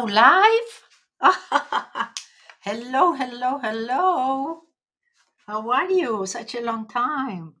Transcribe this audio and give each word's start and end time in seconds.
Live? 0.00 0.72
hello, 2.64 3.12
hello, 3.12 3.60
hello. 3.62 4.62
How 5.46 5.70
are 5.70 5.92
you? 5.92 6.24
Such 6.26 6.54
a 6.54 6.62
long 6.62 6.88
time. 6.88 7.52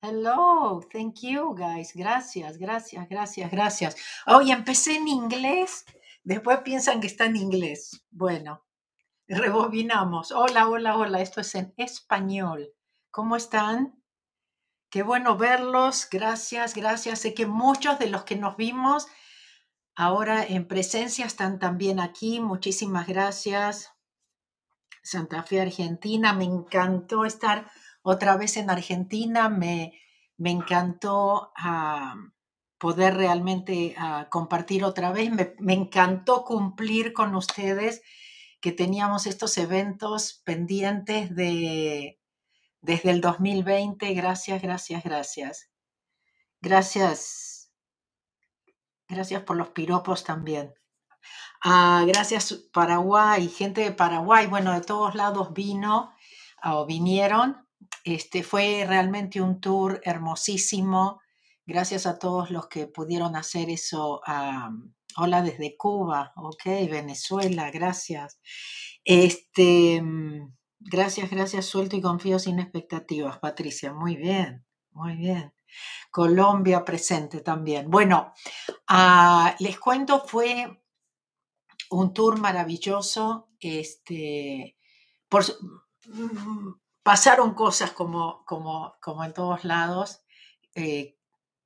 Hello, 0.00 0.80
thank 0.90 1.22
you 1.22 1.54
guys. 1.54 1.92
Gracias, 1.94 2.56
gracias, 2.56 3.06
gracias, 3.10 3.50
gracias. 3.50 3.96
Hoy 4.26 4.52
empecé 4.52 4.96
en 4.96 5.06
inglés, 5.06 5.84
después 6.24 6.60
piensan 6.60 6.98
que 6.98 7.08
está 7.08 7.26
en 7.26 7.36
inglés. 7.36 8.06
Bueno, 8.10 8.64
rebobinamos. 9.28 10.32
Hola, 10.32 10.66
hola, 10.66 10.96
hola. 10.96 11.20
Esto 11.20 11.42
es 11.42 11.54
en 11.54 11.74
español. 11.76 12.72
¿Cómo 13.10 13.36
están? 13.36 14.02
Qué 14.88 15.02
bueno 15.02 15.36
verlos. 15.36 16.08
Gracias, 16.10 16.74
gracias. 16.74 17.18
Sé 17.18 17.34
que 17.34 17.44
muchos 17.44 17.98
de 17.98 18.06
los 18.06 18.24
que 18.24 18.36
nos 18.36 18.56
vimos 18.56 19.08
Ahora 19.96 20.44
en 20.44 20.66
presencia 20.66 21.26
están 21.26 21.58
también 21.58 22.00
aquí. 22.00 22.40
Muchísimas 22.40 23.06
gracias. 23.06 23.92
Santa 25.02 25.42
Fe, 25.42 25.60
Argentina. 25.60 26.32
Me 26.32 26.44
encantó 26.44 27.24
estar 27.24 27.70
otra 28.02 28.36
vez 28.36 28.56
en 28.56 28.70
Argentina. 28.70 29.48
Me, 29.48 29.92
me 30.36 30.50
encantó 30.50 31.52
ah, 31.56 32.14
poder 32.78 33.14
realmente 33.14 33.94
ah, 33.98 34.28
compartir 34.30 34.84
otra 34.84 35.12
vez. 35.12 35.30
Me, 35.30 35.54
me 35.58 35.74
encantó 35.74 36.44
cumplir 36.44 37.12
con 37.12 37.34
ustedes 37.34 38.02
que 38.60 38.72
teníamos 38.72 39.26
estos 39.26 39.56
eventos 39.58 40.42
pendientes 40.44 41.34
de, 41.34 42.18
desde 42.80 43.10
el 43.10 43.20
2020. 43.20 44.12
Gracias, 44.14 44.62
gracias, 44.62 45.02
gracias. 45.02 45.70
Gracias 46.60 47.59
Gracias 49.10 49.42
por 49.42 49.56
los 49.56 49.70
piropos 49.70 50.22
también. 50.22 50.72
Ah, 51.62 52.04
gracias 52.06 52.68
Paraguay, 52.72 53.48
gente 53.48 53.82
de 53.82 53.92
Paraguay, 53.92 54.46
bueno, 54.46 54.72
de 54.72 54.80
todos 54.80 55.14
lados 55.14 55.52
vino 55.52 56.12
ah, 56.62 56.76
o 56.76 56.86
vinieron. 56.86 57.66
Este 58.04 58.42
fue 58.42 58.84
realmente 58.86 59.40
un 59.40 59.60
tour 59.60 60.00
hermosísimo. 60.04 61.20
Gracias 61.66 62.06
a 62.06 62.18
todos 62.18 62.50
los 62.50 62.68
que 62.68 62.86
pudieron 62.86 63.36
hacer 63.36 63.68
eso. 63.68 64.20
Hola 65.16 65.42
desde 65.42 65.76
Cuba, 65.76 66.32
ok, 66.36 66.64
Venezuela, 66.88 67.70
gracias. 67.72 68.40
Este, 69.04 70.00
mm, 70.00 70.54
gracias, 70.78 71.30
gracias, 71.30 71.66
suelto 71.66 71.96
y 71.96 72.00
confío 72.00 72.38
sin 72.38 72.60
expectativas, 72.60 73.38
Patricia. 73.38 73.92
Muy 73.92 74.16
bien, 74.16 74.64
muy 74.92 75.16
bien. 75.16 75.52
Colombia 76.10 76.84
presente 76.84 77.40
también. 77.40 77.90
Bueno, 77.90 78.32
ah, 78.88 79.54
les 79.60 79.78
cuento, 79.78 80.24
fue 80.26 80.82
un 81.90 82.12
tour 82.14 82.38
maravilloso. 82.38 83.48
Este, 83.60 84.76
mm, 85.30 86.70
pasaron 87.02 87.54
cosas 87.54 87.92
como, 87.92 88.44
como, 88.44 88.94
como 89.00 89.24
en 89.24 89.32
todos 89.32 89.64
lados, 89.64 90.22
eh, 90.74 91.16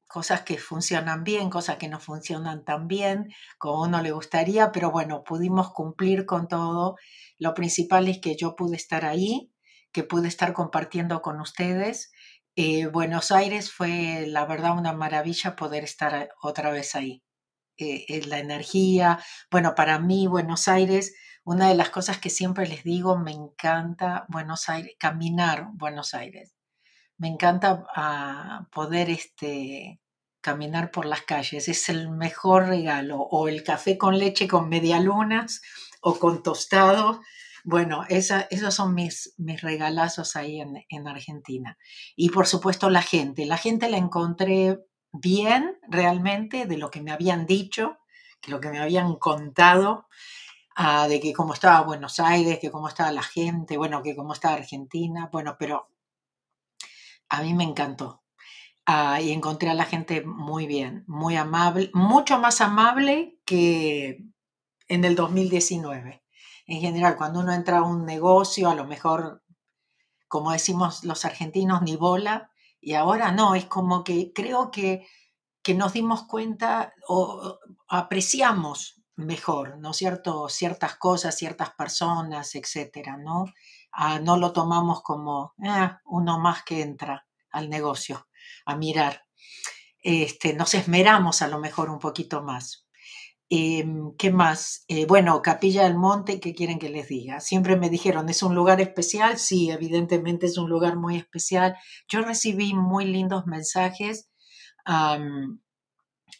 cosas 0.09 0.43
que 0.43 0.59
funcionan 0.59 1.25
bien, 1.25 1.51
cosas 1.51 1.77
que 1.77 1.89
no 1.89 2.01
funcionan 2.01 2.65
tan 2.65 2.87
bien 2.89 3.33
como 3.59 3.83
uno 3.83 4.01
le 4.03 4.13
gustaría, 4.13 4.73
pero 4.73 4.91
bueno, 4.91 5.25
pudimos 5.25 5.73
cumplir 5.73 6.27
con 6.27 6.49
todo. 6.49 6.97
Lo 7.39 7.55
principal 7.55 8.09
es 8.09 8.21
que 8.21 8.37
yo 8.37 8.55
pude 8.57 8.77
estar 8.77 9.05
ahí, 9.05 9.53
que 9.93 10.05
pude 10.05 10.29
estar 10.29 10.53
compartiendo 10.53 11.21
con 11.23 11.41
ustedes 11.41 12.13
eh, 12.57 12.87
Buenos 12.87 13.33
Aires 13.33 13.73
fue, 13.73 14.27
la 14.29 14.45
verdad, 14.47 14.77
una 14.79 14.93
maravilla 14.93 15.57
poder 15.57 15.85
estar 15.85 16.31
otra 16.43 16.71
vez 16.71 16.95
ahí. 16.95 17.23
Eh, 17.77 18.23
la 18.27 18.39
energía, 18.39 19.19
bueno, 19.51 19.75
para 19.75 19.99
mí 19.99 20.29
Buenos 20.29 20.69
Aires, 20.69 21.15
una 21.45 21.69
de 21.69 21.75
las 21.75 21.91
cosas 21.91 22.19
que 22.19 22.31
siempre 22.31 22.69
les 22.69 22.85
digo, 22.85 23.19
me 23.19 23.33
encanta 23.33 24.27
Buenos 24.29 24.69
Aires, 24.69 24.95
caminar 24.99 25.69
Buenos 25.73 26.15
Aires. 26.15 26.55
Me 27.19 27.29
encanta 27.29 27.85
ah, 27.95 28.69
poder 28.73 29.11
este, 29.11 30.01
caminar 30.41 30.91
por 30.91 31.07
las 31.07 31.23
calles, 31.23 31.69
es 31.69 31.89
el 31.89 32.11
mejor 32.11 32.69
regalo, 32.69 33.19
o 33.19 33.49
el 33.49 33.65
café 33.65 33.99
con 33.99 34.19
leche 34.19 34.47
con 34.47 34.69
medialunas 34.69 35.63
o 36.01 36.19
con 36.19 36.43
tostado 36.43 37.21
bueno, 37.65 38.05
esos 38.11 38.75
son 38.75 38.95
mis, 38.95 39.35
regalazos 39.39 40.37
ahí 40.37 40.61
en, 40.61 41.09
Argentina. 41.09 41.79
Y 42.15 42.29
por 42.29 42.47
supuesto 42.47 42.91
la 42.91 43.03
gente. 43.03 43.47
La 43.47 43.57
gente 43.57 43.89
la 43.89 43.97
encontré 43.97 44.81
bien 45.13 45.79
realmente 45.89 46.67
de 46.67 46.77
lo 46.77 46.91
que 46.91 47.01
me 47.01 47.11
habían 47.11 47.47
dicho, 47.47 47.99
de 48.45 48.53
lo 48.53 48.61
que 48.61 48.69
me 48.69 48.81
habían 48.81 49.15
contado, 49.17 50.09
ah, 50.77 51.09
de 51.09 51.21
que 51.21 51.33
cómo 51.33 51.55
estaba 51.55 51.81
Buenos 51.81 52.21
Aires, 52.21 52.59
que 52.61 52.71
cómo 52.71 52.89
estaba 52.89 53.11
la 53.13 53.23
gente, 53.23 53.79
bueno, 53.79 54.03
que 54.03 54.15
cómo 54.15 54.35
estaba 54.35 54.57
Argentina, 54.57 55.31
bueno, 55.33 55.57
pero 55.59 55.89
a 57.31 57.43
mí 57.43 57.55
me 57.55 57.65
encantó. 57.65 58.23
Ah, 58.87 59.21
y 59.23 59.33
encontré 59.33 59.71
a 59.71 59.75
la 59.75 59.87
gente 59.87 60.23
muy 60.23 60.67
bien, 60.67 61.05
muy 61.07 61.37
amable, 61.37 61.91
mucho 61.95 62.39
más 62.39 62.61
amable 62.61 63.41
que 63.47 64.19
en 64.89 65.05
el 65.07 65.17
2019 65.17 66.24
en 66.67 66.81
general, 66.81 67.17
cuando 67.17 67.41
uno 67.41 67.53
entra 67.53 67.79
a 67.79 67.83
un 67.83 68.05
negocio, 68.05 68.71
a 68.71 68.75
lo 68.75 68.85
mejor, 68.87 69.43
como 70.29 70.53
decimos 70.53 71.05
los 71.05 71.25
argentinos, 71.25 71.83
ni 71.83 71.97
bola, 71.97 72.51
y 72.81 72.95
ahora 72.95 73.33
no, 73.33 73.55
es 73.55 73.67
como 73.67 74.05
que 74.05 74.33
creo 74.35 74.71
que, 74.71 75.07
que 75.63 75.75
nos 75.75 75.93
dimos 75.93 76.25
cuenta 76.25 76.93
o 77.09 77.59
apreciamos 77.89 79.03
mejor, 79.17 79.79
¿no 79.79 79.93
es 79.93 79.97
cierto? 79.97 80.49
Ciertas 80.49 80.97
cosas, 80.97 81.37
ciertas 81.37 81.71
personas, 81.75 82.55
etcétera, 82.55 83.17
¿no? 83.17 83.47
Ah, 83.93 84.19
no 84.19 84.37
lo 84.37 84.53
tomamos 84.53 85.03
como 85.03 85.55
ah, 85.65 86.01
uno 86.07 86.39
más 86.39 86.65
que 86.65 86.83
entra 86.83 87.27
al 87.51 87.71
negocio 87.71 88.27
a 88.67 88.77
mirar. 88.77 89.23
Este, 90.01 90.53
nos 90.55 90.75
esmeramos 90.75 91.43
a 91.43 91.49
lo 91.49 91.59
mejor 91.59 91.91
un 91.91 91.99
poquito 91.99 92.43
más. 92.43 92.84
Em, 93.57 94.17
¿Qué 94.17 94.33
más? 94.33 94.85
Eh, 94.89 95.07
bueno, 95.07 95.41
Capilla 95.41 95.85
del 95.85 95.95
Monte, 95.95 96.41
¿qué 96.41 96.57
quieren 96.57 96.81
que 96.81 96.89
les 96.89 97.07
diga? 97.07 97.39
Siempre 97.39 97.77
me 97.77 97.89
dijeron, 97.89 98.29
¿es 98.29 98.43
un 98.43 98.57
lugar 98.57 98.81
especial? 98.81 99.39
Sí, 99.39 99.71
evidentemente 99.71 100.47
es 100.47 100.59
un 100.59 100.69
lugar 100.69 100.97
muy 100.97 101.17
especial. 101.17 101.77
Yo 102.09 102.23
recibí 102.23 102.75
muy 102.75 103.05
lindos 103.05 103.47
mensajes 103.47 104.29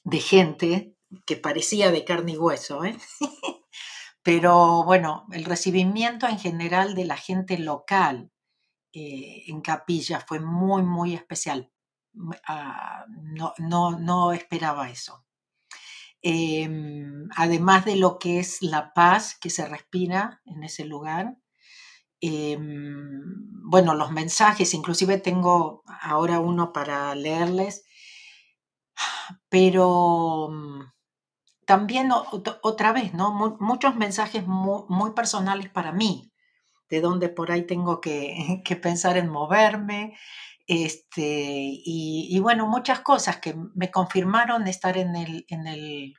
de 0.05 0.19
gente 0.19 0.97
que 1.25 1.37
parecía 1.37 1.93
de 1.93 2.05
carne 2.05 2.33
y 2.33 2.37
hueso, 2.37 2.85
¿eh? 2.85 2.97
pero 4.25 4.83
bueno, 4.85 5.27
el 5.31 5.45
recibimiento 5.45 6.27
en 6.27 6.41
general 6.41 6.97
de 6.97 7.05
la 7.05 7.17
gente 7.17 7.59
local 7.59 8.33
eh, 8.93 9.45
en 9.47 9.61
Capilla 9.61 10.19
fue 10.19 10.41
muy, 10.41 10.83
muy 10.83 11.15
especial. 11.15 11.71
Ah, 12.49 13.07
no, 13.09 13.55
no, 13.59 13.99
no 13.99 14.33
esperaba 14.33 14.91
eso. 14.91 15.24
Em, 16.27 17.29
además 17.37 17.85
de 17.85 17.97
lo 17.97 18.19
que 18.19 18.39
es 18.39 18.63
la 18.63 18.95
paz 18.95 19.37
que 19.39 19.51
se 19.51 19.67
respira 19.69 20.41
en 20.47 20.65
ese 20.65 20.87
lugar. 20.87 21.37
Em, 22.23 23.21
bueno, 23.71 23.95
los 23.95 24.11
mensajes, 24.11 24.73
inclusive 24.73 25.19
tengo 25.19 25.83
ahora 26.01 26.41
uno 26.41 26.73
para 26.73 27.15
leerles, 27.15 27.85
pero 29.51 30.49
mm, 30.51 30.81
también 31.67 32.11
otra 32.63 32.93
vez, 32.93 33.15
¿no? 33.15 33.33
muchos 33.61 33.97
mensajes 33.97 34.47
muy, 34.47 35.13
personales 35.15 35.69
para 35.71 35.93
mí, 35.93 36.33
de 36.89 37.01
donde 37.03 37.29
por 37.29 37.53
ahí 37.53 37.67
tengo 37.67 38.01
que, 38.01 38.63
que 38.65 38.77
pensar 38.77 39.19
en 39.19 39.29
moverme, 39.29 40.17
este, 40.67 41.23
y, 41.23 42.39
bueno, 42.41 42.67
muchas 42.67 43.01
cosas 43.01 43.39
que 43.39 43.55
me 43.75 43.91
confirmaron 43.91 44.67
estar 44.67 44.97
en 44.97 45.15
el, 45.17 45.45
en 45.49 45.67
el 45.67 46.15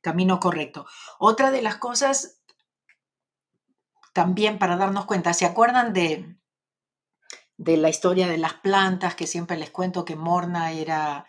camino 0.00 0.40
correcto. 0.40 0.86
Otra 1.18 1.50
de 1.50 1.62
las 1.62 1.76
cosas, 1.76 2.42
también 4.12 4.58
para 4.58 4.76
darnos 4.76 5.06
cuenta, 5.06 5.34
¿se 5.34 5.46
acuerdan 5.46 5.92
de, 5.92 6.36
de 7.56 7.76
la 7.76 7.88
historia 7.88 8.26
de 8.26 8.38
las 8.38 8.54
plantas 8.54 9.14
que 9.14 9.26
siempre 9.26 9.56
les 9.56 9.70
cuento 9.70 10.04
que 10.04 10.16
Morna 10.16 10.72
era, 10.72 11.26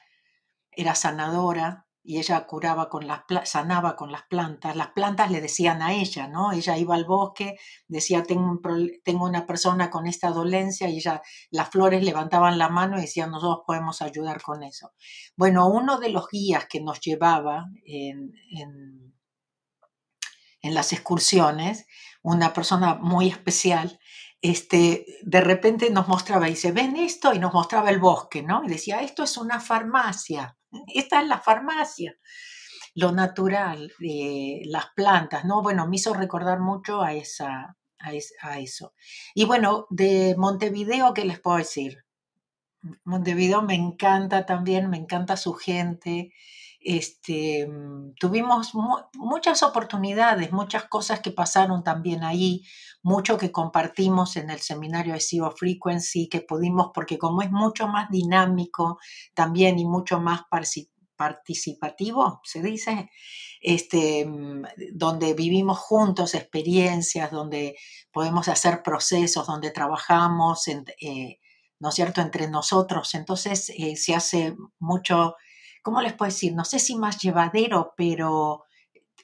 era 0.71 0.95
sanadora? 0.95 1.82
Y 2.03 2.19
ella 2.19 2.45
curaba 2.45 2.89
con 2.89 3.07
las 3.07 3.21
sanaba 3.45 3.95
con 3.95 4.11
las 4.11 4.23
plantas. 4.23 4.75
Las 4.75 4.89
plantas 4.89 5.31
le 5.31 5.39
decían 5.39 5.81
a 5.81 5.93
ella, 5.93 6.27
¿no? 6.27 6.51
Ella 6.51 6.77
iba 6.77 6.95
al 6.95 7.05
bosque, 7.05 7.57
decía, 7.87 8.23
tengo, 8.23 8.59
tengo 9.03 9.25
una 9.25 9.47
persona 9.47 9.89
con 9.89 10.05
esta 10.05 10.29
dolencia 10.31 10.89
y 10.89 10.97
ella, 10.97 11.21
las 11.49 11.69
flores 11.69 12.03
levantaban 12.03 12.57
la 12.57 12.67
mano 12.67 12.97
y 12.97 13.01
decían, 13.01 13.31
nosotros 13.31 13.63
podemos 13.65 14.01
ayudar 14.01 14.41
con 14.41 14.63
eso. 14.63 14.91
Bueno, 15.37 15.67
uno 15.67 15.97
de 15.97 16.09
los 16.09 16.27
guías 16.29 16.65
que 16.67 16.81
nos 16.81 16.99
llevaba 16.99 17.67
en, 17.85 18.33
en, 18.51 19.15
en 20.61 20.73
las 20.73 20.91
excursiones, 20.91 21.87
una 22.21 22.51
persona 22.51 22.95
muy 22.95 23.29
especial, 23.29 23.99
este, 24.41 25.05
de 25.21 25.39
repente 25.39 25.89
nos 25.89 26.09
mostraba 26.09 26.47
y 26.47 26.51
dice, 26.51 26.73
ven 26.73 26.97
esto, 26.97 27.33
y 27.33 27.39
nos 27.39 27.53
mostraba 27.53 27.89
el 27.89 27.99
bosque, 27.99 28.43
¿no? 28.43 28.61
Y 28.65 28.67
decía, 28.67 29.01
esto 29.01 29.23
es 29.23 29.37
una 29.37 29.61
farmacia, 29.61 30.57
esta 30.93 31.21
es 31.21 31.27
la 31.27 31.39
farmacia. 31.39 32.15
lo 32.95 33.11
natural, 33.11 33.91
las 33.99 34.85
plantas, 34.95 35.45
¿no? 35.45 35.61
Bueno, 35.63 35.87
me 35.87 35.95
hizo 35.95 36.13
recordar 36.13 36.59
mucho 36.59 37.01
a, 37.01 37.13
esa, 37.13 37.75
a, 37.99 38.59
eso. 38.59 38.93
Y 39.33 39.45
bueno, 39.45 39.87
de 39.89 40.35
Montevideo, 40.37 41.13
¿qué 41.13 41.25
les 41.25 41.39
puedo 41.39 41.57
decir? 41.57 42.05
Montevideo 43.03 43.61
me 43.61 43.75
encanta 43.75 44.45
también, 44.45 44.89
me 44.89 44.97
encanta 44.97 45.37
su 45.37 45.53
gente. 45.53 46.33
Este, 46.83 47.67
mm, 47.67 48.15
tuvimos 48.19 48.73
muchas 49.15 49.63
oportunidades, 49.63 50.51
muchas 50.51 50.85
cosas 50.85 51.21
que 51.21 51.31
pasaron 51.31 51.83
también 51.83 52.23
ahí, 52.23 52.63
mucho 53.03 53.37
que 53.37 53.51
compartimos 53.51 54.35
en 54.37 54.49
el 54.49 54.59
seminario 54.59 55.13
de 55.13 55.19
Zero 55.21 55.51
Frequency, 55.51 56.27
que 56.29 56.41
pudimos, 56.41 56.91
porque 56.93 57.17
como 57.17 57.41
es 57.41 57.51
mucho 57.51 57.87
más 57.87 58.09
dinámico 58.09 58.99
también 59.33 59.79
y 59.79 59.85
mucho 59.85 60.19
más 60.19 60.41
participativo, 61.17 62.41
se 62.43 62.61
dice, 62.61 63.09
este, 63.61 64.25
mm, 64.25 64.63
donde 64.93 65.33
vivimos 65.33 65.79
juntos 65.79 66.35
experiencias, 66.35 67.31
donde 67.31 67.75
podemos 68.11 68.47
hacer 68.49 68.83
procesos, 68.83 69.47
donde 69.47 69.71
trabajamos, 69.71 70.67
eh, 70.67 71.39
¿no 71.79 71.89
es 71.89 71.95
cierto?, 71.95 72.21
entre 72.21 72.49
nosotros. 72.49 73.13
Entonces 73.15 73.69
eh, 73.77 73.95
se 73.95 74.15
hace 74.15 74.55
mucho, 74.79 75.35
¿cómo 75.83 76.01
les 76.01 76.13
puedo 76.13 76.31
decir? 76.31 76.55
No 76.55 76.65
sé 76.65 76.79
si 76.79 76.95
más 76.95 77.19
llevadero, 77.19 77.93
pero 77.95 78.63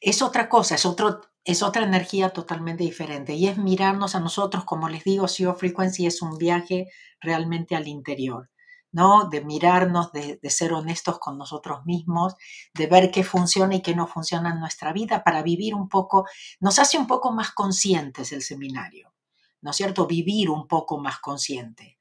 es 0.02 0.22
otra 0.22 0.48
cosa, 0.48 0.76
es, 0.76 0.86
otro, 0.86 1.22
es 1.44 1.64
otra 1.64 1.84
energía 1.84 2.30
totalmente 2.30 2.84
diferente. 2.84 3.34
Y 3.34 3.48
es 3.48 3.58
mirarnos 3.58 4.14
a 4.14 4.20
nosotros, 4.20 4.66
como 4.66 4.90
les 4.90 5.04
digo, 5.04 5.28
Zero 5.28 5.56
Frequency 5.56 6.06
es 6.06 6.22
un 6.22 6.38
viaje 6.38 6.88
realmente 7.20 7.76
al 7.76 7.88
interior. 7.88 8.50
¿no? 8.92 9.30
De 9.30 9.42
mirarnos, 9.42 10.12
de, 10.12 10.40
ser 10.50 10.74
honestos 10.74 11.20
con 11.20 11.38
nosotros 11.38 11.86
mismos, 11.86 12.36
de 12.74 12.88
ver 12.88 13.12
qué 13.12 13.24
funciona 13.24 13.76
y 13.76 13.82
qué 13.82 13.96
no 13.96 14.08
funciona 14.08 14.52
en 14.52 14.60
nuestra 14.60 14.94
vida 14.94 15.24
para 15.24 15.44
vivir 15.44 15.76
un 15.76 15.88
poco, 15.90 16.26
nos 16.60 16.80
hace 16.80 16.98
un 16.98 17.06
poco 17.06 17.32
más 17.32 17.52
conscientes 17.52 18.32
el 18.32 18.42
seminario, 18.42 19.14
¿no 19.62 19.72
es 19.72 19.78
cierto? 19.78 20.08
Vivir 20.08 20.50
un 20.50 20.68
poco 20.68 20.98
más 20.98 21.20
consciente. 21.20 21.99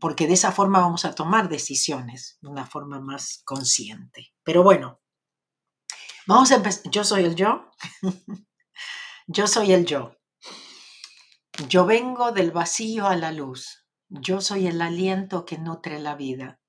Porque 0.00 0.26
de 0.26 0.34
esa 0.34 0.52
forma 0.52 0.80
vamos 0.80 1.04
a 1.04 1.14
tomar 1.14 1.48
decisiones 1.48 2.38
de 2.40 2.48
una 2.48 2.66
forma 2.66 3.00
más 3.00 3.42
consciente. 3.44 4.32
Pero 4.42 4.62
bueno, 4.62 5.00
vamos 6.26 6.50
a 6.52 6.56
empezar. 6.56 6.90
Yo 6.90 7.04
soy 7.04 7.24
el 7.24 7.34
yo. 7.34 7.70
yo 9.26 9.46
soy 9.46 9.72
el 9.72 9.84
yo. 9.84 10.16
Yo 11.68 11.84
vengo 11.84 12.32
del 12.32 12.50
vacío 12.50 13.06
a 13.06 13.16
la 13.16 13.32
luz. 13.32 13.86
Yo 14.08 14.40
soy 14.40 14.66
el 14.66 14.80
aliento 14.80 15.44
que 15.44 15.58
nutre 15.58 15.98
la 15.98 16.14
vida. 16.14 16.60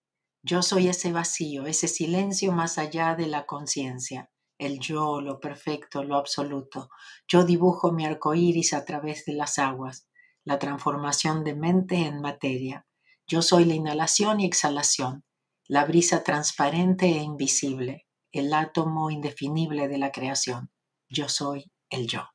Yo 0.46 0.62
soy 0.62 0.90
ese 0.90 1.14
vacío, 1.14 1.68
ese 1.68 1.88
silencio 1.88 2.52
más 2.52 2.78
allá 2.78 3.16
de 3.16 3.28
la 3.28 3.46
conciencia, 3.46 4.30
el 4.58 4.80
yo, 4.82 5.22
lo 5.22 5.40
perfecto, 5.40 6.04
lo 6.04 6.18
absoluto. 6.18 6.90
Yo 7.30 7.46
dibujo 7.46 7.94
mi 7.94 8.06
arco 8.06 8.36
iris 8.36 8.74
a 8.74 8.84
través 8.84 9.24
de 9.24 9.34
las 9.36 9.58
aguas, 9.58 10.10
la 10.44 10.60
transformación 10.60 11.44
de 11.44 11.56
mente 11.56 11.96
en 12.06 12.22
materia. 12.22 12.86
Yo 13.28 13.42
soy 13.42 13.66
la 13.66 13.74
inhalación 13.74 14.40
y 14.40 14.46
exhalación, 14.46 15.24
la 15.68 15.86
brisa 15.86 16.24
transparente 16.24 17.06
e 17.06 17.24
invisible, 17.24 18.08
el 18.32 18.54
átomo 18.54 19.10
indefinible 19.10 19.88
de 19.88 19.98
la 19.98 20.12
creación. 20.12 20.72
Yo 21.10 21.30
soy 21.30 21.72
el 21.90 22.08
yo. 22.08 22.28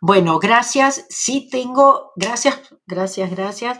Bueno, 0.00 0.38
gracias. 0.38 1.06
Sí 1.08 1.48
tengo, 1.50 2.12
gracias, 2.16 2.60
gracias, 2.86 3.30
gracias 3.30 3.78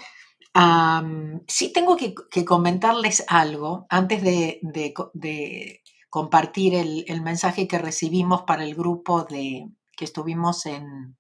sí 1.49 1.73
tengo 1.73 1.97
que, 1.97 2.45
comentarles 2.45 3.25
algo 3.29 3.87
antes 3.89 4.23
de, 4.23 5.81
compartir 6.09 6.75
el, 6.75 7.23
mensaje 7.23 7.67
que 7.67 7.79
recibimos 7.79 8.43
para 8.43 8.65
el 8.65 8.75
grupo 8.75 9.25
de, 9.25 9.69
que 9.97 10.05
estuvimos 10.05 10.67
en, 10.67 11.17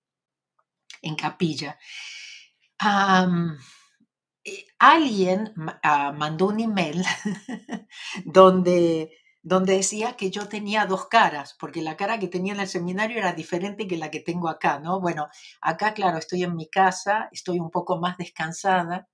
en 1.02 1.16
capilla. 1.16 1.78
Eh, 4.44 4.66
alguien 4.78 5.54
ah, 5.82 6.12
mandó 6.12 6.48
un 6.48 6.60
email 6.60 7.02
donde, 8.26 9.10
donde 9.42 9.76
decía 9.76 10.16
que 10.16 10.30
yo 10.30 10.48
tenía 10.48 10.86
dos 10.86 11.06
caras, 11.06 11.56
porque 11.58 11.80
la 11.80 11.96
cara 11.96 12.18
que 12.18 12.28
tenía 12.28 12.52
en 12.52 12.60
el 12.60 12.68
seminario 12.68 13.18
era 13.18 13.32
diferente 13.32 13.88
que 13.88 13.96
la 13.96 14.10
que 14.10 14.20
tengo 14.20 14.48
acá, 14.48 14.80
¿no? 14.80 15.00
Bueno, 15.00 15.28
acá, 15.62 15.94
claro, 15.94 16.18
estoy 16.18 16.42
en 16.44 16.56
mi 16.56 16.68
casa, 16.68 17.28
estoy 17.32 17.58
un 17.58 17.70
poco 17.70 17.98
más 17.98 18.18
descansada, 18.18 19.08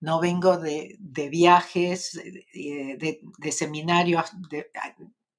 no 0.00 0.20
vengo 0.20 0.58
de, 0.58 0.98
viajes, 1.30 2.16
eh, 2.52 3.20
de, 3.38 3.52
seminarios, 3.52 4.32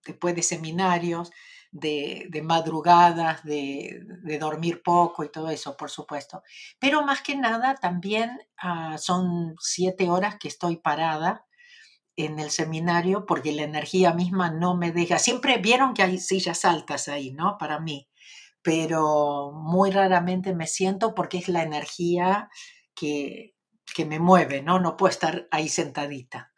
después 0.05 0.35
de 0.35 0.43
seminarios, 0.43 1.31
de, 1.75 2.41
madrugadas, 2.43 3.43
de, 3.43 4.05
dormir 4.39 4.81
poco 4.81 5.23
y 5.23 5.29
todo 5.29 5.49
eso, 5.49 5.75
por 5.75 5.89
supuesto. 5.89 6.41
Pero 6.79 7.03
más 7.03 7.21
que 7.21 7.35
nada 7.35 7.75
también 7.75 8.39
ah, 8.57 8.97
son 8.97 9.55
siete 9.59 10.09
horas 10.09 10.37
que 10.39 10.47
estoy 10.47 10.77
parada 10.77 11.45
en 12.15 12.39
el 12.39 12.49
seminario 12.49 13.25
porque 13.25 13.51
la 13.51 13.63
energía 13.63 14.13
misma 14.13 14.51
no 14.51 14.75
me 14.75 14.93
deja. 14.93 15.19
Siempre 15.19 15.57
vieron 15.57 15.93
que 15.93 16.03
hay 16.03 16.17
sillas 16.17 16.63
altas 16.63 17.09
ahí, 17.09 17.33
¿no? 17.33 17.57
Para 17.57 17.79
mí, 17.79 18.07
pero 18.61 19.51
muy 19.51 19.91
raramente 19.91 20.55
me 20.55 20.67
siento 20.67 21.13
porque 21.13 21.39
es 21.39 21.49
la 21.49 21.63
energía 21.63 22.49
que, 22.95 23.53
que 23.93 24.05
me 24.05 24.19
mueve, 24.19 24.61
¿no? 24.61 24.79
No 24.79 24.95
puedo 24.95 25.11
estar 25.11 25.49
ahí 25.51 25.67
sentadita. 25.67 26.53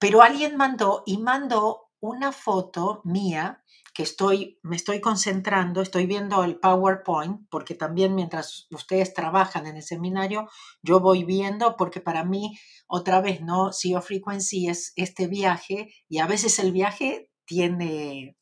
pero 0.00 0.22
alguien 0.22 0.56
mandó 0.56 1.04
y 1.06 1.18
mandó 1.18 1.91
una 2.02 2.32
foto 2.32 3.00
mía 3.04 3.62
que 3.94 4.02
estoy, 4.02 4.58
me 4.62 4.74
estoy 4.74 5.00
concentrando, 5.00 5.82
estoy 5.82 6.06
viendo 6.06 6.42
el 6.42 6.58
PowerPoint, 6.58 7.48
porque 7.48 7.74
también 7.74 8.14
mientras 8.14 8.66
ustedes 8.70 9.14
trabajan 9.14 9.66
en 9.66 9.76
el 9.76 9.82
seminario, 9.82 10.48
yo 10.82 10.98
voy 10.98 11.24
viendo, 11.24 11.76
porque 11.76 12.00
para 12.00 12.24
mí, 12.24 12.58
otra 12.88 13.20
vez, 13.20 13.40
¿no? 13.40 13.70
CEO 13.72 14.02
Frequency 14.02 14.68
es 14.68 14.92
este 14.96 15.28
viaje 15.28 15.94
y 16.08 16.18
a 16.18 16.26
veces 16.26 16.58
el 16.58 16.72
viaje 16.72 17.30
tiene, 17.44 18.36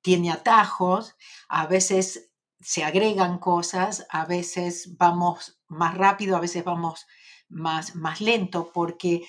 tiene 0.00 0.32
atajos, 0.32 1.14
a 1.48 1.66
veces 1.66 2.30
se 2.60 2.84
agregan 2.84 3.38
cosas, 3.38 4.06
a 4.08 4.24
veces 4.24 4.96
vamos 4.96 5.60
más 5.68 5.94
rápido, 5.98 6.36
a 6.36 6.40
veces 6.40 6.64
vamos 6.64 7.06
más, 7.48 7.96
más 7.96 8.22
lento, 8.22 8.70
porque 8.72 9.22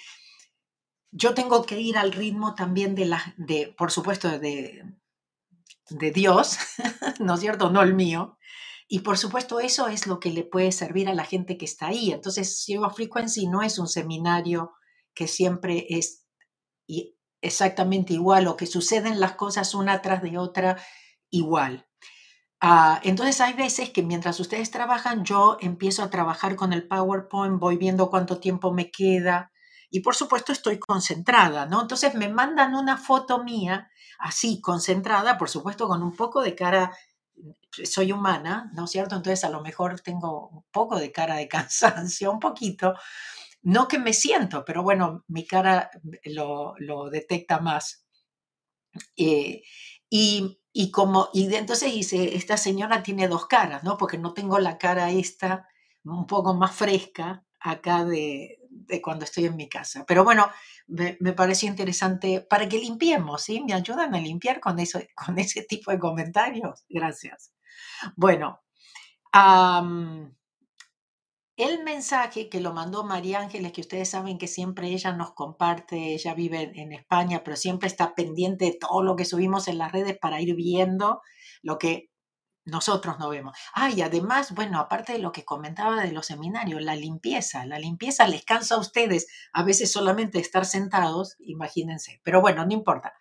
yo 1.14 1.34
tengo 1.36 1.64
que 1.64 1.80
ir 1.80 1.98
al 1.98 2.12
ritmo 2.12 2.56
también 2.56 2.96
de 2.96 3.06
la, 3.06 3.34
de, 3.38 3.74
por 3.78 3.92
supuesto, 3.92 4.40
de, 4.40 4.84
de 5.90 6.12
Dios, 6.12 6.58
¿no 7.20 7.36
es 7.36 7.40
cierto? 7.40 7.70
No 7.70 7.82
el 7.82 7.94
mío. 7.94 8.38
Y 8.88 9.00
por 9.00 9.18
supuesto 9.18 9.60
eso 9.60 9.88
es 9.88 10.08
lo 10.08 10.20
que 10.20 10.32
le 10.32 10.44
puede 10.44 10.72
servir 10.72 11.08
a 11.08 11.14
la 11.14 11.24
gente 11.24 11.58
que 11.58 11.66
está 11.66 11.88
ahí. 11.88 12.12
Entonces, 12.12 12.64
Zero 12.66 12.90
Frequency 12.90 13.48
no 13.48 13.62
es 13.62 13.80
un 13.80 13.88
seminario 13.88 14.74
que 15.14 15.28
siempre 15.28 15.86
es 15.90 16.26
exactamente 17.42 18.14
igual 18.14 18.48
o 18.48 18.58
que 18.58 18.66
suceden 18.66 19.20
las 19.20 19.34
cosas 19.34 19.76
una 19.76 20.02
tras 20.02 20.22
de 20.22 20.38
otra 20.38 20.78
igual. 21.30 21.88
Ah, 22.60 23.00
entonces 23.04 23.40
hay 23.42 23.54
veces 23.54 23.90
que 23.90 24.04
mientras 24.04 24.40
ustedes 24.40 24.72
trabajan, 24.72 25.26
yo 25.26 25.58
empiezo 25.60 26.02
a 26.02 26.10
trabajar 26.10 26.56
con 26.56 26.74
el 26.74 26.88
PowerPoint, 26.88 27.60
voy 27.60 27.78
viendo 27.78 28.10
cuánto 28.10 28.40
tiempo 28.40 28.72
me 28.72 28.90
queda 28.90 29.53
y 29.94 30.00
por 30.00 30.16
supuesto 30.16 30.52
estoy 30.52 30.80
concentrada, 30.80 31.68
¿no? 31.68 31.80
Entonces 31.80 32.16
me 32.16 32.28
mandan 32.28 32.74
una 32.74 32.98
foto 32.98 33.44
mía 33.44 33.92
así, 34.18 34.60
concentrada, 34.60 35.38
por 35.38 35.52
supuesto 35.52 35.88
con 35.88 36.02
un 36.02 36.16
poco 36.16 36.42
de 36.42 36.56
cara, 36.56 36.98
soy 37.70 38.12
humana, 38.12 38.72
¿no 38.74 38.86
es 38.86 38.90
cierto? 38.90 39.16
Entonces 39.16 39.44
a 39.44 39.52
lo 39.52 39.62
mejor 39.62 40.00
tengo 40.00 40.48
un 40.48 40.64
poco 40.72 40.98
de 40.98 41.12
cara 41.12 41.36
de 41.36 41.48
cansancio, 41.48 42.32
un 42.32 42.40
poquito, 42.40 42.96
no 43.62 43.88
que 43.88 44.00
me 44.00 44.14
siento, 44.14 44.66
pero 44.66 44.82
bueno, 44.82 45.26
mi 45.28 45.46
cara 45.46 45.92
lo, 46.24 46.74
detecta 47.12 47.60
más. 47.60 48.04
Eh, 49.16 49.62
y 50.10 50.58
y 50.76 50.90
como, 50.90 51.30
y 51.34 51.54
entonces 51.54 51.94
dice, 51.94 52.36
esta 52.36 52.58
señora 52.58 53.04
tiene 53.04 53.28
dos 53.28 53.46
caras, 53.46 53.84
¿no? 53.84 53.96
Porque 53.96 54.18
no 54.18 54.34
tengo 54.34 54.58
la 54.58 54.80
cara 54.80 55.12
esta 55.12 55.68
un 56.04 56.26
poco 56.26 56.56
más 56.56 56.76
fresca 56.76 57.46
acá 57.60 58.04
de, 58.06 58.58
cuando 59.02 59.26
estoy 59.26 59.46
en 59.46 59.56
mi 59.56 59.70
casa. 59.70 60.06
Pero 60.08 60.24
bueno, 60.24 60.50
me, 60.88 61.16
pareció 61.34 61.70
interesante 61.70 62.42
para 62.42 62.68
que 62.68 62.78
limpiemos, 62.78 63.44
¿sí? 63.44 63.62
Me 63.62 63.74
ayudan 63.74 64.14
a 64.16 64.20
limpiar 64.20 64.60
con, 64.60 64.80
eso, 64.80 65.00
con 65.26 65.40
ese 65.40 65.64
tipo 65.64 65.92
de 65.92 66.00
comentarios. 66.00 66.86
Gracias. 66.90 67.54
Bueno, 68.16 68.62
el 71.56 71.84
mensaje 71.84 72.50
que 72.50 72.60
lo 72.60 72.74
mandó 72.74 73.04
María 73.04 73.40
Ángeles, 73.40 73.72
que 73.72 73.82
ustedes 73.82 74.10
saben 74.10 74.38
que 74.38 74.48
siempre 74.48 74.88
ella 74.88 75.14
nos 75.14 75.34
comparte, 75.34 76.14
ella 76.14 76.34
vive 76.34 76.72
en 76.76 76.92
España, 76.94 77.44
pero 77.44 77.56
siempre 77.56 77.88
está 77.88 78.16
pendiente 78.16 78.66
de 78.66 78.78
todo 78.80 79.04
lo 79.04 79.16
que 79.16 79.26
subimos 79.26 79.68
en 79.68 79.78
las 79.78 79.92
redes 79.92 80.18
para 80.20 80.42
ir 80.42 80.56
viendo 80.56 81.22
lo 81.62 81.78
que 81.78 82.10
nosotros 82.66 83.20
no 83.20 83.30
vemos. 83.30 83.58
Ah, 83.74 83.90
y 83.90 84.02
además, 84.02 84.54
bueno, 84.54 84.80
aparte 84.80 85.14
de 85.14 85.20
lo 85.20 85.32
que 85.32 85.46
comentaba 85.46 86.02
de 86.04 86.12
los 86.12 86.28
seminarios, 86.28 86.82
la 86.82 86.96
limpieza, 86.96 87.66
la 87.66 87.80
limpieza 87.80 88.28
les 88.28 88.46
cansa 88.46 88.76
a 88.76 88.80
ustedes 88.80 89.28
a 89.54 89.64
veces 89.64 89.92
solamente 89.92 90.40
estar 90.40 90.66
sentados, 90.66 91.36
imagínense, 91.40 92.22
pero 92.24 92.42
bueno, 92.42 92.66
no 92.66 92.74
importa. 92.74 93.14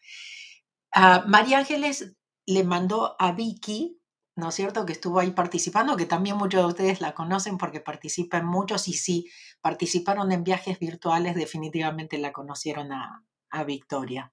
Ah, 0.92 1.24
María 1.26 1.58
Ángeles 1.58 2.14
le 2.46 2.64
mandó 2.64 3.16
a 3.18 3.32
Vicky, 3.32 4.00
¿no 4.36 4.48
es 4.48 4.54
cierto?, 4.54 4.86
que 4.86 4.92
estuvo 4.92 5.20
ahí 5.20 5.30
participando, 5.32 5.96
que 5.96 6.06
también 6.06 6.36
muchos 6.36 6.62
de 6.62 6.66
ustedes 6.68 7.00
la 7.00 7.14
conocen 7.14 7.58
porque 7.58 7.80
participan 7.80 8.46
muchos 8.46 8.88
y 8.88 8.94
si 8.94 9.30
participaron 9.60 10.32
en 10.32 10.44
viajes 10.44 10.78
virtuales, 10.78 11.34
definitivamente 11.34 12.18
la 12.18 12.32
conocieron 12.32 12.92
a, 12.92 13.24
Victoria. 13.66 14.32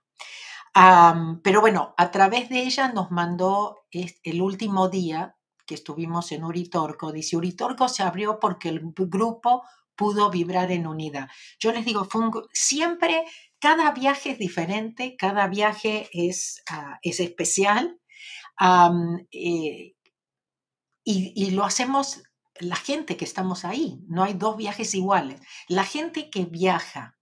Pero 0.74 1.62
bueno, 1.62 1.94
a 1.98 2.12
través 2.12 2.50
de 2.50 2.64
ella 2.64 2.92
nos 2.92 3.12
mandó 3.12 3.86
el 3.92 4.42
último 4.42 4.90
día 4.90 5.36
que 5.66 5.76
estuvimos 5.76 6.32
en 6.32 6.44
Uritorco. 6.44 7.12
Dice, 7.12 7.38
Uritorco 7.38 7.88
se 7.90 8.04
abrió 8.04 8.40
porque 8.40 8.70
el 8.70 8.82
grupo 8.82 9.64
pudo 9.96 10.32
vibrar 10.32 10.72
en 10.72 10.88
unidad. 10.88 11.28
Yo 11.60 11.74
les 11.74 11.86
digo, 11.86 12.08
siempre, 12.54 13.26
cada 13.60 13.92
viaje 13.92 14.32
es 14.32 14.40
diferente, 14.40 15.18
cada 15.18 15.48
viaje 15.48 16.10
es, 16.14 16.64
ah, 16.70 16.98
es 17.02 17.20
especial 17.20 18.00
eh, 19.32 19.94
y, 21.04 21.52
lo 21.52 21.66
hacemos 21.66 22.24
la 22.60 22.78
gente 22.78 23.18
que 23.18 23.26
estamos 23.26 23.66
ahí. 23.66 24.00
No 24.08 24.24
hay 24.24 24.34
dos 24.34 24.58
viajes 24.58 24.96
iguales. 24.96 25.42
La 25.68 25.84
gente 25.84 26.30
que 26.30 26.46
viaja 26.46 27.19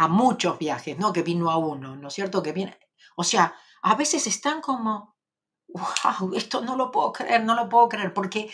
a 0.00 0.08
muchos 0.08 0.58
viajes, 0.58 0.98
no 0.98 1.12
que 1.12 1.22
vino 1.22 1.50
a 1.50 1.58
uno, 1.58 1.94
¿no 1.94 2.08
es 2.08 2.14
cierto? 2.14 2.42
Que 2.42 2.52
viene, 2.52 2.78
o 3.16 3.22
sea, 3.22 3.54
a 3.82 3.94
veces 3.96 4.26
están 4.26 4.62
como, 4.62 5.14
wow, 5.68 6.32
esto 6.34 6.62
no 6.62 6.74
lo 6.74 6.90
puedo 6.90 7.12
creer, 7.12 7.44
no 7.44 7.54
lo 7.54 7.68
puedo 7.68 7.86
creer, 7.90 8.14
porque 8.14 8.50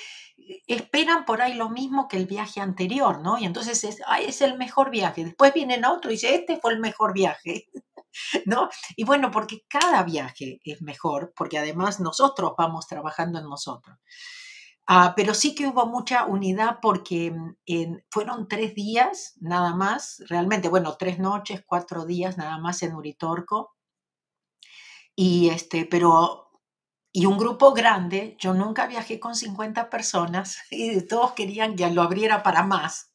esperan 0.67 1.25
por 1.25 1.41
ahí 1.41 1.55
lo 1.55 1.71
mismo 1.71 2.09
que 2.09 2.17
el 2.17 2.27
viaje 2.27 2.61
anterior, 2.61 3.21
¿no? 3.21 3.39
Y 3.39 3.45
entonces 3.45 3.85
es, 3.85 3.99
es 4.23 4.41
el 4.41 4.59
mejor 4.59 4.91
viaje. 4.91 5.25
Después 5.25 5.55
vienen 5.55 5.85
otro 5.85 6.11
y 6.11 6.15
dice, 6.15 6.35
este 6.35 6.59
fue 6.59 6.73
el 6.73 6.81
mejor 6.81 7.13
viaje, 7.13 7.69
¿no? 8.45 8.69
Y 8.97 9.05
bueno, 9.05 9.31
porque 9.31 9.61
cada 9.69 10.03
viaje 10.03 10.59
es 10.65 10.83
mejor, 10.83 11.33
porque 11.37 11.59
además 11.59 12.01
nosotros 12.01 12.55
vamos 12.59 12.89
trabajando 12.89 13.39
en 13.39 13.45
nosotros. 13.45 13.97
Ah, 14.89 15.15
pero 15.17 15.35
sí 15.35 15.55
que 15.55 15.67
hubo 15.67 15.87
mucha 15.87 16.27
unidad 16.27 16.79
porque 16.81 17.33
mm, 17.33 17.97
fueron 18.11 18.49
tres 18.49 18.75
días 18.75 19.35
nada 19.41 19.75
más, 19.75 20.23
realmente, 20.29 20.69
bueno, 20.69 20.97
tres 20.97 21.19
noches, 21.19 21.63
cuatro 21.67 22.05
días 22.07 22.39
nada 22.39 22.59
más 22.59 22.83
en 22.83 22.95
Uritorco. 22.95 23.75
Y 25.17 25.49
este, 25.49 25.87
pero 25.87 26.47
y 27.17 27.25
un 27.25 27.39
grupo 27.39 27.73
grande, 27.73 28.37
yo 28.39 28.53
nunca 28.53 28.87
viajé 28.87 29.19
con 29.19 29.35
50 29.35 29.89
personas 29.89 30.59
y 30.71 31.01
todos 31.07 31.33
querían 31.33 31.75
que 31.75 31.91
lo 31.91 32.03
abriera 32.03 32.43
para 32.43 32.63
más, 32.63 33.13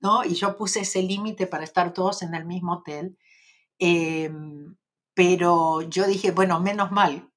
¿no? 0.00 0.24
Y 0.24 0.34
yo 0.34 0.56
puse 0.56 0.80
ese 0.80 1.02
límite 1.02 1.48
para 1.48 1.64
estar 1.64 1.92
todos 1.92 2.22
en 2.22 2.34
el 2.36 2.44
mismo 2.46 2.74
hotel. 2.74 3.18
Em, 3.80 4.76
pero 5.14 5.82
yo 5.82 6.06
dije, 6.06 6.30
bueno, 6.30 6.60
menos 6.60 6.92
mal 6.92 7.30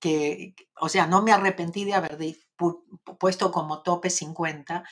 que, 0.00 0.54
o 0.80 0.88
sea, 0.90 1.06
no 1.06 1.22
me 1.22 1.32
arrepentí 1.32 1.84
de 1.84 1.94
haber 1.94 2.18
puesto 3.18 3.50
como 3.50 3.82
tope 3.82 4.10
50. 4.10 4.84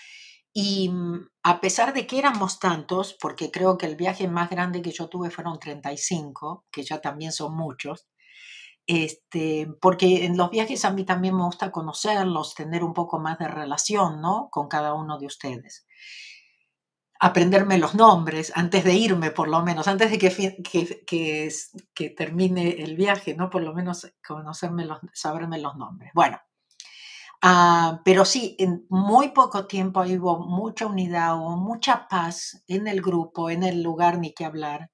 Y 0.53 0.89
mm, 0.89 1.29
a 1.45 1.61
pesar 1.61 1.93
de 1.95 2.07
que 2.07 2.19
éramos 2.19 2.59
tantos, 2.59 3.17
porque 3.21 3.51
creo 3.51 3.79
que 3.79 3.87
el 3.87 3.97
viaje 3.97 4.29
más 4.29 4.51
grande 4.51 4.83
que 4.83 4.93
yo 4.93 5.09
tuve 5.09 5.31
fueron 5.31 5.59
35, 5.59 6.67
que 6.71 6.83
ya 6.83 7.01
también 7.01 7.33
son 7.33 7.57
muchos, 7.57 8.09
este, 8.89 9.69
porque 9.83 10.25
en 10.25 10.39
los 10.39 10.51
viajes 10.51 10.85
a 10.87 10.91
mí 10.91 11.05
también 11.05 11.37
me 11.37 11.45
gusta 11.45 11.71
conocerlos, 11.71 12.55
tener 12.55 12.83
un 12.83 12.95
poco 12.95 13.19
más 13.19 13.39
de 13.39 13.47
relación, 13.47 14.23
¿no? 14.23 14.49
Con 14.51 14.67
cada 14.67 14.95
uno 14.95 15.19
de 15.19 15.27
ustedes. 15.27 15.87
Aprenderme 17.21 17.79
los 17.79 17.95
nombres 17.95 18.51
antes 18.55 18.85
de 18.85 18.95
irme, 18.95 19.31
por 19.31 19.49
lo 19.49 19.63
menos, 19.63 19.89
antes 19.89 20.11
de 20.11 20.19
que, 20.19 20.31
que, 20.63 21.51
que, 21.95 22.11
termine 22.11 22.83
el 22.83 22.97
viaje, 22.97 23.35
¿no? 23.35 23.51
Por 23.51 23.63
lo 23.63 23.75
menos 23.75 24.11
conocerme 24.27 24.87
los, 24.87 25.01
saberme 25.13 25.59
los 25.59 25.77
nombres. 25.77 26.11
Bueno, 26.15 26.41
ah, 27.43 28.01
pero 28.05 28.25
sí, 28.25 28.57
en 28.59 28.87
muy 28.89 29.31
poco 29.31 29.67
tiempo 29.67 30.01
hubo 30.03 30.39
mucha 30.47 30.87
unidad, 30.87 31.37
hubo 31.39 31.57
mucha 31.57 32.09
paz 32.09 32.63
en 32.69 32.89
el 32.89 33.01
grupo, 33.03 33.51
en 33.51 33.63
el 33.63 33.83
lugar, 33.83 34.19
ni 34.19 34.33
que 34.33 34.45
hablar 34.45 34.91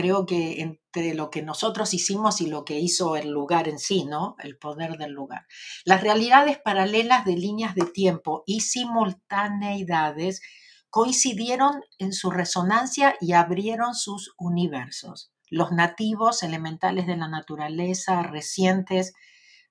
creo 0.00 0.24
que 0.26 0.62
entre 0.62 1.14
lo 1.14 1.30
que 1.30 1.42
nosotros 1.42 1.92
hicimos 1.94 2.40
y 2.40 2.46
lo 2.46 2.64
que 2.64 2.78
hizo 2.78 3.16
el 3.16 3.28
lugar 3.28 3.68
en 3.68 3.78
sí, 3.78 4.04
¿no? 4.04 4.36
El 4.38 4.56
poder 4.56 4.96
del 4.96 5.12
lugar. 5.12 5.46
Las 5.84 6.00
realidades 6.02 6.58
paralelas 6.58 7.24
de 7.24 7.36
líneas 7.36 7.74
de 7.74 7.84
tiempo 7.84 8.42
y 8.46 8.60
simultaneidades 8.60 10.40
coincidieron 10.88 11.82
en 11.98 12.12
su 12.12 12.30
resonancia 12.30 13.14
y 13.20 13.32
abrieron 13.32 13.94
sus 13.94 14.34
universos. 14.38 15.32
Los 15.50 15.70
nativos 15.72 16.42
elementales 16.42 17.06
de 17.06 17.16
la 17.16 17.28
naturaleza, 17.28 18.22
recientes, 18.22 19.12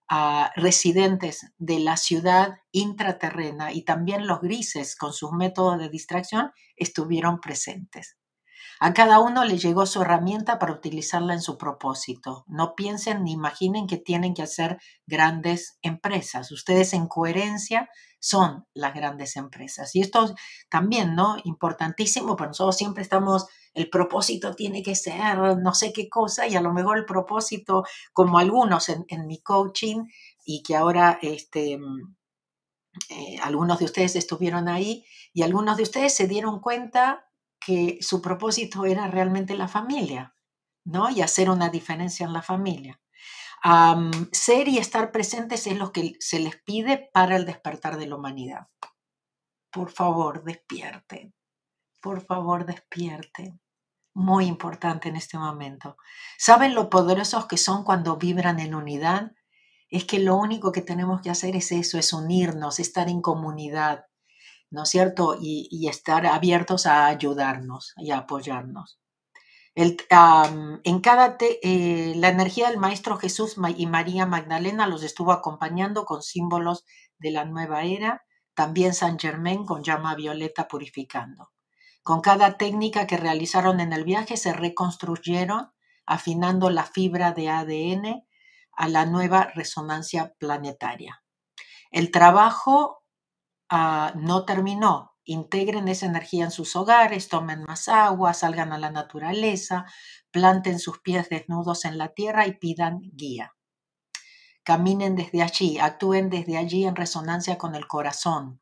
ah, 0.10 0.52
residentes 0.56 1.52
de 1.58 1.80
la 1.80 1.98
ciudad 1.98 2.60
intraterrena 2.72 3.72
y 3.72 3.84
también 3.84 4.28
los 4.28 4.42
grises 4.42 4.96
con 4.96 5.14
sus 5.14 5.32
métodos 5.32 5.80
de 5.80 5.90
distracción 5.90 6.52
estuvieron 6.76 7.40
presentes. 7.40 8.18
A 8.82 8.94
cada 8.94 9.20
uno 9.20 9.44
le 9.44 9.58
llegó 9.58 9.86
su 9.86 10.02
herramienta 10.02 10.58
para 10.58 10.72
utilizarla 10.72 11.34
en 11.34 11.42
su 11.42 11.58
propósito. 11.58 12.46
No 12.48 12.76
piensen 12.76 13.26
ni 13.26 13.34
imaginen 13.34 13.88
que 13.88 13.98
tienen 13.98 14.34
que 14.34 14.42
hacer 14.42 14.80
grandes 15.06 15.78
empresas. 15.82 16.50
Ustedes 16.52 16.94
en 16.94 17.08
coherencia 17.08 17.90
son 18.20 18.66
las 18.74 18.94
grandes 18.94 19.36
empresas. 19.38 19.96
Y 19.96 20.02
esto 20.02 20.36
también, 20.70 21.16
¿no? 21.16 21.38
Importantísimo, 21.44 22.36
pero 22.36 22.50
nosotros 22.50 22.78
siempre 22.78 23.04
estamos, 23.04 23.48
el 23.74 23.90
propósito 23.90 24.54
tiene 24.56 24.84
que 24.84 24.96
ser 24.96 25.58
no 25.58 25.74
sé 25.74 25.94
qué 25.94 26.10
cosa 26.10 26.48
y 26.48 26.56
a 26.56 26.62
lo 26.62 26.74
mejor 26.74 26.98
el 26.98 27.06
propósito, 27.06 27.84
como 28.14 28.38
algunos 28.38 28.90
en, 28.90 29.28
mi 29.28 29.42
coaching 29.42 30.06
y 30.46 30.64
que 30.64 30.76
ahora 30.76 31.20
este, 31.22 31.80
eh, 33.10 33.38
algunos 33.42 33.80
de 33.80 33.86
ustedes 33.86 34.16
estuvieron 34.16 34.68
ahí 34.68 35.06
y 35.34 35.44
algunos 35.44 35.78
de 35.78 35.84
ustedes 35.84 36.14
se 36.14 36.28
dieron 36.28 36.60
cuenta 36.60 37.26
que 37.60 38.00
su 38.02 38.22
propósito 38.22 38.86
era 38.86 39.08
realmente 39.08 39.56
la 39.56 39.68
familia, 39.68 40.36
¿no? 40.86 41.10
Y 41.10 41.22
hacer 41.22 41.50
una 41.50 41.70
diferencia 41.70 42.26
en 42.26 42.34
la 42.34 42.42
familia. 42.42 43.00
Ser 44.32 44.68
y 44.68 44.78
estar 44.78 45.12
presentes 45.12 45.68
es 45.68 45.78
lo 45.78 45.92
que 45.92 46.14
se 46.20 46.40
les 46.40 46.62
pide 46.64 47.10
para 47.14 47.36
el 47.36 47.46
despertar 47.46 47.98
de 47.98 48.08
la 48.08 48.16
humanidad. 48.16 48.68
Por 49.72 49.92
favor, 49.92 50.44
despierten. 50.44 51.34
Por 52.02 52.22
favor, 52.22 52.66
despierten. 52.66 53.62
Muy 54.14 54.46
importante 54.46 55.10
en 55.10 55.16
este 55.16 55.38
momento. 55.38 55.98
¿Saben 56.38 56.74
lo 56.74 56.90
poderosos 56.90 57.46
que 57.46 57.58
son 57.58 57.84
cuando 57.84 58.18
vibran 58.18 58.60
en 58.60 58.74
unidad? 58.74 59.32
Es 59.90 60.06
que 60.06 60.20
lo 60.20 60.36
único 60.36 60.72
que 60.72 60.82
tenemos 60.82 61.22
que 61.22 61.30
hacer 61.30 61.56
es 61.56 61.72
eso, 61.72 61.98
es 61.98 62.14
unirnos, 62.14 62.80
estar 62.80 63.10
en 63.10 63.22
comunidad, 63.22 64.06
¿no 64.72 64.84
es 64.84 64.90
cierto? 64.90 65.38
Y, 65.40 65.88
estar 65.88 66.26
abiertos 66.26 66.86
a 66.86 67.08
ayudarnos 67.08 67.94
y 67.98 68.12
a 68.12 68.20
apoyarnos. 68.20 68.99
En 69.76 71.00
cada 71.02 71.38
eh, 71.40 72.14
la 72.16 72.30
energía 72.30 72.70
del 72.70 72.78
Maestro 72.78 73.18
Jesús 73.18 73.56
y 73.78 73.86
María 73.86 74.26
Magdalena 74.26 74.88
los 74.88 75.04
estuvo 75.04 75.32
acompañando 75.32 76.06
con 76.06 76.22
símbolos 76.22 76.86
de 77.18 77.32
la 77.32 77.46
nueva 77.46 77.84
era, 77.84 78.24
también 78.54 78.94
San 78.94 79.20
Germain 79.20 79.66
con 79.66 79.84
llama 79.84 80.16
violeta 80.16 80.68
purificando. 80.68 81.52
Con 82.04 82.22
cada 82.22 82.58
técnica 82.58 83.08
que 83.08 83.18
realizaron 83.18 83.80
en 83.80 83.94
el 83.94 84.04
viaje 84.04 84.38
se 84.38 84.54
reconstruyeron, 84.54 85.72
afinando 86.06 86.70
la 86.70 86.84
fibra 86.84 87.32
de 87.34 87.50
ADN 87.50 88.26
a 88.72 88.88
la 88.88 89.06
nueva 89.06 89.52
resonancia 89.54 90.34
planetaria. 90.40 91.24
El 91.92 92.12
trabajo 92.12 93.00
Ah, 93.70 94.14
no 94.16 94.46
terminó. 94.46 95.09
Integren 95.26 95.88
esa 95.88 96.06
energía 96.06 96.46
en 96.46 96.52
sus 96.52 96.76
hogares, 96.76 97.30
tomen 97.30 97.64
más 97.64 97.88
agua, 97.88 98.34
salgan 98.34 98.74
a 98.74 98.80
la 98.80 98.90
naturaleza, 98.92 99.86
planten 100.32 100.80
sus 100.80 101.00
pies 101.00 101.30
desnudos 101.30 101.86
en 101.86 101.98
la 101.98 102.10
tierra 102.10 102.48
y 102.48 102.54
pidan 102.54 103.00
guía. 103.14 103.56
Caminen 104.64 105.16
desde 105.16 105.42
allí, 105.42 105.80
actúen 105.80 106.30
desde 106.30 106.58
allí 106.58 106.86
en 106.86 106.96
resonancia 106.96 107.58
con 107.58 107.76
el 107.76 107.88
corazón. 107.88 108.62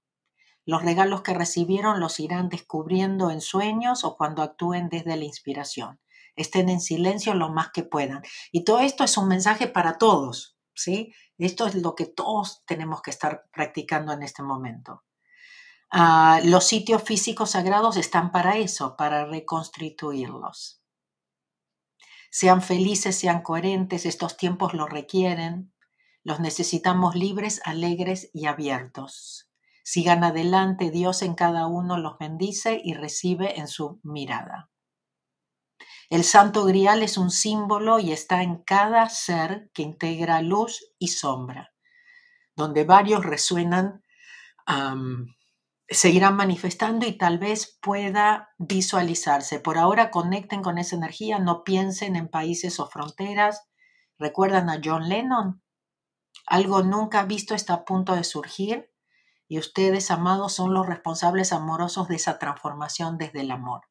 Los 0.65 0.83
regalos 0.83 1.21
que 1.21 1.33
recibieron 1.33 1.99
los 1.99 2.19
irán 2.19 2.49
descubriendo 2.49 3.31
en 3.31 3.41
sueños 3.41 4.03
o 4.03 4.17
cuando 4.17 4.41
actúen 4.41 4.89
desde 4.89 5.15
la 5.15 5.23
inspiración. 5.23 5.99
Estén 6.35 6.69
en 6.69 6.81
silencio 6.81 7.33
lo 7.33 7.49
más 7.49 7.71
que 7.71 7.83
puedan. 7.83 8.21
Y 8.51 8.63
todo 8.63 8.79
esto 8.79 9.03
es 9.03 9.17
un 9.17 9.27
mensaje 9.27 9.67
para 9.67 9.97
todos, 9.97 10.57
¿sí? 10.75 11.13
Esto 11.37 11.67
es 11.67 11.75
lo 11.75 11.95
que 11.95 12.05
todos 12.05 12.63
tenemos 12.65 13.01
que 13.01 13.11
estar 13.11 13.45
practicando 13.51 14.11
en 14.11 14.23
este 14.23 14.43
momento. 14.43 15.03
Ah, 15.89 16.41
los 16.43 16.65
sitios 16.65 17.03
físicos 17.03 17.51
sagrados 17.51 17.95
están 17.97 18.31
para 18.31 18.57
eso, 18.57 18.97
para 18.97 19.25
reconstituirlos. 19.25 20.81
Sean 22.29 22.61
felices, 22.61 23.17
sean 23.17 23.41
coherentes, 23.41 24.05
estos 24.05 24.35
tiempos 24.37 24.73
lo 24.73 24.85
requieren. 24.87 25.73
Los 26.23 26.39
necesitamos 26.41 27.15
libres, 27.15 27.61
alegres 27.63 28.29
y 28.33 28.47
abiertos. 28.47 29.49
Sigan 29.83 30.25
adelante, 30.25 30.91
Dios 30.91 31.21
en 31.21 31.35
cada 31.35 31.67
uno 31.67 31.97
los 31.97 32.17
bendice 32.17 32.81
y 32.83 32.93
recibe 32.93 33.57
en 33.57 33.69
su 33.69 34.01
mirada. 34.03 34.69
El 36.09 36.25
santo 36.25 36.65
grial 36.65 37.03
es 37.03 37.17
un 37.17 37.31
símbolo 37.31 37.99
y 37.99 38.11
está 38.11 38.43
en 38.43 38.57
cada 38.63 39.07
ser 39.09 39.69
que 39.73 39.83
integra 39.83 40.41
luz 40.41 40.93
y 40.99 41.07
sombra, 41.07 41.73
donde 42.55 42.83
varios 42.83 43.25
resuenan, 43.25 44.03
irán 46.09 46.35
manifestando 46.35 47.05
y 47.05 47.17
tal 47.17 47.37
vez 47.39 47.77
pueda 47.81 48.49
visualizarse. 48.57 49.59
Por 49.59 49.77
ahora 49.77 50.11
conecten 50.11 50.61
con 50.61 50.77
esa 50.77 50.95
energía, 50.95 51.39
no 51.39 51.63
piensen 51.63 52.15
en 52.15 52.27
países 52.27 52.79
o 52.79 52.87
fronteras. 52.87 53.67
¿Recuerdan 54.19 54.69
a 54.69 54.81
John 54.83 55.07
Lennon? 55.07 55.61
Algo 56.45 56.83
nunca 56.83 57.23
visto 57.23 57.55
está 57.55 57.73
a 57.73 57.85
punto 57.85 58.15
de 58.15 58.23
surgir 58.23 58.91
y 59.47 59.59
ustedes, 59.59 60.11
amados, 60.11 60.53
son 60.53 60.73
los 60.73 60.85
responsables 60.85 61.53
amorosos 61.53 62.07
de 62.09 62.15
esa 62.15 62.37
transformación 62.37 63.17
desde 63.17 63.41
el 63.41 63.51
amor. 63.51 63.81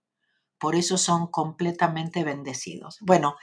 Por 0.59 0.75
eso 0.75 0.99
son 0.99 1.29
completamente 1.29 2.25
bendecidos. 2.25 2.99
Bueno, 3.01 3.37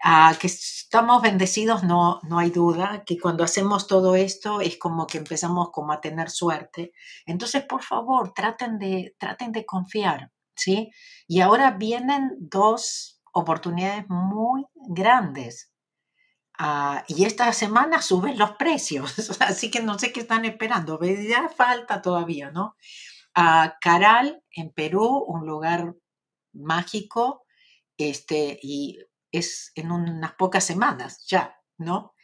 a 0.00 0.36
que 0.40 0.46
estamos 0.46 1.22
bendecidos 1.22 1.82
no, 1.82 2.20
no 2.22 2.38
hay 2.38 2.50
duda, 2.50 3.02
que 3.04 3.18
cuando 3.18 3.44
hacemos 3.44 3.86
todo 3.86 4.14
esto 4.14 4.60
es 4.60 4.78
como 4.78 5.06
que 5.06 5.18
empezamos 5.18 5.70
como 5.70 5.92
a 5.92 6.00
tener 6.00 6.30
suerte. 6.30 6.92
Entonces, 7.26 7.64
por 7.64 7.82
favor, 7.82 8.32
traten 8.32 8.78
de, 8.78 9.16
traten 9.18 9.52
de 9.52 9.66
confiar, 9.66 10.30
¿sí? 10.54 10.90
Y 11.26 11.40
ahora 11.40 11.72
vienen 11.72 12.30
dos 12.38 13.20
oportunidades 13.32 14.04
muy 14.08 14.66
grandes. 14.74 15.72
Ah, 16.58 17.04
y 17.08 17.24
esta 17.24 17.52
semana 17.52 18.02
suben 18.02 18.38
los 18.38 18.52
precios, 18.52 19.14
así 19.40 19.70
que 19.70 19.80
no 19.80 19.98
sé 19.98 20.12
qué 20.12 20.20
están 20.20 20.44
esperando, 20.44 20.98
ya 21.00 21.48
falta 21.48 22.02
todavía, 22.02 22.50
¿no? 22.50 22.76
A 23.34 23.76
Caral, 23.80 24.42
en 24.50 24.72
Perú, 24.72 25.24
un 25.28 25.46
lugar 25.46 25.94
mágico, 26.52 27.44
este, 27.96 28.58
y 28.62 28.98
es 29.32 29.72
en 29.74 29.90
unas 29.90 30.32
pocas 30.32 30.64
semanas 30.64 31.24
ya, 31.26 31.56
¿no? 31.76 32.14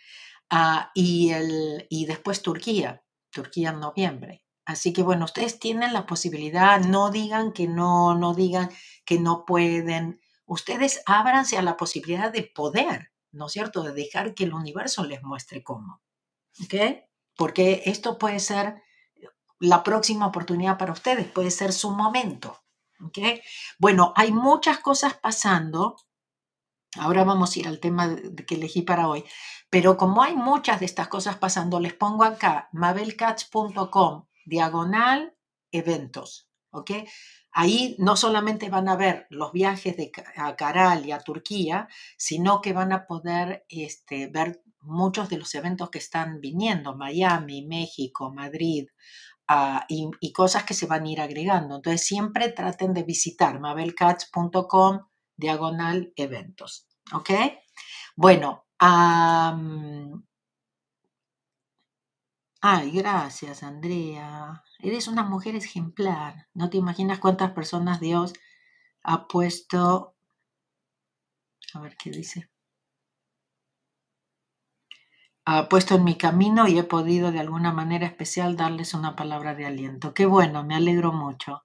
Ah, 0.51 0.91
y, 0.95 1.31
el, 1.31 1.87
y 1.91 2.07
después 2.07 2.43
Turquía, 2.43 3.03
Turquía 3.31 3.71
en 3.71 3.81
noviembre. 3.81 4.45
Así 4.67 4.93
que 4.93 5.03
bueno, 5.03 5.27
ustedes 5.27 5.59
tienen 5.59 5.93
la 5.93 6.07
posibilidad, 6.07 6.81
no 6.81 7.11
digan 7.11 7.53
que 7.53 7.67
no, 7.69 8.15
no 8.15 8.35
digan 8.35 8.71
que 9.05 9.19
no 9.19 9.45
pueden. 9.45 10.21
Ustedes 10.47 11.03
ábranse 11.07 11.59
a 11.59 11.63
la 11.63 11.77
posibilidad 11.77 12.33
de 12.33 12.45
poder, 12.45 13.13
¿no 13.33 13.47
es 13.47 13.53
cierto? 13.53 13.83
De 13.83 13.93
dejar 13.93 14.35
que 14.35 14.45
el 14.45 14.55
universo 14.55 15.05
les 15.05 15.23
muestre 15.23 15.63
cómo. 15.63 16.01
¿Ok? 16.63 16.75
Porque 17.37 17.83
esto 17.87 18.17
puede 18.17 18.41
ser 18.41 18.83
la 19.59 19.83
próxima 19.83 20.27
oportunidad 20.27 20.79
para 20.79 20.93
ustedes, 20.93 21.27
puede 21.27 21.51
ser 21.51 21.73
su 21.73 21.91
momento. 21.91 22.63
¿Ok? 23.05 23.19
Bueno, 23.79 24.13
hay 24.17 24.33
muchas 24.33 24.79
cosas 24.79 25.15
pasando. 25.15 25.97
Ahora 26.97 27.25
vamos 27.25 27.55
a 27.55 27.59
ir 27.59 27.69
al 27.69 27.81
tema 27.81 28.17
que 28.47 28.55
elegí 28.55 28.83
para 28.83 29.09
hoy. 29.09 29.25
Pero 29.71 29.97
como 29.97 30.23
hay 30.23 30.37
muchas 30.37 30.81
de 30.81 30.87
estas 30.87 31.09
cosas 31.09 31.37
pasando, 31.37 31.81
les 31.81 31.95
pongo 31.95 32.25
acá 32.25 32.69
mabelcats.com 32.73 34.27
diagonal 34.47 35.37
eventos. 35.73 36.49
¿Ok? 36.71 36.91
Ahí 37.53 37.95
no 37.99 38.17
solamente 38.17 38.69
van 38.69 38.89
a 38.89 38.97
ver 38.97 39.27
los 39.31 39.53
viajes 39.53 39.97
a 40.37 40.57
Caral 40.57 41.07
y 41.07 41.13
a 41.13 41.21
Turquía, 41.21 41.89
sino 42.17 42.61
que 42.61 42.73
van 42.73 42.93
a 42.93 43.07
poder 43.07 43.65
este, 43.69 44.27
ver 44.27 44.63
muchos 44.81 45.29
de 45.29 45.39
los 45.39 45.55
eventos 45.55 45.89
que 45.91 45.99
están 45.99 46.41
viniendo, 46.41 46.97
Miami, 46.97 47.65
México, 47.65 48.33
Madrid, 48.33 48.89
Ah, 49.47 49.85
y, 49.89 50.33
cosas 50.33 50.65
que 50.65 50.73
se 50.75 50.87
van 50.87 51.05
a 51.05 51.11
ir 51.11 51.21
agregando. 51.21 51.77
Entonces 51.77 52.07
siempre 52.07 52.49
traten 52.51 52.95
de 52.95 53.03
visitar 53.03 53.61
mabelcats.com 53.61 55.01
diagonal 55.37 56.13
eventos. 56.17 56.87
¿Ok? 57.13 57.31
Bueno. 58.17 58.67
ay, 62.61 62.91
gracias 62.93 63.63
Andrea. 63.63 64.63
Eres 64.79 65.09
una 65.09 65.23
mujer 65.25 65.57
ejemplar. 65.57 66.49
No 66.55 66.71
te 66.71 66.77
imaginas 66.79 67.19
cuántas 67.19 67.53
personas 67.53 68.01
Dios 68.01 68.33
ha 69.03 69.27
puesto... 69.29 70.15
A 71.75 71.81
ver 71.81 71.97
qué 71.97 72.11
dice 72.11 72.49
ha 75.47 75.69
puesto 75.69 75.95
en 75.97 76.05
mi 76.05 76.17
camino 76.17 76.69
y 76.69 76.79
he 76.79 76.85
podido 76.85 77.31
de 77.33 77.41
alguna 77.41 77.73
manera 77.73 78.07
especial 78.07 78.57
darles 78.57 78.95
una 78.95 79.15
palabra 79.17 79.55
de 79.55 79.67
aliento. 79.67 80.15
Qué 80.15 80.27
bueno, 80.27 80.65
me 80.65 80.75
alegro 80.75 81.13
mucho. 81.13 81.65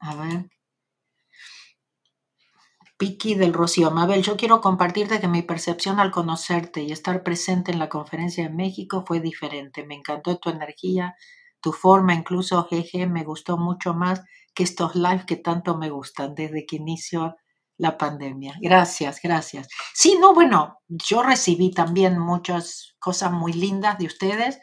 A 0.00 0.14
ver. 0.16 0.50
Piki 3.02 3.34
del 3.34 3.52
Rocío. 3.52 3.90
Mabel, 3.90 4.22
yo 4.22 4.36
quiero 4.36 4.60
compartirte 4.60 5.20
que 5.20 5.26
mi 5.26 5.42
percepción 5.42 5.98
al 5.98 6.12
conocerte 6.12 6.82
y 6.82 6.92
estar 6.92 7.24
presente 7.24 7.72
en 7.72 7.80
la 7.80 7.88
conferencia 7.88 8.44
de 8.44 8.54
México 8.54 9.02
fue 9.04 9.18
diferente. 9.18 9.84
Me 9.84 9.96
encantó 9.96 10.38
tu 10.38 10.50
energía, 10.50 11.16
tu 11.60 11.72
forma, 11.72 12.14
incluso 12.14 12.64
jeje, 12.68 13.08
me 13.08 13.24
gustó 13.24 13.58
mucho 13.58 13.92
más 13.92 14.22
que 14.54 14.62
estos 14.62 14.94
lives 14.94 15.24
que 15.24 15.34
tanto 15.34 15.76
me 15.76 15.90
gustan 15.90 16.36
desde 16.36 16.64
que 16.64 16.76
inició 16.76 17.34
la 17.76 17.98
pandemia. 17.98 18.54
Gracias, 18.60 19.18
gracias. 19.20 19.66
Sí, 19.92 20.16
no, 20.20 20.32
bueno, 20.32 20.78
yo 20.86 21.24
recibí 21.24 21.72
también 21.72 22.20
muchas 22.20 22.94
cosas 23.00 23.32
muy 23.32 23.52
lindas 23.52 23.98
de 23.98 24.06
ustedes, 24.06 24.60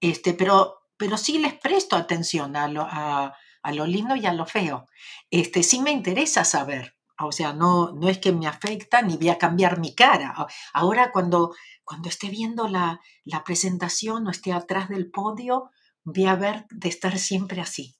este, 0.00 0.32
pero, 0.32 0.78
pero 0.96 1.18
sí 1.18 1.38
les 1.38 1.52
presto 1.52 1.96
atención 1.96 2.56
a 2.56 2.68
lo, 2.68 2.86
a, 2.88 3.34
lo 3.70 3.84
lindo 3.84 4.16
y 4.16 4.24
a 4.24 4.32
lo 4.32 4.46
feo. 4.46 4.86
Este, 5.30 5.62
sí 5.62 5.80
me 5.82 5.90
interesa 5.90 6.42
saber. 6.42 6.94
O 7.26 7.32
sea, 7.32 7.52
no, 7.52 7.92
no 7.92 8.08
es 8.08 8.18
que 8.18 8.32
me 8.32 8.46
afecta 8.46 9.02
ni 9.02 9.16
voy 9.16 9.28
a 9.30 9.38
cambiar 9.38 9.78
mi 9.80 9.94
cara. 9.94 10.34
Ahora 10.72 11.10
cuando, 11.12 11.54
cuando 11.84 12.08
esté 12.08 12.28
viendo 12.28 12.68
la, 12.68 13.00
la 13.24 13.44
presentación 13.44 14.26
o 14.26 14.30
esté 14.30 14.52
atrás 14.52 14.88
del 14.88 15.10
podio, 15.10 15.70
voy 16.04 16.26
a 16.26 16.36
ver 16.36 16.66
de 16.70 16.88
estar 16.88 17.18
siempre 17.18 17.60
así. 17.60 17.96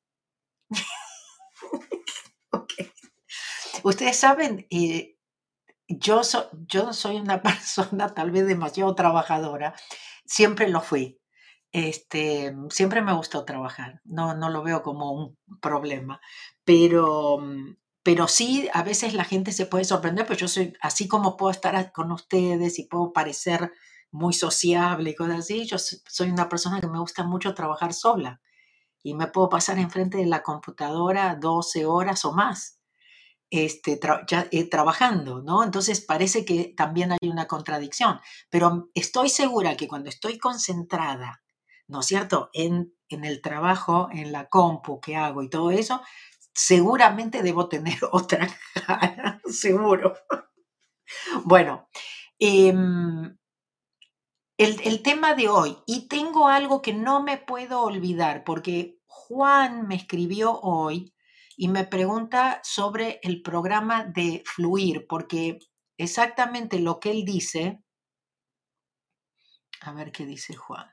Ustedes 3.85 4.17
saben, 4.17 4.67
eh, 4.71 5.17
yo, 5.89 6.23
yo 6.69 6.93
soy 6.93 7.17
una 7.17 7.43
persona 7.43 8.15
tal 8.15 8.31
vez 8.31 8.47
demasiado 8.47 8.95
trabajadora, 8.95 9.75
siempre 10.25 10.69
lo 10.69 10.81
fui. 10.81 11.19
Este, 11.73 12.55
siempre 12.69 13.01
me 13.01 13.15
gustó 13.15 13.47
trabajar, 13.47 14.03
no, 14.05 14.35
no 14.35 14.51
lo 14.51 14.63
veo 14.63 14.83
como 14.83 15.13
un 15.13 15.39
problema, 15.59 16.21
pero, 16.65 17.39
pero 18.03 18.29
sí, 18.29 18.69
a 18.73 18.83
veces 18.83 19.15
la 19.15 19.25
gente 19.25 19.53
se 19.53 19.67
puede 19.67 19.85
sorprender, 19.85 20.27
pues 20.27 20.39
yo 20.39 20.49
soy, 20.49 20.75
así 20.81 21.09
como 21.09 21.37
puedo 21.37 21.51
estar 21.51 21.93
con 21.93 22.11
ustedes 22.13 22.79
y 22.79 22.87
puedo 22.87 23.13
parecer 23.13 23.73
muy 24.11 24.33
sociable 24.35 25.11
y 25.11 25.15
cosas 25.15 25.41
así, 25.41 25.67
yo 25.67 25.79
soy 25.79 26.31
una 26.31 26.49
persona 26.49 26.81
que 26.81 26.89
me 26.89 26.99
gusta 26.99 27.25
mucho 27.25 27.55
trabajar 27.55 27.95
sola 27.95 28.41
y 29.03 29.15
me 29.15 29.29
puedo 29.29 29.49
pasar 29.49 29.79
enfrente 29.79 30.19
de 30.19 30.27
la 30.27 30.43
computadora 30.43 31.37
12 31.37 31.87
horas 31.87 32.25
o 32.25 32.33
más 32.33 32.79
este, 33.51 34.01
eh, 34.51 34.71
trabajando, 34.71 35.43
¿no? 35.43 35.63
Entonces 35.63 36.01
parece 36.01 36.45
que 36.45 36.73
también 36.77 37.13
hay 37.13 37.29
una 37.29 37.47
contradicción, 37.47 38.19
pero 38.49 38.91
estoy 38.95 39.29
segura 39.29 39.77
que 39.77 39.89
cuando 39.89 40.09
estoy 40.09 40.39
concentrada, 40.39 41.43
¿no 41.87 42.03
cierto?, 42.03 42.49
en, 42.55 42.95
en 43.09 43.25
el 43.25 43.43
trabajo, 43.43 44.09
en 44.11 44.33
la 44.33 44.49
compu 44.49 45.01
que 45.01 45.17
hago 45.17 45.43
y 45.43 45.51
todo 45.51 45.71
eso, 45.71 46.01
seguramente 46.55 47.43
debo 47.43 47.69
tener 47.69 47.99
otra 48.13 48.49
cara, 48.87 49.41
seguro. 49.47 50.15
bueno, 51.45 51.89
em, 52.39 53.37
el, 54.59 54.81
el 54.85 55.03
tema 55.03 55.35
de 55.35 55.49
hoy, 55.49 55.77
y 55.87 56.09
tengo 56.09 56.49
algo 56.49 56.83
que 56.83 56.93
no 56.93 57.23
me 57.23 57.39
puedo 57.39 57.83
olvidar, 57.83 58.45
porque 58.45 58.99
Juan 59.07 59.89
me 59.89 59.97
escribió 59.97 60.61
hoy, 60.61 61.13
y 61.57 61.69
me 61.69 61.85
pregunta 61.85 62.61
sobre 62.65 63.21
el 63.23 63.43
programa 63.43 64.05
de 64.05 64.43
Fluir, 64.47 65.07
porque 65.09 65.59
exactamente 65.99 66.81
lo 66.81 66.99
que 66.99 67.11
él 67.11 67.25
dice, 67.25 67.83
a 69.81 69.93
ver 69.93 70.13
qué 70.13 70.27
dice 70.27 70.55
Juan. 70.55 70.91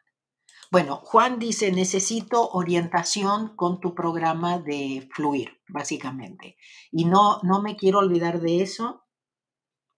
Bueno, 0.72 0.98
Juan 0.98 1.40
dice, 1.40 1.72
necesito 1.72 2.50
orientación 2.52 3.56
con 3.56 3.80
tu 3.80 3.96
programa 3.96 4.60
de 4.60 5.10
Fluir, 5.14 5.60
básicamente. 5.68 6.58
Y 6.92 7.06
no, 7.06 7.40
no 7.44 7.62
me 7.62 7.76
quiero 7.76 8.00
olvidar 8.00 8.40
de 8.40 8.62
eso. 8.62 9.06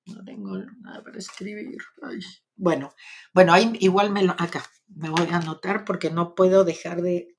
No 0.06 0.24
tengo 0.24 0.58
nada 0.80 1.04
para 1.04 1.18
escribir. 1.18 1.78
Bueno, 2.56 2.94
bueno, 3.34 3.54
ahí 3.54 3.74
igual 3.82 4.12
me 4.12 4.24
lo, 4.24 4.34
acá 4.34 4.64
me 4.88 5.10
voy 5.10 5.28
a 5.30 5.38
anotar 5.38 5.84
porque 5.84 6.10
no 6.10 6.36
puedo 6.36 6.64
dejar 6.64 7.02
de, 7.02 7.36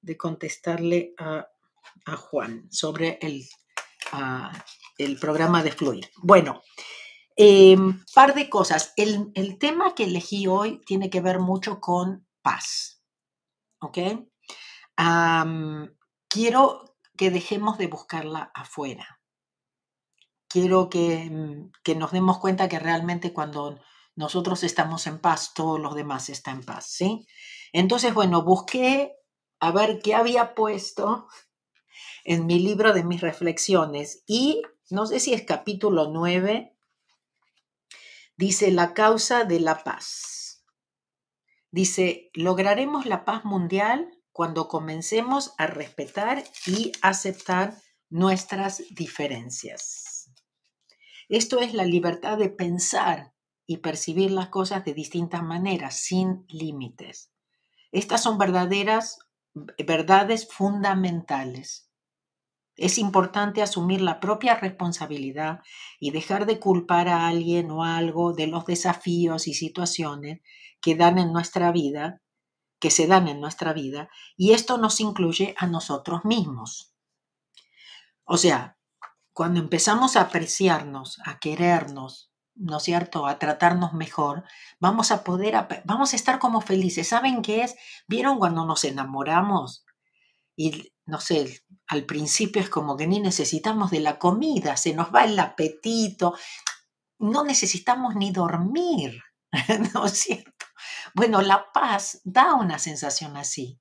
de 0.00 0.16
contestarle 0.16 1.14
a 1.18 1.48
a 2.04 2.16
Juan 2.16 2.68
sobre 2.70 3.18
el, 3.20 3.44
el 4.98 5.18
programa 5.18 5.62
de 5.62 5.72
Fluir. 5.72 6.10
Bueno, 6.22 6.62
eh, 7.36 7.76
par 8.14 8.34
de 8.34 8.48
cosas. 8.48 8.92
El, 8.96 9.32
tema 9.58 9.94
que 9.94 10.04
elegí 10.04 10.46
hoy 10.46 10.80
tiene 10.86 11.10
que 11.10 11.20
ver 11.20 11.38
mucho 11.38 11.80
con 11.80 12.26
paz. 12.44 13.02
¿Ok? 13.80 13.98
quiero 16.28 16.96
que 17.16 17.30
dejemos 17.30 17.78
de 17.78 17.88
buscarla 17.88 18.52
afuera. 18.54 19.20
quiero 20.48 20.88
que, 20.88 21.28
mm, 21.30 21.72
que 21.82 21.96
nos 21.96 22.12
demos 22.12 22.38
cuenta 22.38 22.68
que 22.68 22.78
realmente 22.78 23.32
cuando 23.32 23.80
nosotros 24.14 24.62
estamos 24.62 25.08
en 25.08 25.18
paz, 25.18 25.52
todos 25.52 25.80
los 25.80 25.96
demás 25.96 26.28
están 26.28 26.58
en 26.58 26.64
paz, 26.64 26.86
¿sí? 26.86 27.26
Entonces, 27.72 28.14
bueno, 28.14 28.44
busqué 28.44 29.16
a 29.58 29.72
ver 29.72 30.00
qué 30.00 30.14
había 30.14 30.54
puesto 30.54 31.26
en 32.24 32.46
mi 32.46 32.60
libro 32.60 32.92
de 32.92 33.02
mis 33.02 33.20
reflexiones 33.20 34.22
y 34.26 34.62
no 34.90 35.06
sé 35.06 35.18
si 35.20 35.34
es 35.34 35.42
capítulo 35.42 36.10
9, 36.10 36.76
dice 38.36 38.70
la 38.70 38.94
causa 38.94 39.44
de 39.44 39.60
la 39.60 39.82
paz. 39.82 40.33
Dice, 41.74 42.30
lograremos 42.34 43.04
la 43.04 43.24
paz 43.24 43.44
mundial 43.44 44.08
cuando 44.30 44.68
comencemos 44.68 45.54
a 45.58 45.66
respetar 45.66 46.44
y 46.66 46.92
aceptar 47.02 47.74
nuestras 48.08 48.84
diferencias. 48.90 50.30
Esto 51.28 51.58
es 51.58 51.74
la 51.74 51.84
libertad 51.84 52.38
de 52.38 52.48
pensar 52.48 53.34
y 53.66 53.78
percibir 53.78 54.30
las 54.30 54.50
cosas 54.50 54.84
de 54.84 54.94
distintas 54.94 55.42
maneras, 55.42 55.96
sin 55.96 56.44
límites. 56.48 57.32
Estas 57.90 58.22
son 58.22 58.38
verdaderas 58.38 59.18
verdades 59.52 60.46
fundamentales. 60.46 61.90
Es 62.76 62.98
importante 62.98 63.62
asumir 63.62 64.00
la 64.00 64.18
propia 64.18 64.56
responsabilidad 64.56 65.60
y 66.00 66.10
dejar 66.10 66.46
de 66.46 66.58
culpar 66.58 67.08
a 67.08 67.28
alguien 67.28 67.70
o 67.70 67.84
algo 67.84 68.32
de 68.32 68.48
los 68.48 68.66
desafíos 68.66 69.46
y 69.46 69.54
situaciones 69.54 70.40
que 70.80 70.96
dan 70.96 71.18
en 71.18 71.32
nuestra 71.32 71.70
vida, 71.70 72.20
que 72.80 72.90
se 72.90 73.06
dan 73.06 73.28
en 73.28 73.40
nuestra 73.40 73.72
vida, 73.72 74.08
y 74.36 74.52
esto 74.52 74.76
nos 74.76 75.00
incluye 75.00 75.54
a 75.56 75.66
nosotros 75.66 76.24
mismos. 76.24 76.92
O 78.24 78.36
sea, 78.36 78.76
cuando 79.32 79.60
empezamos 79.60 80.16
a 80.16 80.22
apreciarnos, 80.22 81.20
a 81.24 81.38
querernos, 81.38 82.30
¿no 82.54 82.78
es 82.78 82.82
cierto?, 82.82 83.26
a 83.26 83.38
tratarnos 83.38 83.92
mejor, 83.94 84.44
vamos 84.80 85.10
a 85.10 85.24
poder, 85.24 85.54
vamos 85.84 86.12
a 86.12 86.16
estar 86.16 86.38
como 86.38 86.60
felices. 86.60 87.08
¿Saben 87.08 87.42
qué 87.42 87.62
es? 87.62 87.76
¿Vieron 88.06 88.38
cuando 88.38 88.64
nos 88.64 88.84
enamoramos? 88.84 89.84
Y, 90.56 90.92
no 91.06 91.20
sé, 91.20 91.64
al 91.88 92.04
principio 92.04 92.62
es 92.62 92.70
como 92.70 92.96
que 92.96 93.06
ni 93.06 93.20
necesitamos 93.20 93.90
de 93.90 94.00
la 94.00 94.18
comida, 94.18 94.76
se 94.76 94.94
nos 94.94 95.14
va 95.14 95.24
el 95.24 95.38
apetito, 95.38 96.34
no 97.18 97.44
necesitamos 97.44 98.14
ni 98.14 98.30
dormir, 98.30 99.22
¿no 99.94 100.06
es 100.06 100.18
cierto? 100.18 100.66
Bueno, 101.14 101.42
la 101.42 101.72
paz 101.72 102.20
da 102.24 102.54
una 102.54 102.78
sensación 102.78 103.36
así. 103.36 103.80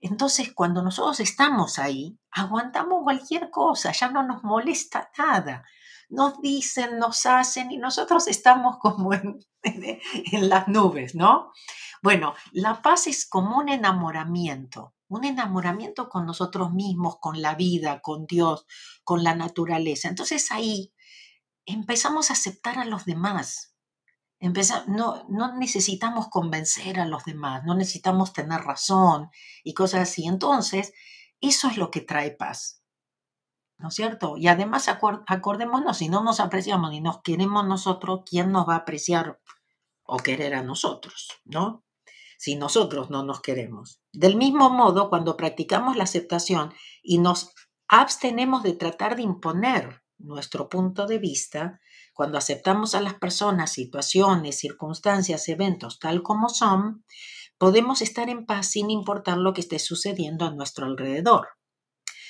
Entonces, 0.00 0.52
cuando 0.52 0.82
nosotros 0.82 1.20
estamos 1.20 1.78
ahí, 1.78 2.18
aguantamos 2.30 3.02
cualquier 3.04 3.50
cosa, 3.50 3.92
ya 3.92 4.10
no 4.10 4.22
nos 4.24 4.42
molesta 4.42 5.10
nada 5.16 5.64
nos 6.12 6.40
dicen, 6.40 6.98
nos 6.98 7.24
hacen 7.26 7.72
y 7.72 7.78
nosotros 7.78 8.28
estamos 8.28 8.78
como 8.78 9.14
en, 9.14 9.40
en, 9.62 10.48
las 10.48 10.68
nubes, 10.68 11.14
¿no? 11.14 11.52
Bueno, 12.02 12.34
la 12.52 12.82
paz 12.82 13.06
es 13.06 13.26
como 13.26 13.58
un 13.58 13.68
enamoramiento, 13.68 14.94
un 15.12 15.24
enamoramiento 15.24 16.08
con 16.08 16.24
nosotros 16.24 16.72
mismos, 16.72 17.18
con 17.20 17.42
la 17.42 17.54
vida, 17.54 18.00
con 18.00 18.26
Dios, 18.26 18.66
con 19.04 19.22
la 19.22 19.34
naturaleza. 19.34 20.08
Entonces 20.08 20.50
ahí 20.50 20.92
empezamos 21.66 22.30
a 22.30 22.32
aceptar 22.32 22.78
a 22.78 22.84
los 22.86 23.04
demás. 23.04 23.74
no, 24.86 25.24
no 25.28 25.56
necesitamos 25.56 26.28
convencer 26.28 26.98
a 26.98 27.06
los 27.06 27.24
demás, 27.24 27.62
no 27.64 27.74
necesitamos 27.74 28.32
tener 28.32 28.62
razón 28.62 29.30
y 29.62 29.74
cosas 29.74 30.02
así. 30.08 30.26
Entonces, 30.26 30.94
eso 31.40 31.68
es 31.68 31.76
lo 31.76 31.90
que 31.90 32.00
trae 32.00 32.30
paz. 32.30 32.82
¿no 33.78 33.88
es 33.88 33.94
cierto? 33.94 34.36
Y 34.36 34.46
además 34.46 34.88
acordémonos, 34.88 35.98
si 35.98 36.08
no 36.08 36.22
nos 36.22 36.38
apreciamos 36.38 36.90
ni 36.92 37.00
nos 37.00 37.20
queremos 37.22 37.66
nosotros, 37.66 38.20
¿quién 38.24 38.52
nos 38.52 38.68
va 38.68 38.74
a 38.74 38.78
apreciar 38.78 39.40
o 40.04 40.16
querer 40.18 40.54
a 40.54 40.62
nosotros, 40.62 41.28
¿no? 41.44 41.84
Si 42.38 42.54
nosotros 42.54 43.10
no 43.10 43.24
nos 43.24 43.40
queremos. 43.40 44.01
Del 44.12 44.36
mismo 44.36 44.68
modo, 44.68 45.08
cuando 45.08 45.36
practicamos 45.36 45.96
la 45.96 46.04
aceptación 46.04 46.74
y 47.02 47.18
nos 47.18 47.52
abstenemos 47.88 48.62
de 48.62 48.74
tratar 48.74 49.16
de 49.16 49.22
imponer 49.22 50.02
nuestro 50.18 50.68
punto 50.68 51.06
de 51.06 51.18
vista, 51.18 51.80
cuando 52.14 52.36
aceptamos 52.36 52.94
a 52.94 53.00
las 53.00 53.14
personas, 53.14 53.72
situaciones, 53.72 54.58
circunstancias, 54.58 55.48
eventos 55.48 55.98
tal 55.98 56.22
como 56.22 56.50
son, 56.50 57.04
podemos 57.56 58.02
estar 58.02 58.28
en 58.28 58.44
paz 58.44 58.68
sin 58.68 58.90
importar 58.90 59.38
lo 59.38 59.54
que 59.54 59.62
esté 59.62 59.78
sucediendo 59.78 60.44
a 60.44 60.50
nuestro 60.50 60.84
alrededor. 60.86 61.48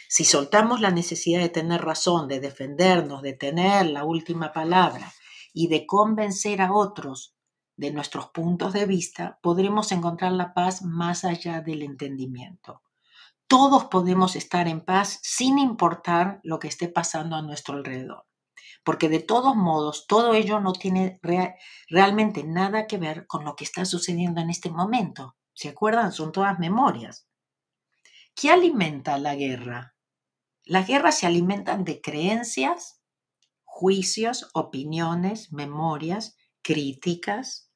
Si 0.09 0.25
soltamos 0.25 0.81
la 0.81 0.90
necesidad 0.90 1.40
de 1.40 1.49
tener 1.49 1.83
razón, 1.83 2.29
de 2.29 2.38
defendernos, 2.38 3.23
de 3.23 3.33
tener 3.33 3.87
la 3.87 4.05
última 4.05 4.53
palabra 4.53 5.12
y 5.53 5.68
de 5.68 5.87
convencer 5.87 6.61
a 6.61 6.73
otros 6.73 7.35
de 7.76 7.92
nuestros 7.92 8.28
puntos 8.28 8.72
de 8.72 8.87
vista, 8.87 9.38
podremos 9.42 9.92
encontrar 9.92 10.32
la 10.32 10.54
paz 10.54 10.82
más 10.82 11.24
allá 11.24 11.61
del 11.61 11.82
entendimiento. 11.82 12.82
Todos 13.46 13.85
podemos 13.85 14.37
estar 14.37 14.68
en 14.68 14.80
paz 14.80 15.18
sin 15.22 15.58
importar 15.58 16.40
lo 16.42 16.58
que 16.58 16.68
esté 16.68 16.88
pasando 16.88 17.37
a 17.37 17.42
nuestro 17.42 17.74
alrededor, 17.74 18.26
porque 18.85 19.08
de 19.08 19.20
todos 19.20 19.56
modos 19.56 20.06
todo 20.06 20.35
ello 20.35 20.61
no 20.61 20.72
tiene 20.72 21.20
realmente 21.88 22.44
nada 22.44 22.87
que 22.87 22.98
ver 22.98 23.26
con 23.26 23.44
lo 23.44 23.56
que 23.56 23.64
está 23.64 23.85
sucediendo 23.85 24.40
en 24.40 24.50
este 24.50 24.70
momento. 24.70 25.37
¿Se 25.54 25.68
acuerdan? 25.68 26.12
Son 26.12 26.32
todas 26.32 26.58
memorias. 26.58 27.26
¿Qué 28.35 28.50
alimenta 28.50 29.18
la 29.18 29.35
guerra? 29.35 29.94
Las 30.64 30.87
guerras 30.87 31.18
se 31.18 31.26
alimentan 31.26 31.85
de 31.85 32.00
creencias, 32.00 33.02
juicios, 33.64 34.48
opiniones, 34.54 35.52
memorias, 35.52 36.37
críticas. 36.62 37.70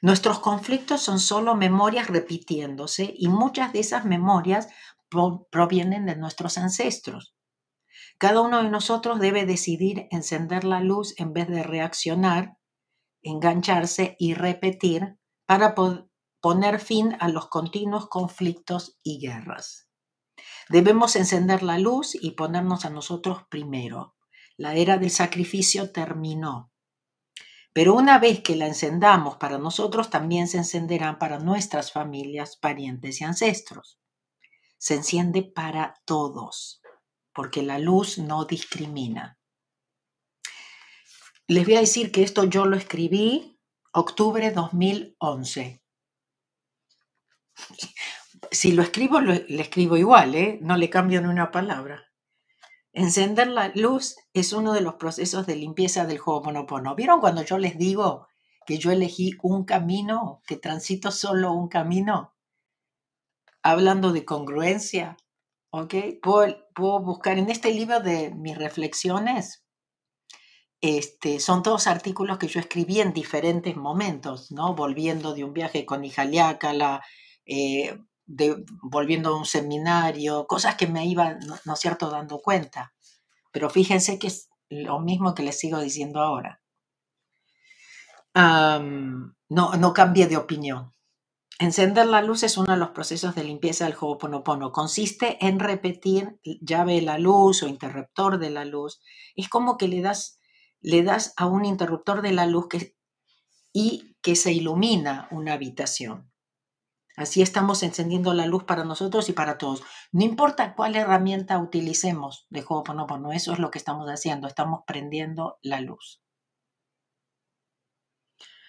Nuestros 0.00 0.40
conflictos 0.40 1.02
son 1.02 1.20
solo 1.20 1.54
memorias 1.54 2.08
repitiéndose 2.08 3.12
y 3.16 3.28
muchas 3.28 3.72
de 3.72 3.80
esas 3.80 4.04
memorias 4.04 4.68
provienen 5.50 6.06
de 6.06 6.16
nuestros 6.16 6.58
ancestros. 6.58 7.34
Cada 8.18 8.40
uno 8.40 8.62
de 8.62 8.70
nosotros 8.70 9.20
debe 9.20 9.46
decidir 9.46 10.08
encender 10.10 10.64
la 10.64 10.80
luz 10.80 11.14
en 11.18 11.32
vez 11.32 11.48
de 11.48 11.62
reaccionar, 11.62 12.56
engancharse 13.22 14.16
y 14.18 14.34
repetir 14.34 15.18
para 15.46 15.74
poner 16.40 16.80
fin 16.80 17.16
a 17.20 17.28
los 17.28 17.48
continuos 17.48 18.08
conflictos 18.08 18.98
y 19.02 19.20
guerras. 19.20 19.88
Debemos 20.68 21.16
encender 21.16 21.62
la 21.62 21.78
luz 21.78 22.14
y 22.14 22.32
ponernos 22.32 22.84
a 22.84 22.90
nosotros 22.90 23.44
primero. 23.48 24.16
La 24.56 24.74
era 24.74 24.98
del 24.98 25.10
sacrificio 25.10 25.92
terminó. 25.92 26.71
Pero 27.72 27.94
una 27.94 28.18
vez 28.18 28.42
que 28.42 28.56
la 28.56 28.66
encendamos 28.66 29.36
para 29.36 29.58
nosotros, 29.58 30.10
también 30.10 30.48
se 30.48 30.58
encenderán 30.58 31.18
para 31.18 31.38
nuestras 31.38 31.92
familias, 31.92 32.56
parientes 32.56 33.20
y 33.20 33.24
ancestros. 33.24 33.98
Se 34.78 34.94
enciende 34.94 35.42
para 35.42 36.00
todos, 36.04 36.82
porque 37.32 37.62
la 37.62 37.78
luz 37.78 38.18
no 38.18 38.44
discrimina. 38.44 39.38
Les 41.46 41.64
voy 41.64 41.76
a 41.76 41.80
decir 41.80 42.12
que 42.12 42.22
esto 42.22 42.44
yo 42.44 42.66
lo 42.66 42.76
escribí 42.76 43.58
octubre 43.92 44.50
2011 44.50 45.82
si 48.50 48.72
lo 48.72 48.82
escribo, 48.82 49.20
le 49.20 49.44
escribo 49.60 49.96
igual, 49.96 50.34
¿eh? 50.34 50.58
no 50.62 50.76
le 50.76 50.90
cambio 50.90 51.20
ni 51.20 51.28
una 51.28 51.50
palabra. 51.50 52.11
Encender 52.92 53.48
la 53.48 53.68
luz 53.74 54.16
es 54.34 54.52
uno 54.52 54.72
de 54.72 54.82
los 54.82 54.94
procesos 54.94 55.46
de 55.46 55.56
limpieza 55.56 56.04
del 56.04 56.18
juego 56.18 56.42
Monopono. 56.44 56.94
¿Vieron 56.94 57.20
cuando 57.20 57.42
yo 57.42 57.58
les 57.58 57.78
digo 57.78 58.26
que 58.66 58.78
yo 58.78 58.90
elegí 58.90 59.32
un 59.42 59.64
camino, 59.64 60.42
que 60.46 60.56
transito 60.56 61.10
solo 61.10 61.52
un 61.52 61.68
camino? 61.68 62.34
Hablando 63.62 64.12
de 64.12 64.24
congruencia, 64.24 65.16
¿ok? 65.70 65.94
Puedo, 66.22 66.56
puedo 66.74 67.00
buscar 67.00 67.38
en 67.38 67.48
este 67.48 67.72
libro 67.72 68.00
de 68.00 68.30
mis 68.34 68.58
reflexiones, 68.58 69.62
este, 70.82 71.38
son 71.38 71.62
todos 71.62 71.86
artículos 71.86 72.38
que 72.38 72.48
yo 72.48 72.58
escribí 72.58 73.00
en 73.00 73.12
diferentes 73.12 73.76
momentos, 73.76 74.50
¿no? 74.50 74.74
Volviendo 74.74 75.32
de 75.32 75.44
un 75.44 75.52
viaje 75.52 75.86
con 75.86 76.04
Ijaliácala, 76.04 77.04
eh, 77.46 77.96
volviendo 78.82 79.30
a 79.30 79.38
un 79.38 79.46
seminario, 79.46 80.46
cosas 80.46 80.76
que 80.76 80.86
me 80.86 81.06
iban, 81.06 81.38
¿no, 81.64 81.76
cierto?, 81.76 82.10
dando 82.10 82.40
cuenta. 82.40 82.94
Pero 83.52 83.70
fíjense 83.70 84.18
que 84.18 84.28
es 84.28 84.48
lo 84.68 85.00
mismo 85.00 85.34
que 85.34 85.42
les 85.42 85.58
sigo 85.58 85.78
diciendo 85.80 86.20
ahora. 86.20 86.60
no, 88.34 89.74
no 89.76 89.92
cambie 89.92 90.26
de 90.26 90.36
opinión. 90.36 90.92
Encender 91.58 92.06
la 92.06 92.22
luz 92.22 92.42
es 92.42 92.56
uno 92.56 92.72
de 92.72 92.78
los 92.78 92.90
procesos 92.90 93.36
de 93.36 93.44
limpieza 93.44 93.84
del 93.84 93.94
Ho'oponopono. 93.94 94.72
Consiste 94.72 95.38
en 95.46 95.60
repetir 95.60 96.40
llave 96.42 96.94
de 96.94 97.02
la 97.02 97.18
luz 97.18 97.62
o 97.62 97.68
interruptor 97.68 98.38
de 98.38 98.50
la 98.50 98.64
luz. 98.64 99.00
Es 99.36 99.48
como 99.48 99.76
que 99.76 99.86
le 99.86 100.00
das, 100.00 100.40
le 100.80 101.04
das 101.04 101.34
a 101.36 101.46
un 101.46 101.64
interruptor 101.64 102.20
de 102.20 102.32
la 102.32 102.46
luz 102.46 102.66
que, 102.68 102.96
y 103.72 104.16
que 104.22 104.34
se 104.34 104.52
ilumina 104.52 105.28
una 105.30 105.52
habitación. 105.52 106.31
Así 107.16 107.42
estamos 107.42 107.82
encendiendo 107.82 108.32
la 108.32 108.46
luz 108.46 108.64
para 108.64 108.84
nosotros 108.84 109.28
y 109.28 109.32
para 109.32 109.58
todos. 109.58 109.82
No 110.12 110.24
importa 110.24 110.74
cuál 110.74 110.96
herramienta 110.96 111.58
utilicemos 111.58 112.46
de 112.48 112.64
Ho'oponopono, 112.66 113.32
eso 113.32 113.52
es 113.52 113.58
lo 113.58 113.70
que 113.70 113.78
estamos 113.78 114.08
haciendo, 114.08 114.46
estamos 114.48 114.80
prendiendo 114.86 115.58
la 115.62 115.80
luz. 115.80 116.22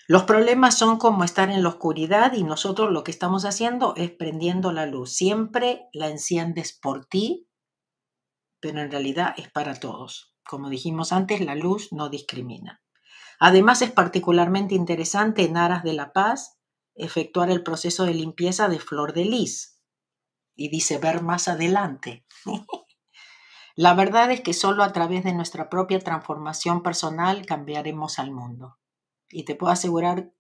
Los 0.06 0.24
problemas 0.24 0.78
son 0.78 0.98
como 0.98 1.24
estar 1.24 1.50
en 1.50 1.64
la 1.64 1.70
oscuridad 1.70 2.34
y 2.34 2.44
nosotros 2.44 2.92
lo 2.92 3.06
que 3.06 3.12
estamos 3.12 3.46
haciendo 3.46 3.94
es 3.96 4.12
prendiendo 4.12 4.74
la 4.74 4.86
luz. 4.86 5.14
Siempre 5.14 5.88
la 5.94 6.10
enciendes 6.10 6.78
por 6.78 7.06
ti, 7.06 7.48
pero 8.60 8.82
en 8.82 8.92
realidad 8.92 9.34
es 9.38 9.50
para 9.50 9.76
todos. 9.76 10.36
Como 10.46 10.70
dijimos 10.70 11.14
antes, 11.14 11.40
la 11.40 11.56
luz 11.56 11.94
no 11.94 12.10
discrimina. 12.10 12.82
Además 13.40 13.82
es 13.82 13.92
particularmente 13.92 14.76
interesante 14.76 15.46
en 15.46 15.56
aras 15.56 15.84
de 15.84 15.94
la 15.94 16.12
paz 16.12 16.60
efectuar 16.96 17.50
el 17.50 17.64
proceso 17.64 18.06
de 18.06 18.14
limpieza 18.14 18.68
de 18.68 18.80
flor 18.80 19.14
de 19.14 19.26
lis. 19.26 19.82
Y 20.56 20.70
dice 20.70 20.98
ver 20.98 21.22
más 21.22 21.48
adelante. 21.48 22.26
La 23.76 23.96
verdad 23.96 24.30
es 24.32 24.42
que 24.42 24.54
solo 24.54 24.84
a 24.84 24.94
través 24.94 25.24
de 25.24 25.34
nuestra 25.34 25.70
propia 25.70 26.00
transformación 26.00 26.84
personal 26.84 27.46
cambiaremos 27.46 28.20
al 28.20 28.32
mundo. 28.32 28.78
Y 29.30 29.46
te 29.46 29.56
puedo 29.56 29.74
asegurar 29.74 30.32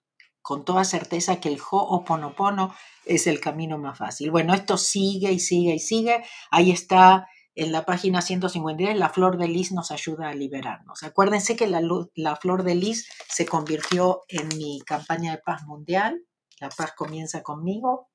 con 0.43 0.65
toda 0.65 0.83
certeza 0.83 1.39
que 1.39 1.49
el 1.49 1.59
Ho'oponopono 1.59 2.75
es 3.05 3.25
el 3.25 3.39
camino 3.39 3.79
más 3.79 3.97
fácil. 3.97 4.29
Bueno, 4.29 4.53
esto 4.53 4.77
sigue 4.77 5.31
y 5.31 5.39
sigue 5.39 5.75
y 5.75 5.79
sigue. 5.79 6.23
Ahí 6.51 6.69
está 6.71 7.27
en 7.55 7.71
la 7.71 7.85
página 7.85 8.21
153, 8.21 8.97
la 8.97 9.09
flor 9.09 9.37
de 9.37 9.47
lis 9.47 9.71
nos 9.71 9.91
ayuda 9.91 10.29
a 10.29 10.33
liberarnos. 10.33 11.03
Acuérdense 11.03 11.55
que 11.55 11.67
la, 11.67 11.81
la 12.15 12.35
flor 12.35 12.63
de 12.63 12.75
lis 12.75 13.07
se 13.27 13.45
convirtió 13.45 14.21
en 14.27 14.47
mi 14.57 14.81
campaña 14.85 15.31
de 15.31 15.37
paz 15.37 15.63
mundial 15.63 16.23
la 16.63 16.69
paz 16.69 16.93
comienza 16.95 17.43
conmigo. 17.43 18.09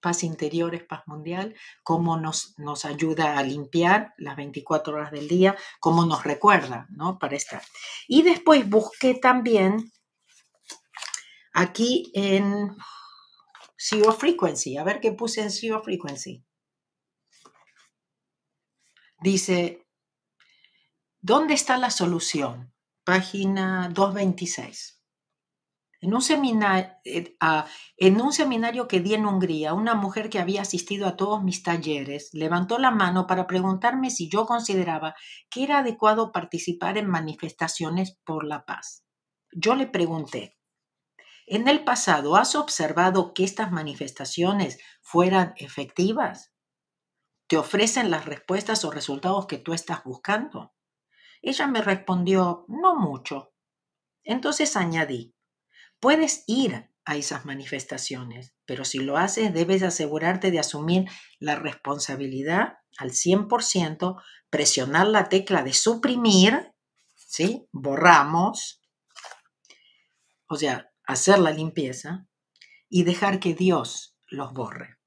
Paz 0.00 0.24
interior 0.24 0.74
es 0.74 0.82
paz 0.82 1.02
mundial. 1.06 1.54
Cómo 1.82 2.16
nos, 2.16 2.58
nos 2.58 2.86
ayuda 2.86 3.36
a 3.36 3.42
limpiar 3.42 4.14
las 4.16 4.34
24 4.36 4.94
horas 4.94 5.10
del 5.12 5.28
día. 5.28 5.58
Cómo 5.78 6.06
nos 6.06 6.24
recuerda, 6.24 6.86
¿no? 6.88 7.18
Para 7.18 7.36
estar. 7.36 7.62
Y 8.08 8.22
después 8.22 8.66
busqué 8.66 9.14
también 9.14 9.92
aquí 11.52 12.10
en 12.14 12.74
Zero 13.76 14.12
Frequency. 14.12 14.78
A 14.78 14.84
ver 14.84 15.00
qué 15.00 15.12
puse 15.12 15.42
en 15.42 15.50
Zero 15.50 15.82
Frequency. 15.82 16.42
Dice, 19.20 19.86
¿dónde 21.20 21.52
está 21.52 21.76
la 21.76 21.90
solución? 21.90 22.72
Página 23.04 23.90
226. 23.92 24.99
En 26.02 26.14
un, 26.14 26.22
seminario, 26.22 26.90
eh, 27.04 27.36
en 27.98 28.20
un 28.22 28.32
seminario 28.32 28.88
que 28.88 29.00
di 29.00 29.12
en 29.12 29.26
Hungría, 29.26 29.74
una 29.74 29.94
mujer 29.94 30.30
que 30.30 30.38
había 30.38 30.62
asistido 30.62 31.06
a 31.06 31.16
todos 31.16 31.42
mis 31.42 31.62
talleres 31.62 32.30
levantó 32.32 32.78
la 32.78 32.90
mano 32.90 33.26
para 33.26 33.46
preguntarme 33.46 34.10
si 34.10 34.30
yo 34.30 34.46
consideraba 34.46 35.14
que 35.50 35.62
era 35.62 35.78
adecuado 35.78 36.32
participar 36.32 36.96
en 36.96 37.06
manifestaciones 37.06 38.18
por 38.24 38.46
la 38.46 38.64
paz. 38.64 39.04
Yo 39.52 39.74
le 39.74 39.86
pregunté, 39.86 40.56
¿en 41.46 41.68
el 41.68 41.84
pasado 41.84 42.36
has 42.36 42.54
observado 42.54 43.34
que 43.34 43.44
estas 43.44 43.70
manifestaciones 43.70 44.78
fueran 45.02 45.52
efectivas? 45.58 46.50
¿Te 47.46 47.58
ofrecen 47.58 48.10
las 48.10 48.24
respuestas 48.24 48.86
o 48.86 48.90
resultados 48.90 49.46
que 49.46 49.58
tú 49.58 49.74
estás 49.74 50.02
buscando? 50.04 50.72
Ella 51.42 51.66
me 51.66 51.82
respondió, 51.82 52.64
no 52.68 52.96
mucho. 52.96 53.52
Entonces 54.22 54.76
añadí, 54.76 55.34
Puedes 56.00 56.44
ir 56.46 56.90
a 57.04 57.16
esas 57.16 57.44
manifestaciones, 57.44 58.54
pero 58.66 58.84
si 58.84 58.98
lo 58.98 59.16
haces 59.16 59.52
debes 59.52 59.82
asegurarte 59.82 60.50
de 60.50 60.58
asumir 60.58 61.04
la 61.38 61.56
responsabilidad 61.56 62.78
al 62.98 63.10
100%, 63.10 64.22
presionar 64.48 65.06
la 65.06 65.28
tecla 65.28 65.62
de 65.62 65.72
suprimir, 65.72 66.72
¿sí? 67.14 67.66
Borramos, 67.72 68.82
o 70.48 70.56
sea, 70.56 70.90
hacer 71.04 71.38
la 71.38 71.52
limpieza 71.52 72.26
y 72.88 73.04
dejar 73.04 73.38
que 73.38 73.54
Dios 73.54 74.16
los 74.28 74.52
borre. 74.52 74.98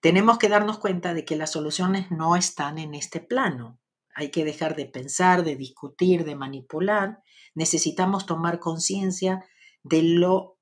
Tenemos 0.00 0.38
que 0.38 0.48
darnos 0.48 0.78
cuenta 0.78 1.14
de 1.14 1.24
que 1.24 1.36
las 1.36 1.52
soluciones 1.52 2.10
no 2.10 2.36
están 2.36 2.78
en 2.78 2.94
este 2.94 3.20
plano. 3.20 3.80
Hay 4.14 4.30
que 4.30 4.44
dejar 4.44 4.76
de 4.76 4.86
pensar, 4.86 5.44
de 5.44 5.56
discutir, 5.56 6.24
de 6.24 6.36
manipular. 6.36 7.22
Necesitamos 7.54 8.26
tomar 8.26 8.60
conciencia 8.60 9.44
de 9.88 10.02
lo 10.02 10.58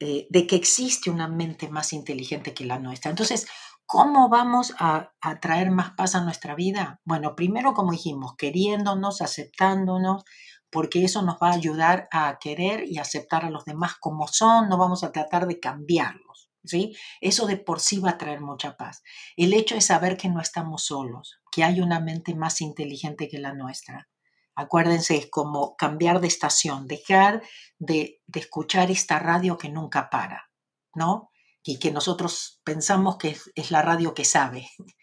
eh, 0.00 0.26
de 0.28 0.46
que 0.46 0.56
existe 0.56 1.08
una 1.08 1.28
mente 1.28 1.68
más 1.68 1.92
inteligente 1.92 2.52
que 2.52 2.64
la 2.64 2.80
nuestra. 2.80 3.10
Entonces, 3.10 3.46
¿cómo 3.86 4.28
vamos 4.28 4.74
a, 4.78 5.12
a, 5.20 5.40
traer 5.40 5.70
más 5.70 5.92
paz 5.92 6.16
a 6.16 6.24
nuestra 6.24 6.56
vida? 6.56 7.00
Bueno, 7.04 7.36
primero, 7.36 7.74
como 7.74 7.92
dijimos, 7.92 8.34
queriéndonos, 8.36 9.22
aceptándonos, 9.22 10.24
porque 10.68 11.04
eso 11.04 11.22
nos 11.22 11.36
va 11.36 11.50
a 11.50 11.54
ayudar 11.54 12.08
a 12.10 12.38
querer 12.40 12.84
y 12.88 12.98
aceptar 12.98 13.44
a 13.44 13.50
los 13.50 13.64
demás 13.64 13.94
como 14.00 14.26
son, 14.26 14.68
no 14.68 14.76
vamos 14.76 15.04
a 15.04 15.12
tratar 15.12 15.46
de 15.46 15.60
cambiarlos. 15.60 16.50
¿Sí? 16.64 16.96
Eso 17.20 17.46
de 17.46 17.58
por 17.58 17.78
sí 17.78 18.00
va 18.00 18.10
a 18.10 18.18
traer 18.18 18.40
mucha 18.40 18.76
paz. 18.76 19.02
El 19.36 19.52
hecho 19.52 19.76
es 19.76 19.86
saber 19.86 20.16
que 20.16 20.28
no 20.28 20.40
estamos 20.40 20.86
solos, 20.86 21.38
que 21.52 21.62
hay 21.62 21.80
una 21.80 22.00
mente 22.00 22.34
más 22.34 22.60
inteligente 22.62 23.28
que 23.28 23.38
la 23.38 23.52
nuestra, 23.52 24.08
Acuérdense, 24.56 25.16
es 25.16 25.30
como 25.30 25.76
cambiar 25.76 26.20
de 26.20 26.28
estación, 26.28 26.86
dejar 26.86 27.42
de, 27.78 28.22
escuchar 28.32 28.90
esta 28.90 29.18
radio 29.18 29.58
que 29.58 29.68
nunca 29.68 30.10
para, 30.10 30.50
¿no? 30.94 31.30
Y 31.62 31.78
que 31.78 31.90
nosotros 31.90 32.60
pensamos 32.64 33.16
que 33.16 33.36
es, 33.54 33.70
la 33.70 33.82
radio 33.82 34.14
que 34.14 34.24
sabe, 34.24 34.68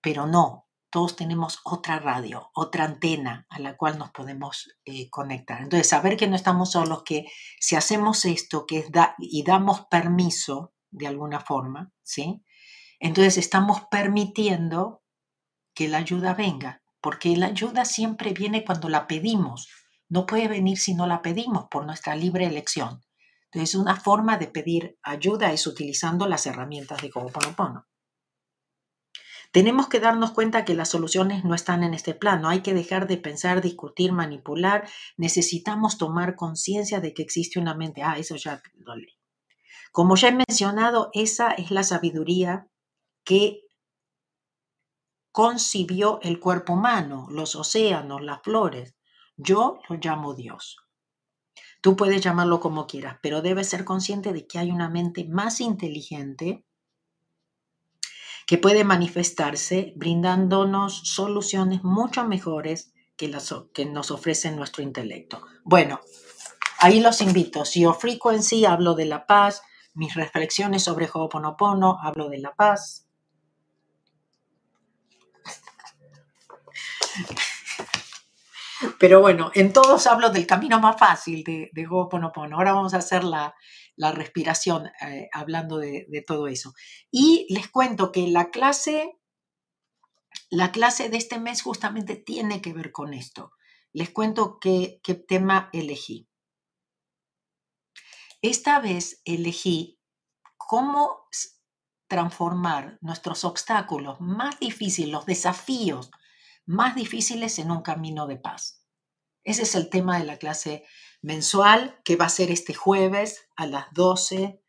pero 0.00 0.26
no, 0.26 0.66
todos 0.90 1.16
tenemos 1.16 1.60
otra 1.64 1.98
radio, 1.98 2.50
otra 2.54 2.84
antena 2.84 3.46
a 3.50 3.58
la 3.58 3.76
cual 3.76 3.98
nos 3.98 4.10
podemos 4.10 4.70
eh, 4.84 5.10
conectar. 5.10 5.60
Entonces, 5.60 5.88
saber 5.88 6.16
que 6.16 6.28
no 6.28 6.36
estamos 6.36 6.72
solos, 6.72 7.02
que 7.04 7.26
si 7.60 7.76
hacemos 7.76 8.24
esto 8.24 8.64
que 8.64 8.86
da, 8.90 9.16
y 9.18 9.42
damos 9.42 9.86
permiso 9.90 10.72
de 10.90 11.08
alguna 11.08 11.40
forma, 11.40 11.92
¿sí? 12.02 12.42
Entonces 13.00 13.36
estamos 13.36 13.82
permitiendo 13.90 15.02
que 15.74 15.88
la 15.88 15.98
ayuda 15.98 16.32
venga 16.32 16.83
porque 17.04 17.36
la 17.36 17.48
ayuda 17.48 17.84
siempre 17.84 18.32
viene 18.32 18.64
cuando 18.64 18.88
la 18.88 19.06
pedimos. 19.06 19.68
No 20.08 20.24
puede 20.24 20.48
venir 20.48 20.78
si 20.78 20.94
no 20.94 21.06
la 21.06 21.20
pedimos 21.20 21.66
por 21.70 21.84
nuestra 21.84 22.16
libre 22.16 22.46
elección. 22.46 23.02
Entonces, 23.52 23.74
una 23.74 23.94
forma 23.94 24.38
de 24.38 24.46
pedir 24.46 24.96
ayuda 25.02 25.52
es 25.52 25.66
utilizando 25.66 26.26
las 26.26 26.46
herramientas 26.46 27.02
de 27.02 27.10
Ho'oponopono. 27.14 27.86
Tenemos 29.52 29.88
que 29.88 30.00
darnos 30.00 30.30
cuenta 30.30 30.64
que 30.64 30.72
las 30.72 30.88
soluciones 30.88 31.44
no 31.44 31.54
están 31.54 31.82
en 31.82 31.92
este 31.92 32.14
plano. 32.14 32.48
Hay 32.48 32.62
que 32.62 32.72
dejar 32.72 33.06
de 33.06 33.18
pensar, 33.18 33.60
discutir, 33.60 34.12
manipular. 34.12 34.88
Necesitamos 35.18 35.98
tomar 35.98 36.36
conciencia 36.36 37.00
de 37.00 37.12
que 37.12 37.22
existe 37.22 37.60
una 37.60 37.74
mente. 37.74 38.02
Ah, 38.02 38.16
eso 38.16 38.36
ya 38.36 38.62
lo 38.76 38.96
leí. 38.96 39.18
Como 39.92 40.16
ya 40.16 40.28
he 40.28 40.32
mencionado, 40.32 41.10
esa 41.12 41.50
es 41.50 41.70
la 41.70 41.82
sabiduría 41.82 42.66
que 43.24 43.63
concibió 45.34 46.20
el 46.22 46.38
cuerpo 46.38 46.74
humano, 46.74 47.26
los 47.28 47.56
océanos, 47.56 48.22
las 48.22 48.40
flores. 48.40 48.94
Yo 49.36 49.80
lo 49.88 49.96
llamo 49.96 50.32
Dios. 50.32 50.76
Tú 51.80 51.96
puedes 51.96 52.22
llamarlo 52.22 52.60
como 52.60 52.86
quieras, 52.86 53.18
pero 53.20 53.42
debes 53.42 53.68
ser 53.68 53.84
consciente 53.84 54.32
de 54.32 54.46
que 54.46 54.60
hay 54.60 54.70
una 54.70 54.88
mente 54.88 55.24
más 55.24 55.60
inteligente 55.60 56.64
que 58.46 58.58
puede 58.58 58.84
manifestarse 58.84 59.92
brindándonos 59.96 61.00
soluciones 61.00 61.82
mucho 61.82 62.24
mejores 62.28 62.92
que 63.16 63.26
las 63.26 63.52
que 63.74 63.86
nos 63.86 64.12
ofrece 64.12 64.52
nuestro 64.52 64.84
intelecto. 64.84 65.42
Bueno, 65.64 65.98
ahí 66.78 67.00
los 67.00 67.20
invito. 67.20 67.64
Si 67.64 67.84
o 67.84 67.92
Frequency 67.92 68.66
hablo 68.66 68.94
de 68.94 69.06
la 69.06 69.26
paz, 69.26 69.62
mis 69.94 70.14
reflexiones 70.14 70.84
sobre 70.84 71.10
Ho'oponopono 71.12 71.98
hablo 72.00 72.28
de 72.28 72.38
la 72.38 72.54
paz. 72.54 73.03
Pero 78.98 79.20
bueno, 79.20 79.50
en 79.54 79.72
todos 79.72 80.06
hablo 80.06 80.30
del 80.30 80.46
camino 80.46 80.80
más 80.80 80.98
fácil 80.98 81.44
de, 81.44 81.70
de 81.72 81.86
Ho'oponopono. 81.86 82.56
Ahora 82.56 82.72
vamos 82.72 82.94
a 82.94 82.98
hacer 82.98 83.24
la, 83.24 83.54
respiración 83.96 84.86
eh, 85.00 85.28
hablando 85.32 85.78
de, 85.78 86.24
todo 86.26 86.48
eso. 86.48 86.74
Y 87.10 87.46
les 87.50 87.68
cuento 87.68 88.12
que 88.12 88.26
la 88.28 88.50
clase, 88.50 89.18
la 90.50 90.72
clase 90.72 91.08
de 91.08 91.16
este 91.16 91.38
mes 91.38 91.62
justamente 91.62 92.16
tiene 92.16 92.60
que 92.60 92.72
ver 92.72 92.92
con 92.92 93.14
esto. 93.14 93.52
Les 93.92 94.10
cuento 94.10 94.58
qué 94.60 95.00
tema 95.28 95.70
elegí. 95.72 96.28
Esta 98.42 98.80
vez 98.80 99.22
elegí 99.24 99.98
cómo 100.56 101.28
transformar 102.08 102.98
nuestros 103.00 103.44
obstáculos 103.44 104.20
más 104.20 104.58
difíciles, 104.60 105.10
los 105.10 105.24
desafíos 105.24 106.10
más 106.66 106.94
difíciles 106.94 107.58
en 107.58 107.70
un 107.70 107.82
camino 107.82 108.26
de 108.26 108.36
paz. 108.36 108.84
Ese 109.44 109.62
es 109.62 109.74
el 109.74 109.90
tema 109.90 110.18
de 110.18 110.24
la 110.24 110.38
clase 110.38 110.84
mensual 111.22 112.00
que 112.04 112.16
va 112.16 112.26
a 112.26 112.30
ser 112.30 112.50
este 112.50 112.74
jueves 112.74 113.46
a 113.56 113.66
las 113.66 113.86
12 113.92 114.60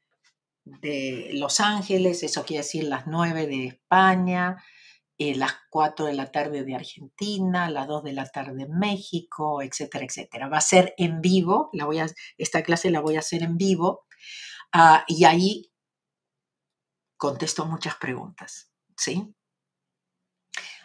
de 0.66 1.30
Los 1.34 1.60
Ángeles, 1.60 2.24
eso 2.24 2.44
quiere 2.44 2.64
decir 2.64 2.86
las 2.86 3.08
9 3.08 3.48
de 3.48 3.68
España, 3.68 4.64
eh, 5.18 5.36
las 5.36 5.54
4 5.70 6.08
de 6.08 6.14
la 6.14 6.32
tarde 6.32 6.64
de 6.64 6.76
Argentina, 6.76 7.70
las 7.70 7.88
2 7.88 8.04
de 8.04 8.14
la 8.14 8.26
tarde 8.26 8.64
en 8.64 8.78
México, 8.78 9.62
etcétera, 9.62 10.06
etcétera. 10.06 10.50
Va 10.50 10.58
a 10.58 10.62
ser 10.62 10.94
en 10.98 11.22
vivo, 11.22 11.70
la 11.74 11.86
voy 11.86 12.00
a, 12.00 12.08
esta 12.38 12.64
clase 12.64 12.90
la 12.90 13.00
voy 13.00 13.16
a 13.16 13.20
hacer 13.20 13.44
en 13.44 13.58
vivo 13.58 14.06
ah, 14.74 15.06
y 15.08 15.24
ahí 15.26 15.72
contesto 17.18 17.66
muchas 17.66 17.96
preguntas, 17.96 18.72
¿sí? 18.98 19.34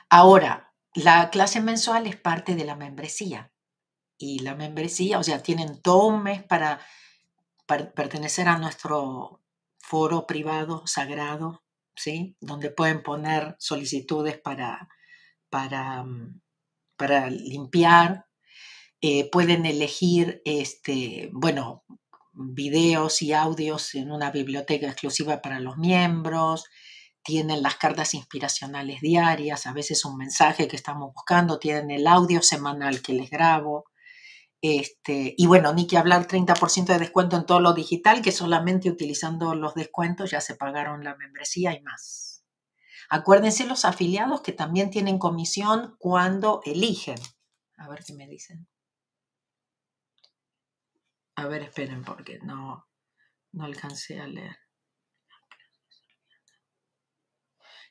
Ahora, 0.08 0.69
la 0.94 1.30
clase 1.30 1.60
mensual 1.60 2.06
es 2.06 2.16
parte 2.16 2.54
de 2.54 2.64
la 2.64 2.76
membresía. 2.76 3.52
Y 4.18 4.40
la 4.40 4.54
membresía, 4.54 5.18
o 5.18 5.22
sea, 5.22 5.42
tienen 5.42 5.80
todo 5.80 6.06
un 6.06 6.22
mes 6.22 6.42
para, 6.42 6.80
pertenecer 7.94 8.48
a 8.48 8.58
nuestro 8.58 9.40
foro 9.78 10.26
privado 10.26 10.86
sagrado, 10.86 11.62
¿sí? 11.94 12.36
Donde 12.40 12.70
pueden 12.70 13.02
poner 13.02 13.56
solicitudes 13.58 14.38
para, 14.38 14.88
para, 15.48 16.02
mm, 16.02 16.40
limpiar, 17.30 18.26
eh, 19.00 19.30
pueden 19.30 19.64
elegir, 19.66 20.42
este, 20.44 21.30
bueno, 21.32 21.84
videos 22.32 23.22
y 23.22 23.32
audios 23.32 23.94
en 23.94 24.10
una 24.12 24.30
biblioteca 24.30 24.86
exclusiva 24.88 25.40
para 25.40 25.60
los 25.60 25.78
miembros, 25.78 26.66
tienen 27.22 27.62
las 27.62 27.76
cartas 27.76 28.14
inspiracionales 28.14 29.00
diarias, 29.00 29.66
a 29.66 29.72
veces 29.72 30.04
un 30.04 30.16
mensaje 30.16 30.68
que 30.68 30.76
estamos 30.76 31.12
buscando, 31.14 31.58
tienen 31.58 31.90
el 31.90 32.06
audio 32.06 32.42
semanal 32.42 33.02
que 33.02 33.12
les 33.12 33.30
grabo. 33.30 33.84
Este, 34.62 35.34
y 35.36 35.46
bueno, 35.46 35.72
ni 35.72 35.86
que 35.86 35.96
hablar 35.96 36.26
30% 36.26 36.86
de 36.86 36.98
descuento 36.98 37.36
en 37.36 37.46
todo 37.46 37.60
lo 37.60 37.72
digital, 37.72 38.22
que 38.22 38.32
solamente 38.32 38.90
utilizando 38.90 39.54
los 39.54 39.74
descuentos 39.74 40.30
ya 40.30 40.40
se 40.40 40.54
pagaron 40.54 41.04
la 41.04 41.16
membresía 41.16 41.72
y 41.74 41.82
más. 41.82 42.44
Acuérdense 43.08 43.66
los 43.66 43.84
afiliados 43.84 44.42
que 44.42 44.52
también 44.52 44.90
tienen 44.90 45.18
comisión 45.18 45.96
cuando 45.98 46.60
eligen. 46.64 47.18
A 47.76 47.88
ver 47.88 48.04
qué 48.04 48.12
me 48.14 48.28
dicen. 48.28 48.68
A 51.34 51.46
ver, 51.46 51.62
esperen 51.62 52.04
porque 52.04 52.38
no, 52.42 52.86
no 53.52 53.64
alcancé 53.64 54.20
a 54.20 54.26
leer. 54.26 54.56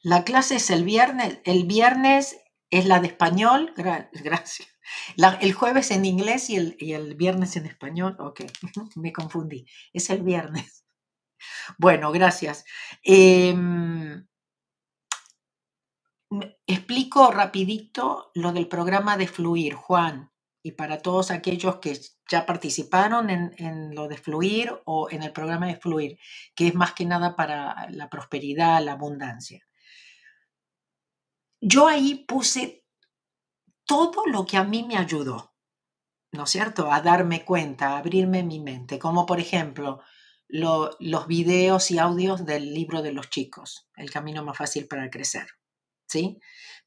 La 0.02 0.24
clase 0.24 0.56
es 0.56 0.70
el 0.70 0.84
viernes. 0.84 1.40
El 1.44 1.66
viernes 1.66 2.40
es 2.70 2.86
la 2.86 3.00
de 3.00 3.08
español. 3.08 3.74
gracias. 3.76 4.68
el 5.42 5.54
jueves 5.54 5.92
en 5.92 6.06
inglés 6.06 6.50
y 6.50 6.58
el, 6.94 7.16
viernes 7.16 7.56
en 7.58 7.66
español. 7.66 8.16
Ok, 8.20 8.42
me 8.96 9.12
confundí. 9.12 9.66
Es 9.94 10.10
el 10.10 10.24
viernes. 10.24 10.86
Bueno, 11.78 12.12
gracias. 12.12 12.66
Em, 13.04 14.26
explico 16.68 17.32
rapidito 17.32 18.32
lo 18.36 18.52
del 18.52 18.68
programa 18.68 19.18
de 19.18 19.28
Fluir, 19.28 19.74
Juan, 19.74 20.32
y 20.64 20.74
para 20.74 21.02
todos 21.02 21.32
aquellos 21.32 21.78
que 21.78 21.98
ya 22.30 22.46
participaron 22.46 23.30
en, 23.30 23.54
en, 23.58 23.96
lo 23.96 24.08
de 24.08 24.18
Fluir 24.18 24.82
o 24.86 25.10
en 25.10 25.24
el 25.24 25.32
programa 25.32 25.68
de 25.68 25.78
Fluir, 25.78 26.20
que 26.56 26.68
es 26.68 26.76
más 26.76 26.94
que 26.94 27.06
nada 27.06 27.36
para 27.36 27.90
la 27.90 28.10
prosperidad, 28.10 28.84
la 28.84 28.94
abundancia 28.94 29.69
yo 31.62 31.88
ahí 31.88 32.26
puse 32.28 32.86
todo 33.86 34.26
lo 34.28 34.46
que 34.46 34.58
a 34.58 34.64
mí 34.64 34.84
me 34.84 34.98
ayudó, 34.98 35.54
¿no 36.32 36.44
es 36.44 36.50
cierto? 36.50 36.92
A 36.92 37.02
darme 37.02 37.44
cuenta, 37.44 37.90
a 37.90 37.98
abrirme 37.98 38.44
mi 38.44 38.60
mente, 38.60 39.00
como 39.00 39.26
por 39.26 39.40
ejemplo 39.40 40.02
los 40.48 41.28
videos 41.28 41.92
y 41.92 42.00
audios 42.00 42.46
del 42.46 42.74
libro 42.74 43.02
de 43.02 43.14
los 43.14 43.30
chicos, 43.30 43.88
El 43.96 44.10
camino 44.10 44.44
más 44.44 44.58
fácil 44.58 44.88
para 44.88 45.10
crecer, 45.10 45.48
¿sí? 46.08 46.40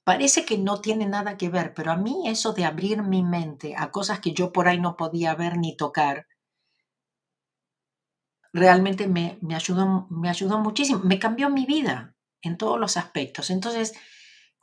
Parece 0.05 0.45
que 0.45 0.59
no 0.59 0.81
tiene 0.81 1.07
nada 1.07 1.37
que 1.37 1.49
ver, 1.49 1.73
pero 1.75 1.93
a 1.93 1.97
mí 1.97 2.25
eso 2.27 2.53
de 2.53 2.65
abrir 2.65 3.03
mi 3.03 3.23
mente 3.23 3.75
a 3.77 3.93
cosas 3.93 4.19
que 4.19 4.33
yo 4.33 4.53
por 4.53 4.67
ahí 4.67 4.81
no 4.81 4.97
podía 4.97 5.35
ver 5.37 5.59
ni 5.59 5.77
tocar, 5.77 6.27
realmente 8.53 9.07
me, 9.07 9.39
me, 9.43 9.55
ayudó, 9.55 10.09
me 10.11 10.29
ayudó 10.29 10.59
muchísimo, 10.59 11.01
me 11.05 11.21
cambió 11.21 11.49
mi 11.49 11.65
vida 11.65 12.17
en 12.43 12.59
todos 12.59 12.81
los 12.81 12.97
aspectos. 12.97 13.51
Entonces, 13.51 13.95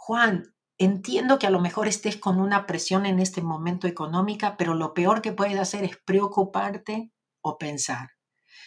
Juan, 0.10 0.56
entiendo 0.80 1.38
que 1.38 1.45
a 1.45 1.52
lo 1.52 1.60
mejor 1.60 1.88
estés 1.88 2.17
con 2.17 2.41
una 2.41 2.65
presión 2.65 3.06
en 3.06 3.19
este 3.19 3.43
momento 3.43 3.86
económica, 3.86 4.58
pero 4.58 4.74
lo 4.74 4.95
peor 4.95 5.22
que 5.22 5.34
puedes 5.34 5.60
hacer 5.60 5.84
es 5.84 5.98
preocuparte 6.04 7.12
o 7.41 7.60
pensar. 7.60 8.10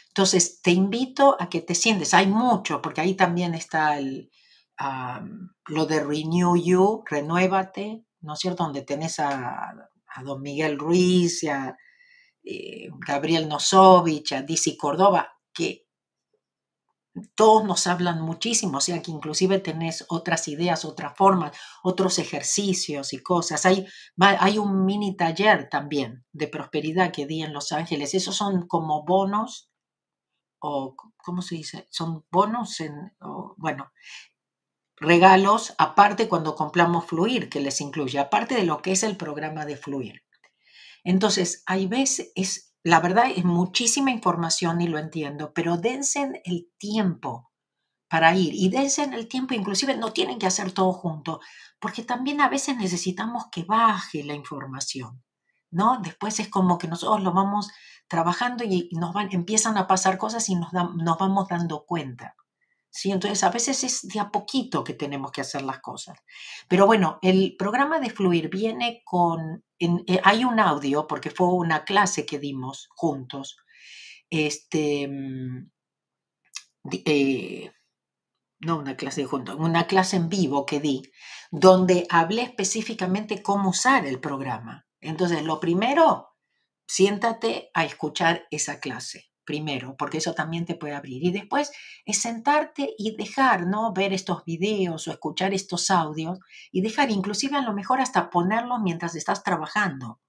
Entonces, 0.07 0.63
te 0.63 0.71
invito 0.71 1.37
a 1.41 1.49
que 1.49 1.61
te 1.61 1.75
sientes. 1.75 2.15
Hay 2.15 2.29
mucho, 2.29 2.81
porque 2.81 3.01
ahí 3.01 3.17
también 3.17 3.55
está 3.55 3.99
lo 5.67 5.87
de 5.87 6.05
Renew 6.05 6.55
You, 6.55 7.03
renuévate, 7.11 8.05
¿no 8.21 8.35
es 8.35 8.39
cierto? 8.39 8.63
Donde 8.63 8.83
tenés 8.83 9.19
a, 9.19 9.75
don 10.25 10.43
Miguel 10.43 10.79
Ruiz, 10.79 11.43
a 11.49 11.77
eh, 12.45 12.89
Gabriel 13.05 13.49
Nosovich, 13.49 14.31
a 14.31 14.43
Dizzy 14.43 14.77
Córdoba, 14.77 15.29
que 15.53 15.89
todos 17.35 17.65
nos 17.65 17.87
hablan 17.87 18.23
muchísimo, 18.23 18.79
o 18.79 18.81
sea 18.81 19.03
que 19.03 19.11
inclusive 19.11 19.59
tenés 19.59 20.05
otras 20.09 20.49
ideas, 20.49 20.85
otras 20.85 21.13
formas, 21.17 21.57
otros 21.83 22.19
ejercicios 22.19 23.13
y 23.13 23.23
cosas. 23.23 23.67
Hay, 23.67 23.87
hay 24.19 24.59
un 24.59 24.85
mini 24.85 25.17
taller 25.17 25.69
también 25.69 26.25
de 26.33 26.49
prosperidad 26.49 27.13
que 27.13 27.27
di 27.27 27.43
en 27.43 27.53
Los 27.53 27.73
Ángeles. 27.73 28.15
Esos 28.15 28.37
son 28.37 28.67
como 28.67 29.05
bonos, 29.05 29.71
o 30.59 30.97
¿cómo 31.23 31.43
se 31.43 31.57
dice? 31.57 31.87
Son 31.91 32.25
bonos 32.31 32.81
en, 32.81 32.95
bueno, 33.57 33.93
regalos 34.97 35.75
aparte 35.79 36.29
cuando 36.29 36.55
compramos 36.55 37.07
Fluir, 37.07 37.51
que 37.51 37.61
les 37.61 37.81
incluye, 37.81 38.19
aparte 38.19 38.55
de 38.55 38.65
lo 38.65 38.81
que 38.81 38.93
es 38.93 39.03
el 39.03 39.17
programa 39.17 39.67
de 39.67 39.77
Fluir. 39.77 40.23
Entonces, 41.05 41.63
hay 41.67 41.89
veces, 41.89 42.33
es 42.37 42.72
la 42.85 43.01
verdad 43.01 43.27
es 43.35 43.45
muchísima 43.45 44.11
información 44.11 44.81
y 44.81 44.89
lo 44.89 44.99
entiendo, 44.99 45.53
pero 45.55 45.77
dense 45.77 46.43
el 46.45 46.71
tiempo 46.79 47.51
para 48.09 48.35
ir 48.37 48.55
y 48.55 48.69
dense 48.69 49.05
el 49.05 49.29
tiempo, 49.29 49.55
inclusive 49.55 49.97
no 49.97 50.13
tienen 50.13 50.39
que 50.39 50.47
hacer 50.47 50.73
todo 50.73 50.93
junto, 50.93 51.41
porque 51.81 52.03
también 52.03 52.41
a 52.41 52.49
veces 52.49 52.77
necesitamos 52.77 53.47
que 53.51 53.65
baje 53.65 54.23
la 54.25 54.35
información, 54.35 55.23
¿no? 55.71 55.99
Después 56.03 56.39
es 56.41 56.49
como 56.49 56.77
que 56.77 56.89
nosotros 56.89 57.23
lo 57.23 57.33
vamos 57.33 57.71
trabajando 58.09 58.65
y 58.65 58.91
nos 58.93 59.15
van, 59.15 59.29
empiezan 59.33 59.79
a 59.79 59.87
pasar 59.87 60.19
cosas 60.19 60.49
y 60.51 60.57
nos, 60.57 60.73
nos 60.73 61.19
vamos 61.19 61.49
dando 61.49 61.87
cuenta. 61.87 62.37
¿Sí? 62.93 63.11
Entonces, 63.11 63.43
a 63.43 63.51
veces 63.51 63.83
es 63.85 64.03
de 64.09 64.21
a 64.21 64.31
poquito 64.31 64.85
que 64.85 64.95
tenemos 64.95 65.33
que 65.33 65.41
hacer 65.41 65.63
las 65.63 65.81
cosas. 65.81 66.19
Pero 66.69 66.87
bueno, 66.87 67.19
el 67.23 67.57
programa 67.59 67.99
de 67.99 68.11
Fluir 68.11 68.49
viene 68.51 69.03
con, 69.05 69.65
eh, 69.79 70.21
hay 70.23 70.45
un 70.45 70.61
audio, 70.61 71.07
porque 71.07 71.31
fue 71.31 71.49
una 71.49 71.85
clase 71.85 72.27
que 72.27 72.39
dimos 72.39 72.89
juntos, 72.95 73.57
este, 74.31 75.09
mm, 75.09 75.71
eh, 77.07 77.73
no 78.61 78.79
una 78.79 78.97
clase 78.97 79.25
juntos, 79.25 79.57
una 79.59 79.87
clase 79.87 80.17
en 80.17 80.29
vivo 80.29 80.67
que 80.67 80.81
di, 80.81 81.03
donde 81.51 82.07
hablé 82.11 82.43
específicamente 82.43 83.43
cómo 83.43 83.71
usar 83.71 84.07
el 84.07 84.21
programa. 84.21 84.87
Entonces, 85.01 85.43
lo 85.45 85.61
primero, 85.61 86.29
siéntate 86.87 87.71
a 87.75 87.85
escuchar 87.85 88.47
esa 88.51 88.81
clase 88.81 89.32
primero, 89.45 89.97
porque 89.97 90.19
eso 90.19 90.35
también 90.35 90.65
te 90.65 90.75
puede 90.75 90.95
abrir. 90.95 91.25
Y 91.25 91.33
después 91.33 91.73
es 92.05 92.21
sentarte 92.21 92.95
y 92.99 93.17
dejar, 93.17 93.67
¿no? 93.67 93.93
Ver 93.93 94.13
estos 94.13 94.45
videos 94.45 95.09
o 95.09 95.11
escuchar 95.11 95.55
estos 95.55 95.91
audios 95.91 96.39
y 96.71 96.83
dejar, 96.83 97.11
inclusive 97.11 97.57
a 97.57 97.63
lo 97.63 97.73
mejor 97.75 98.01
hasta 98.01 98.31
ponerlos 98.31 98.81
mientras 98.83 99.15
estás 99.15 99.43
trabajando, 99.43 100.21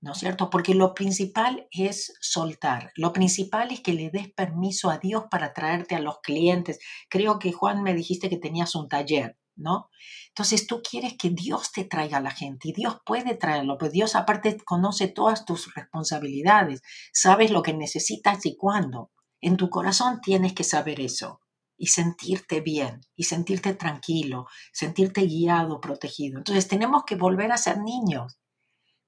¿no 0.00 0.12
es 0.12 0.18
cierto? 0.18 0.50
Porque 0.50 0.74
lo 0.74 0.94
principal 0.94 1.66
es 1.70 2.14
soltar. 2.20 2.92
Lo 2.96 3.12
principal 3.12 3.72
es 3.72 3.80
que 3.80 3.92
le 3.92 4.10
des 4.10 4.32
permiso 4.32 4.90
a 4.90 4.98
Dios 4.98 5.24
para 5.30 5.52
traerte 5.52 5.94
a 5.94 6.00
los 6.00 6.20
clientes. 6.20 6.78
Creo 7.08 7.38
que 7.38 7.52
Juan 7.52 7.82
me 7.82 7.94
dijiste 7.94 8.30
que 8.30 8.38
tenías 8.38 8.74
un 8.74 8.88
taller. 8.88 9.36
¿No? 9.56 9.90
Entonces 10.28 10.66
tú 10.66 10.82
quieres 10.88 11.14
que 11.18 11.30
Dios 11.30 11.72
te 11.72 11.84
traiga 11.84 12.18
a 12.18 12.22
la 12.22 12.30
gente 12.30 12.68
y 12.68 12.72
Dios 12.72 12.98
puede 13.04 13.34
traerlo, 13.34 13.78
pero 13.78 13.90
Dios 13.90 14.14
aparte 14.14 14.56
conoce 14.64 15.08
todas 15.08 15.44
tus 15.44 15.74
responsabilidades, 15.74 16.82
sabes 17.12 17.50
lo 17.50 17.62
que 17.62 17.74
necesitas 17.74 18.44
y 18.46 18.56
cuándo. 18.56 19.10
En 19.40 19.56
tu 19.56 19.70
corazón 19.70 20.20
tienes 20.20 20.54
que 20.54 20.64
saber 20.64 21.00
eso 21.00 21.40
y 21.78 21.88
sentirte 21.88 22.60
bien 22.60 23.00
y 23.14 23.24
sentirte 23.24 23.74
tranquilo, 23.74 24.46
sentirte 24.72 25.22
guiado, 25.22 25.80
protegido. 25.80 26.38
Entonces 26.38 26.68
tenemos 26.68 27.04
que 27.04 27.16
volver 27.16 27.52
a 27.52 27.58
ser 27.58 27.78
niños. 27.78 28.38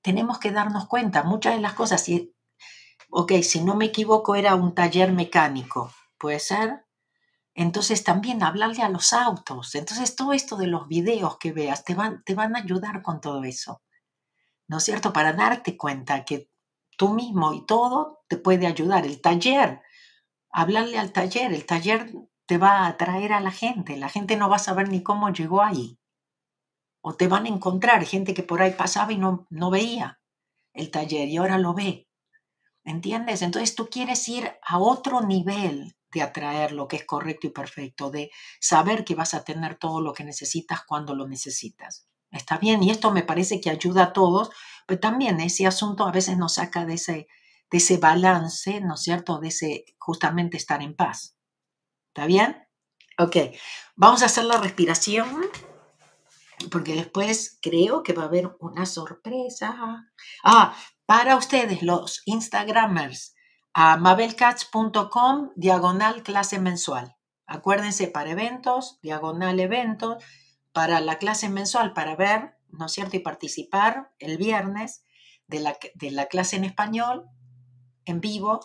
Tenemos 0.02 0.38
que 0.38 0.52
darnos 0.52 0.86
cuenta, 0.86 1.24
muchas 1.24 1.56
de 1.56 1.60
las 1.60 1.74
cosas, 1.74 2.02
si, 2.02 2.34
ok, 3.10 3.32
si 3.42 3.62
no 3.62 3.74
me 3.74 3.86
equivoco, 3.86 4.34
era 4.34 4.54
un 4.54 4.74
taller 4.74 5.12
mecánico, 5.12 5.92
puede 6.18 6.38
ser, 6.38 6.84
entonces 7.58 8.04
también 8.04 8.44
hablarle 8.44 8.84
a 8.84 8.88
los 8.88 9.12
autos. 9.12 9.74
Entonces 9.74 10.14
todo 10.14 10.32
esto 10.32 10.56
de 10.56 10.68
los 10.68 10.86
videos 10.86 11.38
que 11.38 11.50
veas 11.50 11.82
te 11.82 11.96
van, 11.96 12.22
te 12.22 12.36
van 12.36 12.54
a 12.54 12.60
ayudar 12.60 13.02
con 13.02 13.20
todo 13.20 13.42
eso. 13.42 13.82
¿No 14.68 14.78
es 14.78 14.84
cierto? 14.84 15.12
Para 15.12 15.32
darte 15.32 15.76
cuenta 15.76 16.24
que 16.24 16.48
tú 16.96 17.08
mismo 17.08 17.52
y 17.54 17.66
todo 17.66 18.20
te 18.28 18.36
puede 18.36 18.68
ayudar. 18.68 19.04
El 19.04 19.20
taller, 19.20 19.82
hablarle 20.52 21.00
al 21.00 21.10
taller. 21.10 21.52
El 21.52 21.66
taller 21.66 22.12
te 22.46 22.58
va 22.58 22.84
a 22.84 22.86
atraer 22.86 23.32
a 23.32 23.40
la 23.40 23.50
gente. 23.50 23.96
La 23.96 24.08
gente 24.08 24.36
no 24.36 24.48
va 24.48 24.54
a 24.54 24.60
saber 24.60 24.88
ni 24.88 25.02
cómo 25.02 25.30
llegó 25.30 25.60
ahí. 25.60 25.98
O 27.00 27.14
te 27.14 27.26
van 27.26 27.46
a 27.46 27.48
encontrar 27.48 28.04
gente 28.04 28.34
que 28.34 28.44
por 28.44 28.62
ahí 28.62 28.74
pasaba 28.74 29.12
y 29.12 29.18
no, 29.18 29.48
no 29.50 29.70
veía 29.70 30.20
el 30.74 30.92
taller 30.92 31.26
y 31.26 31.38
ahora 31.38 31.58
lo 31.58 31.74
ve. 31.74 32.06
¿Entiendes? 32.84 33.42
Entonces 33.42 33.74
tú 33.74 33.88
quieres 33.88 34.28
ir 34.28 34.48
a 34.62 34.78
otro 34.78 35.22
nivel 35.22 35.97
de 36.12 36.22
atraer 36.22 36.72
lo 36.72 36.88
que 36.88 36.96
es 36.96 37.04
correcto 37.04 37.46
y 37.46 37.50
perfecto, 37.50 38.10
de 38.10 38.30
saber 38.60 39.04
que 39.04 39.14
vas 39.14 39.34
a 39.34 39.44
tener 39.44 39.76
todo 39.76 40.00
lo 40.00 40.12
que 40.12 40.24
necesitas 40.24 40.82
cuando 40.86 41.14
lo 41.14 41.28
necesitas. 41.28 42.08
Está 42.30 42.58
bien, 42.58 42.82
y 42.82 42.90
esto 42.90 43.10
me 43.10 43.22
parece 43.22 43.60
que 43.60 43.70
ayuda 43.70 44.04
a 44.04 44.12
todos, 44.12 44.50
pero 44.86 45.00
también 45.00 45.40
ese 45.40 45.66
asunto 45.66 46.06
a 46.06 46.12
veces 46.12 46.36
nos 46.36 46.54
saca 46.54 46.84
de 46.84 46.94
ese, 46.94 47.26
de 47.70 47.78
ese 47.78 47.98
balance, 47.98 48.80
¿no 48.80 48.94
es 48.94 49.02
cierto? 49.02 49.38
De 49.38 49.48
ese 49.48 49.84
justamente 49.98 50.56
estar 50.56 50.82
en 50.82 50.94
paz. 50.94 51.36
¿Está 52.08 52.26
bien? 52.26 52.68
Ok, 53.18 53.36
vamos 53.96 54.22
a 54.22 54.26
hacer 54.26 54.44
la 54.44 54.58
respiración 54.58 55.42
porque 56.70 56.94
después 56.94 57.58
creo 57.62 58.02
que 58.02 58.12
va 58.12 58.24
a 58.24 58.26
haber 58.26 58.56
una 58.60 58.86
sorpresa. 58.86 60.06
Ah, 60.44 60.76
para 61.06 61.36
ustedes, 61.36 61.82
los 61.82 62.22
Instagramers, 62.26 63.34
a 63.80 63.96
mabelcats.com, 63.96 65.52
diagonal 65.54 66.24
clase 66.24 66.58
mensual. 66.58 67.16
Acuérdense 67.46 68.08
para 68.08 68.32
eventos, 68.32 68.98
diagonal 69.02 69.60
eventos, 69.60 70.24
para 70.72 70.98
la 70.98 71.18
clase 71.18 71.48
mensual, 71.48 71.92
para 71.92 72.16
ver, 72.16 72.56
¿no 72.70 72.86
es 72.86 72.92
cierto? 72.92 73.16
Y 73.16 73.20
participar 73.20 74.12
el 74.18 74.36
viernes 74.36 75.04
de 75.46 75.60
la, 75.60 75.78
de 75.94 76.10
la 76.10 76.26
clase 76.26 76.56
en 76.56 76.64
español, 76.64 77.28
en 78.04 78.20
vivo, 78.20 78.58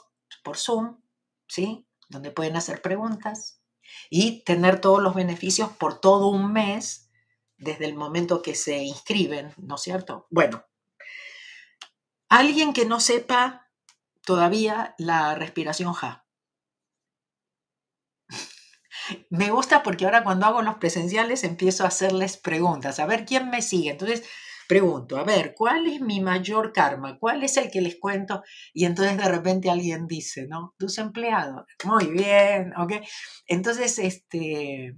por 0.44 0.58
Zoom, 0.58 1.00
¿sí? 1.48 1.88
Donde 2.10 2.32
pueden 2.32 2.56
hacer 2.56 2.82
preguntas 2.82 3.62
y 4.10 4.44
tener 4.46 4.82
todos 4.82 5.00
los 5.00 5.14
beneficios 5.14 5.70
por 5.74 6.02
todo 6.02 6.30
un 6.30 6.52
mes 6.52 7.12
desde 7.58 7.86
el 7.86 7.94
momento 7.94 8.42
que 8.42 8.56
se 8.56 8.82
inscriben, 8.82 9.54
¿no 9.58 9.76
es 9.76 9.82
cierto? 9.82 10.26
Bueno, 10.32 10.66
alguien 12.30 12.74
que 12.74 12.86
no 12.86 13.00
sepa 13.00 13.63
todavía 14.26 14.96
la 14.98 15.36
respiración 15.36 15.94
Ja. 15.94 16.26
Me 19.30 19.52
gusta 19.52 19.84
porque 19.84 20.06
ahora 20.06 20.24
cuando 20.24 20.46
hago 20.46 20.62
los 20.62 20.76
presenciales 20.76 21.44
empiezo 21.44 21.84
a 21.84 21.88
hacerles 21.88 22.38
preguntas, 22.38 23.00
a 23.00 23.06
ver 23.06 23.26
quién 23.26 23.50
me 23.50 23.62
sigue. 23.62 23.92
Entonces 23.92 24.24
pregunto, 24.68 25.18
a 25.18 25.24
ver, 25.24 25.54
¿cuál 25.58 25.88
es 25.88 26.00
mi 26.02 26.22
mayor 26.22 26.72
karma? 26.72 27.18
¿Cuál 27.20 27.44
es 27.44 27.58
el 27.58 27.70
que 27.70 27.82
les 27.82 28.00
cuento? 28.00 28.44
Y 28.74 28.86
entonces 28.86 29.18
de 29.18 29.28
repente 29.28 29.70
alguien 29.70 30.08
dice, 30.08 30.48
¿no? 30.48 30.74
Tus 30.78 30.98
empleados. 30.98 31.66
Muy 31.84 32.08
bien, 32.08 32.74
¿ok? 32.78 32.94
Entonces, 33.48 34.00
este, 34.00 34.96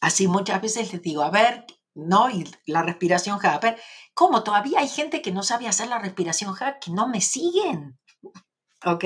Así 0.00 0.28
muchas 0.28 0.60
veces 0.62 0.92
les 0.92 1.02
digo, 1.02 1.22
a 1.22 1.30
ver, 1.30 1.64
¿no? 1.96 2.30
Y 2.30 2.44
la 2.66 2.82
respiración. 2.82 3.38
A 3.42 3.58
ver, 3.58 3.80
¿cómo? 4.14 4.44
Todavía 4.44 4.80
hay 4.80 4.88
gente 4.88 5.22
que 5.22 5.32
no 5.32 5.42
sabe 5.42 5.66
hacer 5.66 5.88
la 5.88 5.98
respiración 5.98 6.52
ja, 6.52 6.78
que 6.78 6.90
no 6.92 7.08
me 7.08 7.20
siguen. 7.20 7.98
Ok. 8.84 9.04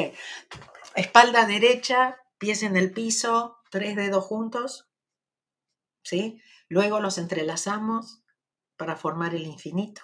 Espalda 0.96 1.46
derecha, 1.46 2.18
pies 2.38 2.62
en 2.62 2.76
el 2.76 2.92
piso, 2.92 3.56
tres 3.70 3.96
dedos 3.96 4.24
juntos. 4.24 4.88
¿Sí? 6.02 6.42
Luego 6.68 7.00
los 7.00 7.18
entrelazamos 7.18 8.22
para 8.76 8.96
formar 8.96 9.34
el 9.34 9.46
infinito. 9.46 10.02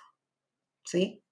¿Sí? 0.85 1.25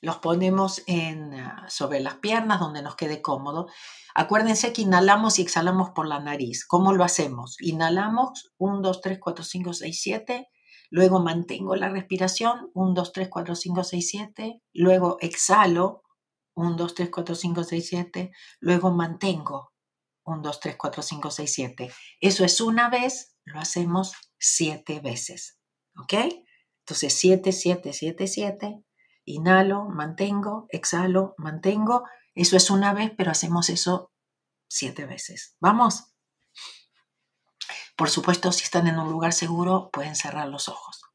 Los 0.00 0.18
ponemos 0.18 0.82
en, 0.86 1.34
ah, 1.34 1.66
sobre 1.68 2.00
las 2.00 2.16
piernas 2.16 2.60
donde 2.60 2.82
nos 2.82 2.96
quede 2.96 3.22
cómodo. 3.22 3.68
Acuérdense 4.14 4.72
que 4.72 4.82
inhalamos 4.82 5.38
y 5.38 5.42
exhalamos 5.42 5.90
por 5.90 6.06
la 6.06 6.18
nariz. 6.18 6.66
¿Cómo 6.66 6.92
lo 6.92 7.04
hacemos? 7.04 7.56
Inhalamos 7.60 8.52
1, 8.58 8.80
2, 8.80 9.00
3, 9.00 9.18
4, 9.20 9.44
5, 9.44 9.72
6, 9.72 10.00
7. 10.02 10.48
Luego 10.90 11.20
mantengo 11.20 11.76
la 11.76 11.88
respiración 11.88 12.70
1, 12.74 12.94
2, 12.94 13.12
3, 13.12 13.28
4, 13.28 13.54
5, 13.54 13.84
6, 13.84 14.08
7. 14.08 14.62
Luego 14.72 15.16
exhalo 15.20 16.02
1, 16.54 16.76
2, 16.76 16.94
3, 16.94 17.10
4, 17.10 17.34
5, 17.34 17.64
6, 17.64 17.88
7. 17.88 18.30
Luego 18.60 18.90
mantengo 18.90 19.72
1, 20.24 20.42
2, 20.42 20.60
3, 20.60 20.76
4, 20.76 21.02
5, 21.02 21.30
6, 21.30 21.52
7. 21.52 21.92
Eso 22.20 22.44
es 22.44 22.60
una 22.60 22.88
vez, 22.88 23.36
lo 23.44 23.60
hacemos 23.60 24.14
siete 24.38 25.00
veces. 25.00 25.58
¿Ok? 25.96 26.14
Entonces 26.80 27.12
7, 27.14 27.52
7, 27.52 27.92
7, 27.92 28.26
7. 28.26 28.84
Inhalo, 29.24 29.84
mantengo, 29.84 30.66
exhalo, 30.70 31.34
mantengo 31.36 32.04
eso 32.38 32.56
es 32.56 32.70
una 32.70 32.94
vez, 32.94 33.10
pero 33.18 33.32
hacemos 33.32 33.68
eso 33.68 34.12
siete 34.68 35.06
veces. 35.06 35.56
¿Vamos? 35.58 36.14
Por 37.98 38.10
supuesto, 38.10 38.52
si 38.52 38.62
están 38.62 38.86
en 38.86 38.98
un 38.98 39.10
lugar 39.10 39.32
seguro, 39.32 39.90
pueden 39.92 40.14
cerrar 40.14 40.48
los 40.48 40.68
ojos. 40.68 41.07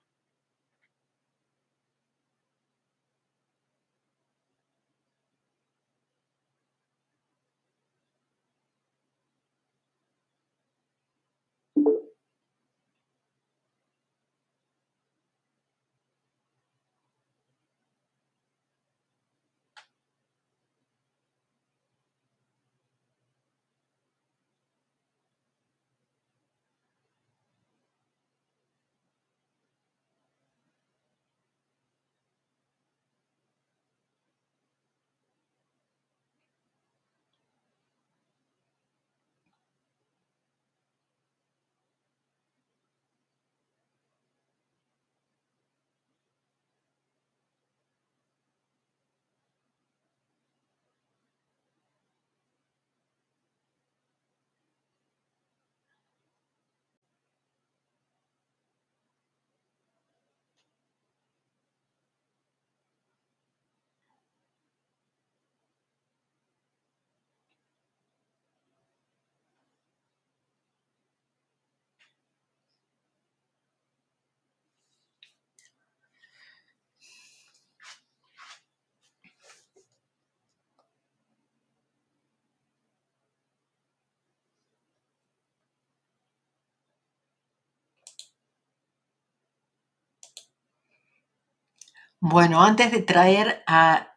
Bueno, 92.26 92.64
antes 92.64 92.90
de 92.94 93.02
traer 93.02 93.66
a 93.68 94.16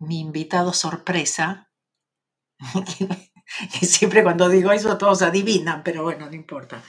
mi 0.00 0.18
invitado 0.18 0.72
sorpresa, 0.72 1.70
que, 2.98 3.86
siempre 3.86 4.24
cuando 4.24 4.48
digo 4.48 4.72
eso 4.72 4.98
todos 4.98 5.22
adivinan, 5.22 5.84
pero 5.84 6.02
bueno, 6.02 6.26
no 6.26 6.34
importa. 6.34 6.82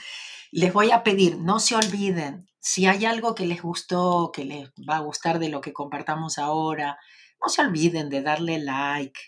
Les 0.50 0.72
voy 0.72 0.90
a 0.90 1.04
pedir, 1.04 1.38
no 1.38 1.60
se 1.60 1.76
olviden, 1.76 2.48
si 2.58 2.86
hay 2.86 3.04
algo 3.04 3.36
que 3.36 3.46
les 3.46 3.62
gustó, 3.62 4.32
que 4.32 4.44
les 4.44 4.70
va 4.70 4.96
a 4.96 5.06
gustar 5.06 5.38
de 5.38 5.50
lo 5.50 5.60
que 5.60 5.72
compartamos 5.72 6.38
ahora, 6.38 6.98
no 7.40 7.48
se 7.48 7.62
olviden 7.62 8.10
de 8.10 8.22
darle 8.22 8.58
like, 8.58 9.20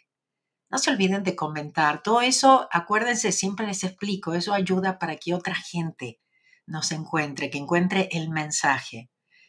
no 0.71 0.79
se 0.79 0.91
olviden 0.91 1.23
de 1.23 1.37
comentar. 1.37 2.03
Todo 2.03 2.21
eso, 2.21 2.67
acuérdense, 2.73 3.31
siempre 3.31 3.69
les 3.69 3.85
explico, 3.85 4.35
eso 4.35 4.53
ayuda 4.53 4.99
para 4.99 5.15
que 5.19 5.35
otra 5.35 5.55
gente 5.55 6.19
nos 6.67 6.91
encuentre, 6.91 7.49
que 7.49 7.59
encuentre 7.59 8.09
el 8.11 8.29
mensaje 8.29 9.09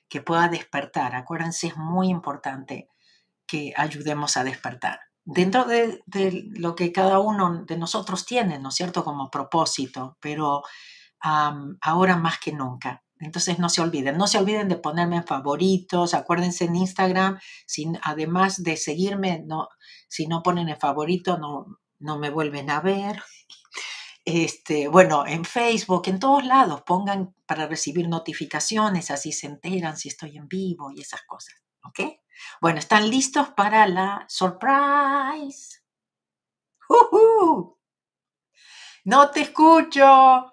que 0.10 0.22
pueda 0.22 0.48
despertar. 0.48 1.16
Acuérdense, 1.16 1.68
es 1.68 1.78
muy 1.78 2.10
importante 2.10 2.90
que 3.46 3.74
ayudemos 3.76 4.38
a 4.38 4.44
despertar. 4.44 5.00
Dentro 5.24 5.66
de, 5.66 6.02
lo 6.56 6.76
que 6.76 6.92
cada 6.92 7.20
uno 7.20 7.66
de 7.66 7.78
nosotros 7.78 8.26
tiene, 8.26 8.60
¿no 8.60 8.70
es 8.70 8.76
cierto?, 8.76 9.04
como 9.04 9.30
propósito, 9.30 10.18
pero 10.22 10.64
ahora 11.20 12.16
más 12.16 12.40
que 12.40 12.54
nunca. 12.54 13.04
Entonces 13.20 13.58
no 13.60 13.68
se 13.70 13.82
olviden, 13.82 14.18
no 14.18 14.28
se 14.28 14.38
olviden 14.38 14.70
de 14.70 14.78
ponerme 14.78 15.18
en 15.18 15.26
favoritos, 15.26 16.14
acuérdense 16.14 16.66
en 16.66 16.76
Instagram, 16.76 17.40
sin, 17.66 18.00
además 18.04 18.62
de 18.64 18.78
seguirme, 18.78 19.44
no, 19.46 19.70
si 20.08 20.28
no 20.28 20.44
ponen 20.44 20.70
en 20.70 20.78
favorito, 20.78 21.38
no, 21.38 21.80
no 22.00 22.20
me 22.20 22.30
vuelven 22.30 22.70
a 22.70 22.80
ver. 22.80 23.22
Este, 24.30 24.90
bueno, 24.90 25.26
en 25.26 25.46
Facebook, 25.46 26.02
en 26.08 26.20
todos 26.20 26.44
lados, 26.44 26.82
pongan 26.82 27.34
para 27.46 27.66
recibir 27.66 28.10
notificaciones, 28.10 29.10
así 29.10 29.32
se 29.32 29.48
enteran 29.48 29.96
si 29.96 30.10
estoy 30.10 30.36
en 30.36 30.50
vivo 30.50 30.92
y 30.92 31.00
esas 31.00 31.22
cosas. 31.22 31.56
¿Ok? 31.86 32.02
Bueno, 32.60 32.78
¿están 32.80 33.10
listos 33.10 33.48
para 33.56 33.88
la 33.88 34.26
surprise? 34.28 35.82
No 39.06 39.32
te 39.32 39.40
escucho. 39.44 40.52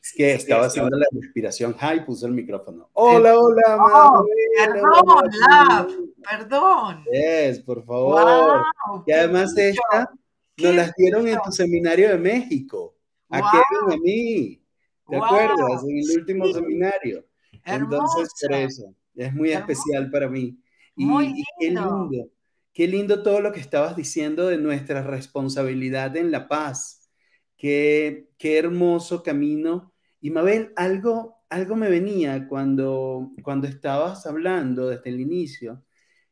Es 0.00 0.12
que 0.16 0.34
estaba 0.34 0.66
haciendo 0.66 0.96
la 0.96 1.08
respiración. 1.10 1.74
Ay, 1.80 2.04
puse 2.04 2.26
el 2.26 2.32
micrófono. 2.32 2.90
Hola, 2.92 3.36
hola, 3.36 3.76
oh, 3.80 4.24
Perdón, 4.56 5.30
love, 5.50 5.92
perdón. 6.30 7.04
Yes, 7.10 7.58
por 7.58 7.84
favor. 7.84 8.62
y 9.04 9.10
además 9.10 9.58
esta 9.58 10.12
nos 10.58 10.74
las 10.74 10.94
dieron 10.96 11.28
en 11.28 11.38
tu 11.44 11.52
seminario 11.52 12.08
de 12.08 12.18
México. 12.18 12.96
A 13.28 13.40
Kevin 13.40 13.92
a 13.92 14.02
mí. 14.02 14.62
¿Te 15.08 15.16
acuerdas? 15.16 15.84
En 15.84 15.98
el 15.98 16.18
último 16.18 16.46
seminario. 16.52 17.26
Entonces, 17.64 18.30
por 18.40 18.52
eso. 18.56 18.94
Es 19.14 19.32
muy 19.32 19.50
especial 19.50 20.10
para 20.10 20.28
mí. 20.28 20.58
Y, 20.96 21.04
y, 21.04 21.44
qué 21.58 21.70
lindo. 21.70 22.30
Qué 22.72 22.86
lindo 22.86 23.22
todo 23.22 23.40
lo 23.40 23.52
que 23.52 23.60
estabas 23.60 23.96
diciendo 23.96 24.48
de 24.48 24.58
nuestra 24.58 25.02
responsabilidad 25.02 26.14
en 26.16 26.30
la 26.30 26.46
paz. 26.48 27.08
Qué, 27.56 28.28
qué 28.36 28.58
hermoso 28.58 29.22
camino. 29.22 29.94
Y 30.20 30.30
Mabel, 30.30 30.72
algo, 30.76 31.38
algo 31.48 31.76
me 31.76 31.88
venía 31.88 32.46
cuando, 32.48 33.30
cuando 33.42 33.66
estabas 33.66 34.26
hablando 34.26 34.88
desde 34.88 35.08
el 35.08 35.20
inicio, 35.20 35.84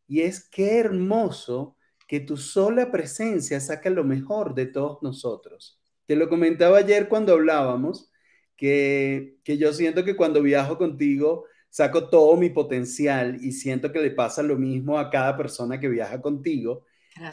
y 0.07 0.21
es 0.21 0.49
qué 0.49 0.79
hermoso 0.79 1.74
que 2.07 2.21
tu 2.21 2.37
sola 2.37 2.91
presencia 2.91 3.61
saca 3.61 3.91
lo 3.91 4.05
mejor 4.05 4.55
de 4.55 4.67
todos 4.67 5.03
nosotros. 5.03 5.81
Te 6.07 6.17
lo 6.17 6.29
comentaba 6.29 6.79
ayer 6.79 7.09
cuando 7.09 7.33
hablábamos, 7.33 8.11
que, 8.57 9.39
que 9.43 9.59
yo 9.59 9.73
siento 9.73 10.05
que 10.05 10.17
cuando 10.17 10.43
viajo 10.43 10.79
contigo 10.79 11.45
saco 11.75 12.09
todo 12.09 12.37
mi 12.37 12.51
potencial 12.51 13.37
y 13.43 13.51
siento 13.51 13.91
que 13.91 14.01
le 14.01 14.13
pasa 14.13 14.45
lo 14.45 14.57
mismo 14.57 14.97
a 14.97 15.11
cada 15.11 15.37
persona 15.37 15.81
que 15.81 15.89
viaja 15.89 16.21
contigo. 16.21 16.85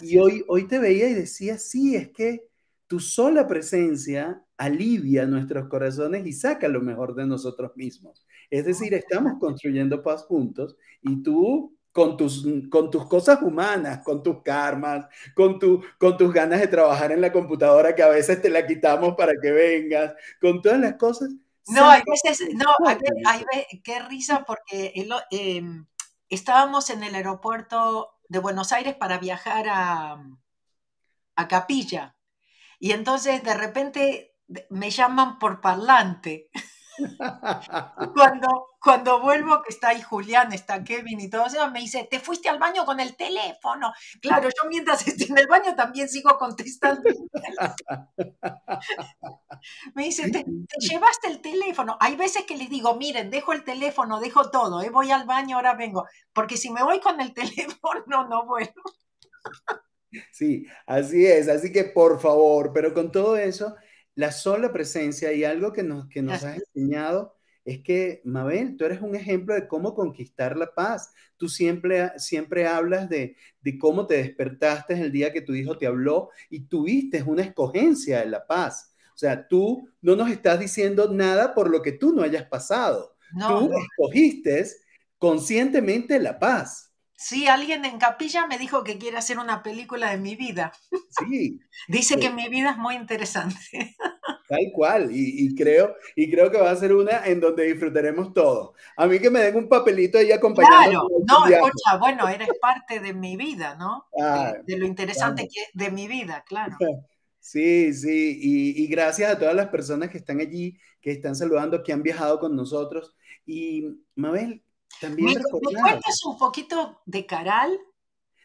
Y 0.02 0.18
hoy, 0.18 0.44
hoy 0.48 0.68
te 0.68 0.80
veía 0.80 1.10
y 1.10 1.14
decía, 1.14 1.60
sí, 1.60 1.96
es 1.96 2.10
que 2.10 2.48
tu 2.88 3.00
sola 3.00 3.48
presencia 3.48 4.44
alivia 4.58 5.28
nuestros 5.28 5.68
corazones 5.68 6.26
y 6.26 6.34
saca 6.34 6.68
lo 6.68 6.82
mejor 6.82 7.14
de 7.14 7.28
nosotros 7.28 7.72
mismos. 7.76 8.26
Es 8.50 8.66
decir, 8.66 8.94
estamos 8.94 9.34
construyendo 9.40 10.02
paz 10.02 10.24
juntos 10.24 10.76
y 11.02 11.22
tú 11.22 11.78
con 11.92 12.18
tus, 12.18 12.46
con 12.70 12.90
tus 12.90 13.06
cosas 13.08 13.42
humanas, 13.42 14.04
con 14.04 14.24
tus 14.24 14.42
karmas, 14.44 15.06
con, 15.36 15.60
tu, 15.60 15.84
con 15.98 16.18
tus 16.18 16.34
ganas 16.34 16.60
de 16.62 16.68
trabajar 16.68 17.12
en 17.12 17.22
la 17.22 17.32
computadora 17.32 17.96
que 17.96 18.04
a 18.04 18.10
veces 18.10 18.42
te 18.42 18.50
la 18.50 18.66
quitamos 18.66 19.16
para 19.16 19.34
que 19.42 19.52
vengas, 19.52 20.14
con 20.40 20.62
todas 20.62 20.80
las 20.80 20.96
cosas. 20.96 21.30
No, 21.68 21.90
hay 21.90 22.02
veces, 22.24 22.50
no, 22.54 22.74
hay, 23.26 23.46
qué 23.84 24.00
risa 24.00 24.44
porque 24.46 24.94
em, 25.30 25.86
estábamos 26.30 26.90
en 26.90 27.04
el 27.04 27.16
aeropuerto 27.16 28.18
de 28.28 28.40
Buenos 28.40 28.72
Aires 28.72 28.96
para 28.96 29.20
viajar 29.20 29.68
a, 29.70 30.24
a 31.36 31.48
Capilla 31.48 32.16
y 32.80 32.94
entonces 32.94 33.44
de 33.44 33.54
repente 33.54 34.36
me 34.70 34.90
llaman 34.90 35.40
por 35.40 35.62
parlante. 35.62 36.50
cuando, 38.14 38.68
cuando 38.80 39.22
vuelvo, 39.22 39.62
que 39.62 39.70
está 39.70 39.90
ahí 39.90 40.02
Julián, 40.02 40.54
está 40.54 40.84
Kevin 40.84 41.20
y 41.20 41.30
todo 41.30 41.46
eso, 41.46 41.70
me 41.72 41.80
dice, 41.80 42.08
te 42.10 42.20
fuiste 42.20 42.50
al 42.50 42.60
baño 42.60 42.86
con 42.86 43.00
el 43.00 43.16
teléfono. 43.16 43.94
Claro, 44.22 44.50
yo 44.50 44.70
mientras 44.70 45.02
estoy 45.08 45.28
en 45.30 45.38
el 45.38 45.48
baño 45.48 45.76
también 45.76 46.10
sigo 46.10 46.38
contestando. 46.38 47.04
me 49.96 50.04
dice, 50.04 50.30
¿Te, 50.32 50.46
llevaste 50.80 51.28
el 51.28 51.42
teléfono. 51.42 51.98
Hay 52.00 52.16
veces 52.16 52.46
que 52.46 52.58
les 52.58 52.70
digo, 52.70 52.96
miren, 52.96 53.30
dejo 53.30 53.54
el 53.54 53.64
teléfono, 53.64 54.20
dejo 54.20 54.50
todo, 54.50 54.82
¿eh? 54.82 54.90
voy 54.90 55.12
al 55.12 55.26
baño, 55.26 55.58
ahora 55.58 55.76
vengo. 55.76 56.06
Porque 56.34 56.58
si 56.58 56.70
me 56.70 56.84
voy 56.84 57.00
con 57.00 57.20
el 57.22 57.34
teléfono, 57.34 58.28
no 58.28 58.46
vuelvo. 58.46 58.82
Sí, 60.32 60.66
así 60.86 61.26
es. 61.26 61.48
Así 61.48 61.72
que 61.72 61.86
por 61.86 62.20
favor, 62.20 62.72
pero 62.74 62.94
con 62.94 63.12
todo 63.12 63.38
eso, 63.38 63.76
la 64.16 64.32
sola 64.32 64.72
presencia 64.72 65.34
y 65.34 65.44
algo 65.44 65.72
que 65.72 65.84
nos, 65.84 66.08
que 66.08 66.22
nos 66.22 66.44
has 66.44 66.58
enseñado 66.58 67.36
es 67.64 67.84
que, 67.84 68.22
Mabel, 68.26 68.76
tú 68.76 68.86
eres 68.86 69.02
un 69.02 69.16
ejemplo 69.16 69.54
de 69.54 69.68
cómo 69.68 69.94
conquistar 69.94 70.58
la 70.58 70.74
paz. 70.74 71.14
Tú 71.38 71.48
siempre, 71.48 72.12
siempre 72.18 72.66
hablas 72.66 73.08
de, 73.08 73.36
de 73.62 73.78
cómo 73.78 74.08
te 74.08 74.18
despertaste 74.18 74.94
el 74.94 75.12
día 75.12 75.32
que 75.32 75.42
tu 75.42 75.54
hijo 75.54 75.78
te 75.78 75.86
habló 75.86 76.30
y 76.50 76.62
tuviste 76.62 77.22
una 77.24 77.44
escogencia 77.44 78.20
de 78.20 78.26
la 78.28 78.48
paz. 78.48 78.96
O 79.14 79.18
sea, 79.18 79.48
tú 79.48 79.88
no 80.02 80.16
nos 80.16 80.32
estás 80.32 80.60
diciendo 80.60 81.14
nada 81.14 81.54
por 81.54 81.70
lo 81.70 81.82
que 81.82 81.92
tú 81.92 82.14
no 82.14 82.24
hayas 82.24 82.46
pasado. 82.46 83.16
tú 83.48 83.72
escogiste 83.78 84.66
conscientemente 85.20 86.20
la 86.20 86.40
paz. 86.40 86.91
Sí, 87.22 87.48
alguien 87.48 87.86
en 87.86 88.00
capilla 88.00 88.48
me 88.48 88.58
dijo 88.58 88.84
que 88.84 88.98
quiere 88.98 89.16
hacer 89.16 89.38
una 89.38 89.62
película 89.62 90.10
de 90.10 90.18
mi 90.18 90.36
vida. 90.36 90.74
Sí. 91.20 91.60
Dice 91.88 92.18
que 92.18 92.32
mi 92.32 92.50
vida 92.50 92.72
es 92.72 92.78
muy 92.78 92.96
interesante. 92.96 93.56
Tal 94.50 94.72
cual, 94.74 95.10
y, 95.14 95.54
creo, 95.54 95.96
y 96.16 96.32
creo 96.32 96.50
que 96.50 96.58
va 96.58 96.72
a 96.72 96.76
ser 96.76 96.94
una 96.94 97.28
en 97.28 97.40
donde 97.40 97.66
disfrutaremos 97.66 98.34
todo. 98.34 98.74
A 98.98 99.06
mí 99.06 99.20
que 99.20 99.30
me 99.30 99.40
den 99.40 99.56
un 99.56 99.70
papelito 99.70 100.18
ahí 100.18 100.32
acompañando. 100.32 101.08
Claro, 101.08 101.08
no, 101.28 101.46
escucha, 101.46 101.98
bueno, 102.00 102.28
eres 102.28 102.50
parte 102.60 103.00
de 103.00 103.14
mi 103.14 103.38
vida, 103.38 103.76
¿no? 103.76 104.08
Ah, 104.20 104.56
de, 104.66 104.78
lo 104.78 104.88
interesante 104.88 105.48
que 105.48 105.62
de 105.74 105.92
mi 105.92 106.08
vida, 106.08 106.44
claro. 106.46 106.76
Sí, 107.44 107.92
sí, 107.94 108.38
y, 108.40 108.84
y, 108.84 108.88
gracias 108.88 109.32
a 109.32 109.40
todas 109.40 109.56
las 109.56 109.70
personas 109.70 110.12
que 110.12 110.20
están 110.20 110.40
allí, 110.40 110.78
que 111.02 111.10
están 111.10 111.36
saludando, 111.36 111.82
que 111.82 111.92
han 111.92 112.04
viajado 112.04 112.40
con 112.40 112.56
nosotros. 112.56 113.16
Y 113.48 113.98
Mabel, 114.14 114.62
también 115.00 115.40
¿Me, 115.40 115.44
cuentas 115.44 116.24
un 116.26 116.38
poquito 116.38 117.02
de 117.06 117.26
Caral? 117.26 117.80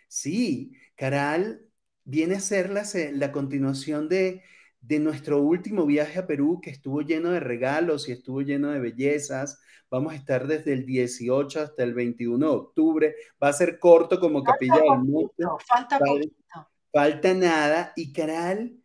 Sí, 0.09 0.73
Caral 0.95 1.67
viene 2.05 2.37
a 2.37 2.41
ser 2.41 2.71
la, 2.71 2.85
la 3.13 3.33
continuación 3.33 4.09
de, 4.09 4.43
de 4.81 4.99
nuestro 5.01 5.41
último 5.41 5.85
viaje 5.85 6.21
a 6.21 6.27
Perú, 6.27 6.61
que 6.63 6.71
estuvo 6.71 7.03
lleno 7.03 7.31
de 7.31 7.41
regalos 7.41 8.09
y 8.09 8.13
estuvo 8.13 8.43
lleno 8.43 8.71
de 8.71 8.81
bellezas. 8.81 9.61
Vamos 9.91 10.13
a 10.13 10.17
estar 10.17 10.47
desde 10.47 10.73
el 10.73 10.87
18 10.87 11.61
hasta 11.61 11.83
el 11.83 11.95
21 11.95 12.47
de 12.47 12.53
octubre. 12.53 13.15
Va 13.43 13.49
a 13.49 13.53
ser 13.53 13.79
corto 13.79 14.21
como 14.21 14.43
Capilla 14.43 14.77
del 14.77 15.05
Monte. 15.05 15.45
Falta 15.67 15.99
poquito. 15.99 16.69
Falta 16.93 17.35
nada. 17.35 17.93
Y 17.97 18.13
Caral 18.13 18.77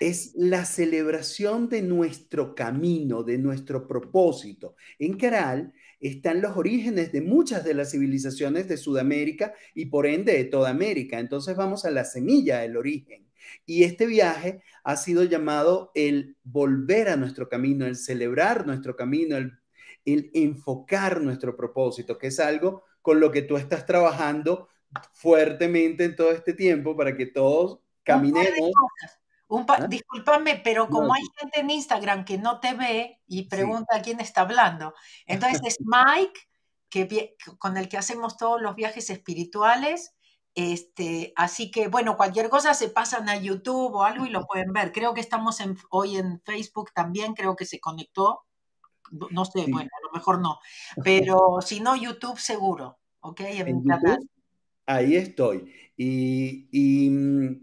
es 0.00 0.32
la 0.34 0.64
celebración 0.64 1.68
de 1.68 1.82
nuestro 1.82 2.54
camino, 2.54 3.22
de 3.22 3.38
nuestro 3.38 3.86
propósito. 3.86 4.76
En 4.98 5.16
Caral 5.16 5.72
están 6.08 6.40
los 6.40 6.56
orígenes 6.56 7.12
de 7.12 7.20
muchas 7.20 7.64
de 7.64 7.74
las 7.74 7.92
civilizaciones 7.92 8.68
de 8.68 8.76
Sudamérica 8.76 9.54
y 9.74 9.86
por 9.86 10.06
ende 10.06 10.32
de 10.32 10.44
toda 10.44 10.70
América. 10.70 11.18
Entonces 11.18 11.56
vamos 11.56 11.84
a 11.84 11.90
la 11.90 12.04
semilla 12.04 12.58
del 12.58 12.76
origen. 12.76 13.30
Y 13.66 13.84
este 13.84 14.06
viaje 14.06 14.62
ha 14.84 14.96
sido 14.96 15.24
llamado 15.24 15.92
el 15.94 16.36
volver 16.42 17.08
a 17.08 17.16
nuestro 17.16 17.48
camino, 17.48 17.86
el 17.86 17.96
celebrar 17.96 18.66
nuestro 18.66 18.96
camino, 18.96 19.36
el, 19.36 19.52
enfocar 20.04 21.20
nuestro 21.20 21.56
propósito, 21.56 22.18
que 22.18 22.28
es 22.28 22.40
algo 22.40 22.82
con 23.00 23.20
lo 23.20 23.30
que 23.30 23.42
tú 23.42 23.56
estás 23.56 23.86
trabajando 23.86 24.68
fuertemente 25.12 26.04
en 26.04 26.16
todo 26.16 26.32
este 26.32 26.52
tiempo 26.54 26.96
para 26.96 27.16
que 27.16 27.26
todos 27.26 27.80
caminemos. 28.02 28.72
¿Ah? 29.68 29.86
Discúlpame, 29.86 30.60
pero 30.64 30.88
como 30.88 31.12
hay 31.14 31.22
gente 31.38 31.60
en 31.60 31.70
Instagram 31.70 32.24
que 32.24 32.38
no 32.38 32.60
te 32.60 32.74
ve 32.74 33.20
y 33.26 33.48
pregunta 33.48 34.00
quién 34.02 34.20
está 34.20 34.42
hablando, 34.42 34.94
entonces 35.26 35.60
es 35.64 35.78
Mike, 35.84 36.40
que, 36.88 37.36
con 37.58 37.76
el 37.76 37.88
que 37.88 37.98
hacemos 37.98 38.36
todos 38.36 38.60
los 38.60 38.74
viajes 38.74 39.10
espirituales. 39.10 40.14
Este, 40.54 41.32
así 41.36 41.70
que, 41.70 41.88
bueno, 41.88 42.18
cualquier 42.18 42.50
cosa 42.50 42.74
se 42.74 42.90
pasan 42.90 43.28
a 43.30 43.36
YouTube 43.36 43.94
o 43.94 44.04
algo 44.04 44.26
y 44.26 44.30
lo 44.30 44.44
pueden 44.46 44.72
ver. 44.72 44.92
Creo 44.92 45.14
que 45.14 45.22
estamos 45.22 45.58
hoy 45.90 46.16
en 46.16 46.40
Facebook 46.42 46.92
también, 46.94 47.32
creo 47.34 47.56
que 47.56 47.64
se 47.64 47.80
conectó. 47.80 48.42
No 49.30 49.44
sé, 49.44 49.66
bueno, 49.68 49.90
a 49.90 50.06
lo 50.06 50.12
mejor 50.12 50.40
no. 50.40 50.58
Pero 51.04 51.60
si 51.62 51.80
no, 51.80 51.96
YouTube 51.96 52.38
seguro. 52.38 52.98
¿Ok? 53.20 53.40
En 53.40 53.84
ahí 54.86 55.16
estoy. 55.16 55.72
Y, 55.96 56.68
y 56.72 57.10
mm, 57.10 57.60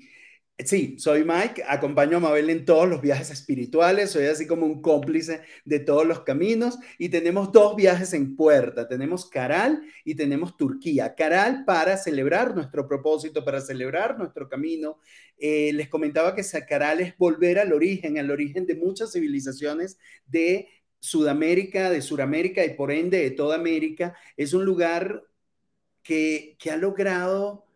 Sí, 0.66 0.98
soy 1.00 1.24
Mike, 1.24 1.64
acompaño 1.66 2.18
a 2.18 2.20
Mabel 2.20 2.50
en 2.50 2.66
todos 2.66 2.88
los 2.90 3.02
viajes 3.02 3.32
espirituales, 3.32 4.12
soy 4.12 4.26
así 4.26 4.46
como 4.46 4.66
un 4.66 4.82
cómplice 4.82 5.40
de 5.64 5.80
todos 5.80 6.06
los 6.06 6.24
caminos 6.24 6.78
y 6.98 7.08
tenemos 7.08 7.54
dos 7.54 7.78
viajes 7.78 8.12
en 8.14 8.36
puerta, 8.36 8.86
tenemos 8.86 9.30
Caral 9.30 9.82
y 10.04 10.16
tenemos 10.16 10.58
Turquía. 10.58 11.16
Caral 11.16 11.64
para 11.64 11.96
celebrar 11.96 12.54
nuestro 12.56 12.90
propósito, 12.90 13.46
para 13.46 13.62
celebrar 13.62 14.18
nuestro 14.18 14.50
camino. 14.50 15.00
Eh, 15.38 15.72
les 15.74 15.88
comentaba 15.88 16.36
que 16.36 16.44
Caral 16.68 17.00
es 17.00 17.18
volver 17.18 17.58
al 17.58 17.72
origen, 17.72 18.20
al 18.20 18.30
origen 18.30 18.66
de 18.66 18.76
muchas 18.76 19.14
civilizaciones 19.14 19.98
de 20.26 20.68
Sudamérica, 21.00 21.90
de 21.90 22.02
Suramérica 22.02 22.66
y 22.66 22.74
por 22.74 22.92
ende 22.92 23.20
de 23.20 23.32
toda 23.32 23.56
América. 23.56 24.14
Es 24.36 24.54
un 24.54 24.66
lugar 24.66 25.24
que, 26.04 26.58
que 26.60 26.70
ha 26.70 26.76
logrado 26.76 27.69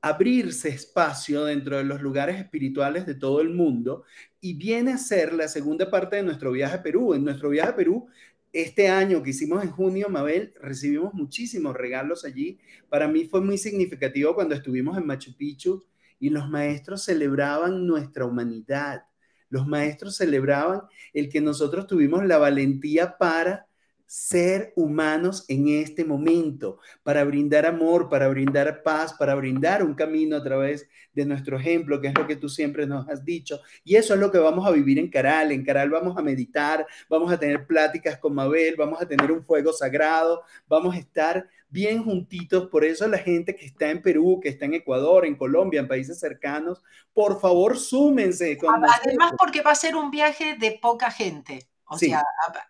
abrirse 0.00 0.68
espacio 0.68 1.44
dentro 1.44 1.78
de 1.78 1.84
los 1.84 2.00
lugares 2.00 2.38
espirituales 2.38 3.06
de 3.06 3.14
todo 3.14 3.40
el 3.40 3.50
mundo 3.50 4.04
y 4.40 4.54
viene 4.54 4.92
a 4.92 4.98
ser 4.98 5.32
la 5.32 5.48
segunda 5.48 5.90
parte 5.90 6.16
de 6.16 6.22
nuestro 6.22 6.52
viaje 6.52 6.76
a 6.76 6.82
Perú. 6.82 7.14
En 7.14 7.24
nuestro 7.24 7.48
viaje 7.48 7.70
a 7.70 7.76
Perú, 7.76 8.06
este 8.52 8.88
año 8.88 9.22
que 9.22 9.30
hicimos 9.30 9.62
en 9.62 9.70
junio, 9.70 10.08
Mabel, 10.08 10.54
recibimos 10.60 11.12
muchísimos 11.14 11.74
regalos 11.74 12.24
allí. 12.24 12.58
Para 12.88 13.08
mí 13.08 13.24
fue 13.24 13.40
muy 13.40 13.58
significativo 13.58 14.34
cuando 14.34 14.54
estuvimos 14.54 14.96
en 14.96 15.06
Machu 15.06 15.36
Picchu 15.36 15.84
y 16.18 16.30
los 16.30 16.48
maestros 16.48 17.04
celebraban 17.04 17.86
nuestra 17.86 18.24
humanidad. 18.24 19.02
Los 19.48 19.66
maestros 19.66 20.16
celebraban 20.16 20.82
el 21.12 21.28
que 21.28 21.40
nosotros 21.40 21.86
tuvimos 21.86 22.24
la 22.24 22.38
valentía 22.38 23.18
para 23.18 23.66
ser 24.06 24.72
humanos 24.76 25.44
en 25.48 25.68
este 25.68 26.04
momento, 26.04 26.78
para 27.02 27.24
brindar 27.24 27.66
amor, 27.66 28.08
para 28.08 28.28
brindar 28.28 28.82
paz, 28.82 29.12
para 29.14 29.34
brindar 29.34 29.82
un 29.82 29.94
camino 29.94 30.36
a 30.36 30.42
través 30.42 30.88
de 31.12 31.26
nuestro 31.26 31.58
ejemplo, 31.58 32.00
que 32.00 32.08
es 32.08 32.14
lo 32.16 32.26
que 32.26 32.36
tú 32.36 32.48
siempre 32.48 32.86
nos 32.86 33.08
has 33.08 33.24
dicho. 33.24 33.60
Y 33.84 33.96
eso 33.96 34.14
es 34.14 34.20
lo 34.20 34.30
que 34.30 34.38
vamos 34.38 34.66
a 34.66 34.70
vivir 34.70 34.98
en 34.98 35.10
Caral. 35.10 35.50
En 35.50 35.64
Caral 35.64 35.90
vamos 35.90 36.16
a 36.16 36.22
meditar, 36.22 36.86
vamos 37.08 37.32
a 37.32 37.38
tener 37.38 37.66
pláticas 37.66 38.18
con 38.18 38.34
Mabel, 38.34 38.76
vamos 38.76 39.02
a 39.02 39.08
tener 39.08 39.32
un 39.32 39.44
fuego 39.44 39.72
sagrado, 39.72 40.42
vamos 40.68 40.94
a 40.94 40.98
estar 40.98 41.48
bien 41.68 42.04
juntitos. 42.04 42.68
Por 42.68 42.84
eso 42.84 43.08
la 43.08 43.18
gente 43.18 43.56
que 43.56 43.66
está 43.66 43.90
en 43.90 44.02
Perú, 44.02 44.38
que 44.40 44.50
está 44.50 44.66
en 44.66 44.74
Ecuador, 44.74 45.26
en 45.26 45.34
Colombia, 45.34 45.80
en 45.80 45.88
países 45.88 46.20
cercanos, 46.20 46.82
por 47.12 47.40
favor, 47.40 47.76
súmense. 47.76 48.56
Además, 48.68 49.32
porque 49.38 49.62
va 49.62 49.72
a 49.72 49.74
ser 49.74 49.96
un 49.96 50.10
viaje 50.10 50.56
de 50.58 50.78
poca 50.80 51.10
gente. 51.10 51.66
O 51.88 51.96
sea, 51.98 52.24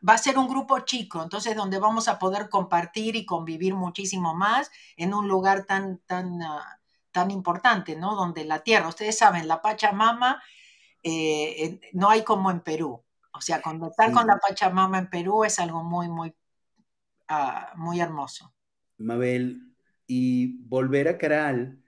va 0.07 0.13
a 0.13 0.19
ser 0.19 0.37
un 0.37 0.47
grupo 0.47 0.81
chico, 0.81 1.23
entonces 1.23 1.57
donde 1.57 1.79
vamos 1.79 2.07
a 2.07 2.19
poder 2.19 2.51
compartir 2.51 3.17
y 3.17 3.25
convivir 3.25 3.75
muchísimo 3.75 4.35
más 4.35 4.71
en 4.97 5.15
un 5.15 5.27
lugar 5.27 5.65
tan, 5.65 5.99
tan, 6.07 6.43
ah, 6.43 6.79
tan 7.13 7.31
importante, 7.31 7.97
¿no? 7.97 8.15
Donde 8.15 8.45
la 8.45 8.59
tierra, 8.61 8.89
ustedes 8.89 9.17
saben, 9.17 9.49
la 9.49 9.63
Pachamama 9.63 10.43
eh, 11.03 11.81
no 11.93 12.11
hay 12.11 12.25
como 12.25 12.51
en 12.51 12.61
Perú. 12.61 13.03
O 13.33 13.41
sea, 13.41 13.63
conectar 13.63 14.13
con 14.13 14.27
la 14.27 14.39
Pachamama 14.39 14.99
en 14.99 15.09
Perú 15.09 15.45
es 15.45 15.59
algo 15.59 15.83
muy, 15.83 16.09
muy, 16.09 16.35
ah, 17.29 17.73
muy 17.77 18.01
hermoso. 18.01 18.53
Mabel, 18.99 19.75
y 20.07 20.59
volver 20.67 21.09
a 21.09 21.19
Caral 21.19 21.83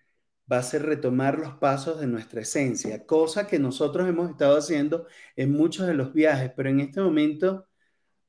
va 0.51 0.59
a 0.59 0.63
ser 0.63 0.85
retomar 0.85 1.39
los 1.39 1.55
pasos 1.55 2.01
de 2.01 2.07
nuestra 2.07 2.41
esencia, 2.43 3.05
cosa 3.07 3.47
que 3.47 3.59
nosotros 3.59 4.09
hemos 4.09 4.31
estado 4.31 4.57
haciendo 4.59 5.07
en 5.37 5.53
muchos 5.53 5.87
de 5.87 5.95
los 5.95 6.13
viajes, 6.13 6.53
pero 6.57 6.71
en 6.71 6.81
este 6.81 7.01
momento, 7.01 7.67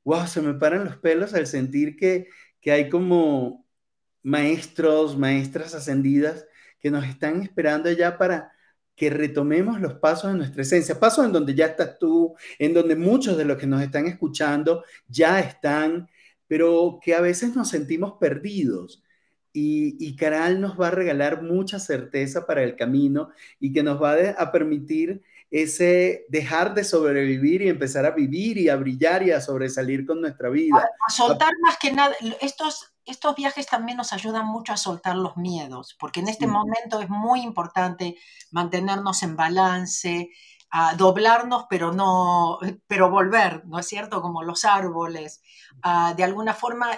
wow, 0.04 0.26
se 0.26 0.42
me 0.42 0.54
paran 0.54 0.84
los 0.84 0.96
pelos 0.98 1.34
al 1.34 1.46
sentir 1.46 1.96
que, 1.96 2.28
que 2.60 2.72
hay 2.72 2.88
como 2.90 3.66
maestros, 4.22 5.16
maestras 5.18 5.74
ascendidas 5.74 6.46
que 6.80 6.90
nos 6.90 7.04
están 7.06 7.42
esperando 7.42 7.90
ya 7.92 8.18
para 8.18 8.52
que 8.94 9.10
retomemos 9.10 9.80
los 9.80 9.94
pasos 9.94 10.30
de 10.32 10.38
nuestra 10.38 10.62
esencia, 10.62 11.00
pasos 11.00 11.24
en 11.24 11.32
donde 11.32 11.54
ya 11.54 11.66
estás 11.66 11.98
tú, 11.98 12.34
en 12.58 12.74
donde 12.74 12.96
muchos 12.96 13.36
de 13.38 13.46
los 13.46 13.56
que 13.56 13.66
nos 13.66 13.82
están 13.82 14.06
escuchando 14.06 14.84
ya 15.08 15.40
están, 15.40 16.08
pero 16.46 16.98
que 17.02 17.14
a 17.14 17.20
veces 17.22 17.56
nos 17.56 17.70
sentimos 17.70 18.14
perdidos 18.20 19.02
y, 19.52 20.16
Caral 20.16 20.60
nos 20.60 20.80
va 20.80 20.88
a 20.88 20.92
regalar 20.92 21.42
mucha 21.42 21.78
certeza 21.78 22.46
para 22.46 22.62
el 22.62 22.76
camino 22.76 23.30
y 23.58 23.72
que 23.72 23.82
nos 23.82 24.00
va 24.00 24.14
a, 24.38 24.52
permitir 24.52 25.22
ese 25.50 26.26
dejar 26.28 26.74
de 26.74 26.84
sobrevivir 26.84 27.62
y 27.62 27.68
empezar 27.68 28.06
a 28.06 28.12
vivir 28.12 28.58
y 28.58 28.68
a 28.68 28.76
brillar 28.76 29.24
y 29.24 29.32
a 29.32 29.40
sobresalir 29.40 30.06
con 30.06 30.20
nuestra 30.20 30.48
vida. 30.48 30.88
A, 31.06 31.10
soltar 31.10 31.52
más 31.62 31.76
que 31.78 31.90
nada, 31.90 32.14
estos, 32.40 32.92
estos 33.04 33.34
viajes 33.34 33.66
también 33.66 33.96
nos 33.96 34.12
ayudan 34.12 34.46
mucho 34.46 34.72
a 34.72 34.76
soltar 34.76 35.16
los 35.16 35.36
miedos, 35.36 35.96
porque 35.98 36.20
en 36.20 36.28
este 36.28 36.46
momento 36.46 37.00
es 37.00 37.08
muy 37.08 37.40
importante 37.40 38.16
mantenernos 38.52 39.22
en 39.24 39.34
balance, 39.34 40.30
a 40.70 40.94
doblarnos, 40.94 41.66
pero 41.68 41.92
no, 41.92 42.60
pero 42.86 43.10
volver, 43.10 43.66
¿no 43.66 43.80
es 43.80 43.86
cierto? 43.88 44.22
Como 44.22 44.44
los 44.44 44.64
árboles, 44.64 45.42
de 46.16 46.22
alguna 46.22 46.54
forma 46.54 46.90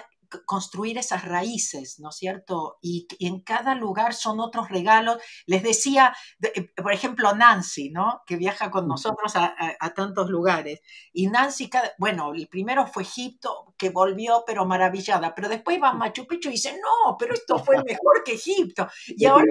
construir 0.45 0.97
esas 0.97 1.25
raíces, 1.25 1.99
¿no 1.99 2.09
es 2.09 2.15
cierto? 2.15 2.77
Y, 2.81 3.07
en 3.19 3.41
cada 3.41 3.75
lugar 3.75 4.13
son 4.13 4.39
otros 4.39 4.69
regalos. 4.69 5.17
Les 5.45 5.63
decía, 5.63 6.15
eh, 6.41 6.71
por 6.75 6.93
ejemplo, 6.93 7.33
Nancy, 7.35 7.89
¿no? 7.89 8.21
Que 8.25 8.35
viaja 8.35 8.71
con 8.71 8.87
nosotros 8.87 9.33
a, 9.35 9.53
tantos 9.95 10.29
lugares. 10.29 10.81
Y 11.11 11.27
Nancy, 11.27 11.69
bueno, 11.97 12.33
el 12.33 12.47
primero 12.47 12.87
fue 12.87 13.03
Egipto, 13.03 13.73
que 13.77 13.89
volvió, 13.89 14.43
pero 14.45 14.65
maravillada. 14.65 15.33
Pero 15.35 15.49
después 15.49 15.81
va 15.81 15.89
a 15.89 15.93
Machu 15.93 16.25
Picchu 16.27 16.49
y 16.49 16.53
dice, 16.53 16.73
no, 16.73 17.17
pero 17.17 17.33
esto 17.33 17.59
fue 17.59 17.77
mejor 17.83 18.23
que 18.23 18.33
Egipto. 18.33 18.87
Y 19.15 19.25
ahora 19.25 19.45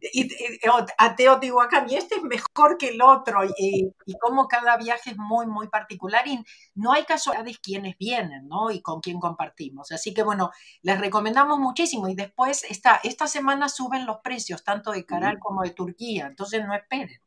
y, 0.00 0.28
a 0.98 1.16
Teotihuacán, 1.16 1.90
y 1.90 1.96
este 1.96 2.16
es 2.16 2.22
mejor 2.22 2.76
que 2.78 2.88
el 2.88 3.02
otro, 3.02 3.44
y, 3.58 3.90
y 4.06 4.18
como 4.18 4.48
cada 4.48 4.76
viaje 4.76 5.10
es 5.10 5.16
muy, 5.16 5.46
muy 5.46 5.68
particular, 5.68 6.26
y 6.26 6.42
no 6.74 6.92
hay 6.92 7.04
casualidades 7.04 7.58
quienes 7.58 7.96
vienen, 7.98 8.48
¿no? 8.48 8.70
Y 8.70 8.80
con 8.80 9.00
quién 9.00 9.18
compartimos. 9.20 9.92
Así 9.92 10.14
que 10.14 10.22
bueno, 10.22 10.50
les 10.82 11.00
recomendamos 11.00 11.58
muchísimo, 11.58 12.08
y 12.08 12.14
después 12.14 12.64
esta, 12.68 13.00
esta 13.04 13.26
semana 13.26 13.68
suben 13.68 14.06
los 14.06 14.18
precios, 14.18 14.64
tanto 14.64 14.92
de 14.92 15.04
Caral 15.04 15.38
como 15.38 15.62
de 15.62 15.70
Turquía, 15.70 16.26
entonces 16.26 16.64
no 16.66 16.74
esperen. 16.74 17.20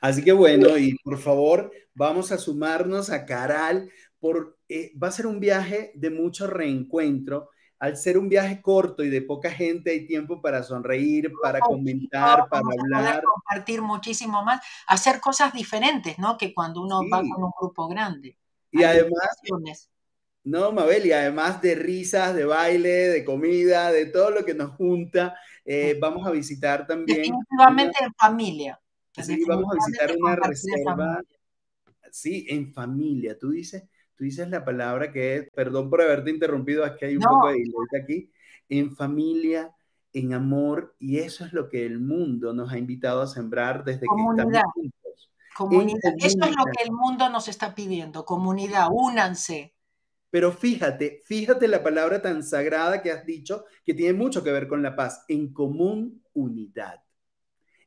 Así 0.00 0.24
que 0.24 0.32
bueno, 0.32 0.76
y 0.78 0.96
por 1.02 1.18
favor, 1.18 1.72
vamos 1.94 2.32
a 2.32 2.38
sumarnos 2.38 3.10
a 3.10 3.24
Caral, 3.26 3.90
por, 4.18 4.58
eh, 4.68 4.92
va 5.02 5.08
a 5.08 5.12
ser 5.12 5.26
un 5.26 5.40
viaje 5.40 5.92
de 5.94 6.10
mucho 6.10 6.46
reencuentro 6.46 7.50
al 7.80 7.96
ser 7.96 8.18
un 8.18 8.28
viaje 8.28 8.60
corto 8.60 9.02
y 9.02 9.08
de 9.08 9.22
poca 9.22 9.50
gente, 9.50 9.90
hay 9.90 10.06
tiempo 10.06 10.40
para 10.42 10.62
sonreír, 10.62 11.32
para 11.42 11.60
comentar, 11.60 12.46
para 12.48 12.62
hablar. 12.78 13.22
compartir 13.24 13.80
muchísimo 13.80 14.44
más, 14.44 14.60
hacer 14.86 15.18
cosas 15.18 15.54
diferentes, 15.54 16.18
¿no? 16.18 16.36
Que 16.36 16.52
cuando 16.52 16.82
uno 16.82 17.00
va 17.10 17.20
con 17.20 17.42
un 17.42 17.52
grupo 17.58 17.88
grande. 17.88 18.36
Y 18.70 18.82
además, 18.82 19.40
no, 20.44 20.72
Mabel, 20.72 21.06
y 21.06 21.12
además 21.12 21.62
de 21.62 21.74
risas, 21.74 22.34
de 22.34 22.44
baile, 22.44 23.08
de 23.08 23.24
comida, 23.24 23.90
de 23.90 24.06
todo 24.06 24.30
lo 24.30 24.44
que 24.44 24.54
nos 24.54 24.72
junta, 24.72 25.34
eh, 25.64 25.96
vamos 25.98 26.26
a 26.26 26.30
visitar 26.30 26.86
también. 26.86 27.22
Definitivamente 27.22 28.04
en 28.04 28.12
familia. 28.12 28.80
Sí, 29.12 29.42
vamos 29.46 29.72
a 29.72 29.86
visitar 29.86 30.16
una 30.18 30.36
reserva. 30.36 31.22
Sí, 32.10 32.46
en 32.48 32.74
familia. 32.74 33.38
Tú 33.38 33.50
dices, 33.50 33.84
tú 34.20 34.24
dices 34.24 34.50
la 34.50 34.66
palabra 34.66 35.10
que 35.10 35.36
es, 35.36 35.50
perdón 35.54 35.88
por 35.88 36.02
haberte 36.02 36.28
interrumpido, 36.28 36.84
es 36.84 36.92
que 36.98 37.06
hay 37.06 37.16
un 37.16 37.22
poco 37.22 37.48
de 37.48 37.54
delay 37.54 38.02
aquí, 38.02 38.30
en 38.68 38.94
familia, 38.94 39.74
en 40.12 40.34
amor, 40.34 40.94
y 40.98 41.20
eso 41.20 41.46
es 41.46 41.54
lo 41.54 41.70
que 41.70 41.86
el 41.86 42.00
mundo 42.00 42.52
nos 42.52 42.70
ha 42.70 42.76
invitado 42.76 43.22
a 43.22 43.26
sembrar 43.26 43.82
desde 43.82 44.00
que 44.00 44.06
estamos 44.06 44.62
juntos. 44.74 45.30
Comunidad. 45.56 46.12
Eso 46.18 46.44
es 46.44 46.54
lo 46.54 46.64
que 46.64 46.84
el 46.84 46.92
mundo 46.92 47.30
nos 47.30 47.48
está 47.48 47.74
pidiendo, 47.74 48.26
comunidad, 48.26 48.88
únanse. 48.92 49.74
Pero 50.28 50.52
fíjate, 50.52 51.22
fíjate 51.24 51.66
la 51.66 51.82
palabra 51.82 52.20
tan 52.20 52.42
sagrada 52.42 53.00
que 53.00 53.12
has 53.12 53.24
dicho, 53.24 53.64
que 53.86 53.94
tiene 53.94 54.12
mucho 54.12 54.44
que 54.44 54.52
ver 54.52 54.68
con 54.68 54.82
la 54.82 54.94
paz, 54.94 55.24
en 55.28 55.50
común 55.54 56.22
unidad. 56.34 57.00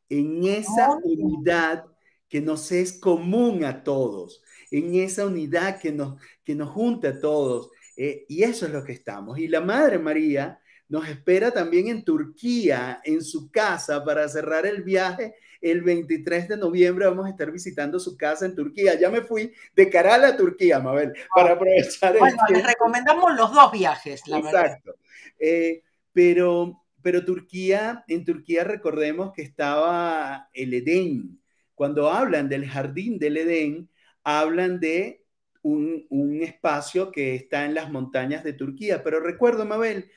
En 0.10 0.44
esa 0.46 0.98
unidad 1.04 1.86
que 2.28 2.42
nos 2.42 2.72
es 2.72 3.00
común 3.00 3.64
a 3.64 3.84
todos 3.84 4.43
en 4.74 4.96
esa 4.96 5.28
unidad 5.28 5.80
que 5.80 5.92
nos, 5.92 6.20
que 6.44 6.56
nos 6.56 6.70
junta 6.72 7.10
a 7.10 7.20
todos. 7.20 7.70
Eh, 7.96 8.26
y 8.28 8.42
eso 8.42 8.66
es 8.66 8.72
lo 8.72 8.84
que 8.84 8.92
estamos. 8.92 9.38
Y 9.38 9.48
la 9.48 9.62
Madre 9.62 10.00
María 10.00 10.60
nos 10.90 11.08
espera 11.08 11.52
también 11.52 11.88
en 11.90 12.04
Turquía, 12.04 13.00
en 13.04 13.24
su 13.24 13.52
casa, 13.52 14.04
para 14.04 14.28
cerrar 14.28 14.66
el 14.66 14.82
viaje. 14.82 15.36
El 15.62 15.84
23 15.84 16.50
de 16.50 16.58
noviembre 16.58 17.06
vamos 17.06 17.28
a 17.28 17.30
estar 17.30 17.52
visitando 17.52 18.00
su 18.00 18.18
casa 18.18 18.48
en 18.48 18.56
Turquía. 18.56 19.00
Ya 19.00 19.12
me 19.12 19.22
fui 19.22 19.54
de 19.76 19.90
cara 19.92 20.16
a 20.16 20.18
la 20.18 20.36
Turquía, 20.36 20.80
Mabel, 20.80 21.14
para 21.36 21.52
ah, 21.52 21.54
aprovechar. 21.54 22.18
Bueno, 22.18 22.38
les 22.50 22.66
recomendamos 22.66 23.36
los 23.36 23.54
dos 23.54 23.72
viajes, 23.72 24.28
la 24.28 24.40
Exacto. 24.40 24.96
Eh, 25.40 25.84
pero, 26.12 26.84
pero 27.04 27.24
Turquía, 27.24 28.04
en 28.08 28.26
Turquía 28.26 28.64
recordemos 28.64 29.34
que 29.34 29.44
estaba 29.44 30.50
el 30.52 30.74
Edén. 30.74 31.40
Cuando 31.76 32.10
hablan 32.10 32.50
del 32.50 32.68
jardín 32.68 33.20
del 33.20 33.38
Edén, 33.38 33.90
hablan 34.24 34.80
de 34.80 35.24
un, 35.62 36.42
espacio 36.42 37.12
que 37.12 37.36
está 37.36 37.66
en 37.66 37.74
las 37.74 37.92
montañas 37.92 38.44
de 38.44 38.54
Turquía. 38.54 39.04
Pero 39.04 39.20
recuerdo, 39.20 39.66
Mabel, 39.66 40.12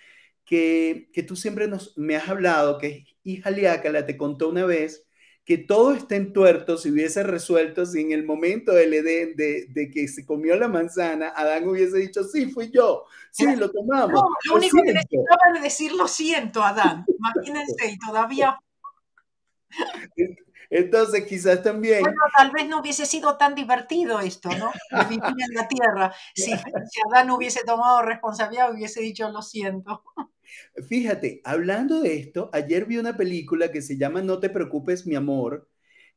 que, 0.44 1.10
tú 1.26 1.36
siempre 1.36 1.68
nos, 1.68 1.96
me 1.96 2.16
has 2.16 2.28
hablado, 2.28 2.78
que 2.78 3.06
hija 3.22 3.50
Liácala 3.50 4.06
te 4.06 4.16
contó 4.16 4.48
una 4.48 4.64
vez 4.64 5.06
que 5.44 5.58
todo 5.58 5.92
está 5.94 6.16
en 6.16 6.32
tuerto 6.32 6.76
si 6.76 6.90
hubiese 6.90 7.22
resuelto 7.22 7.86
si 7.86 8.00
en 8.00 8.10
el 8.10 8.24
momento 8.24 8.72
del 8.72 8.92
Edén 8.92 9.36
de, 9.36 9.90
que 9.94 10.08
se 10.08 10.26
comió 10.26 10.56
la 10.56 10.66
manzana, 10.66 11.32
Adán 11.36 11.68
hubiese 11.68 11.98
dicho, 11.98 12.24
sí, 12.24 12.50
fui 12.50 12.72
yo, 12.72 13.04
sí, 13.30 13.54
lo 13.54 13.70
tomamos. 13.70 14.10
No, 14.10 14.28
lo, 14.46 14.56
único 14.56 14.82
que 14.82 14.92
necesitaba 14.92 15.38
era 15.52 15.62
decir 15.62 15.92
lo 15.92 16.08
siento, 16.08 16.64
Adán. 16.64 17.04
Imagínense, 17.18 17.92
y 17.92 17.98
todavía... 17.98 18.58
Entonces, 20.70 21.24
quizás 21.26 21.62
también. 21.62 22.00
Bueno, 22.00 22.20
tal 22.36 22.50
vez 22.50 22.68
no 22.68 22.80
hubiese 22.80 23.06
sido 23.06 23.36
tan 23.36 23.54
divertido 23.54 24.20
esto, 24.20 24.50
¿no? 24.50 24.72
Vivir 25.08 25.22
en 25.24 25.54
la 25.54 25.68
tierra. 25.68 26.14
Si, 26.34 26.52
si 26.52 27.00
Adán 27.10 27.30
hubiese 27.30 27.64
tomado 27.64 28.02
responsabilidad, 28.02 28.72
hubiese 28.72 29.00
dicho 29.00 29.30
lo 29.30 29.42
siento. 29.42 30.02
Fíjate, 30.88 31.40
hablando 31.44 32.00
de 32.00 32.16
esto, 32.16 32.50
ayer 32.52 32.86
vi 32.86 32.98
una 32.98 33.16
película 33.16 33.70
que 33.72 33.82
se 33.82 33.96
llama 33.96 34.22
No 34.22 34.38
te 34.38 34.50
preocupes, 34.50 35.06
mi 35.06 35.14
amor, 35.14 35.68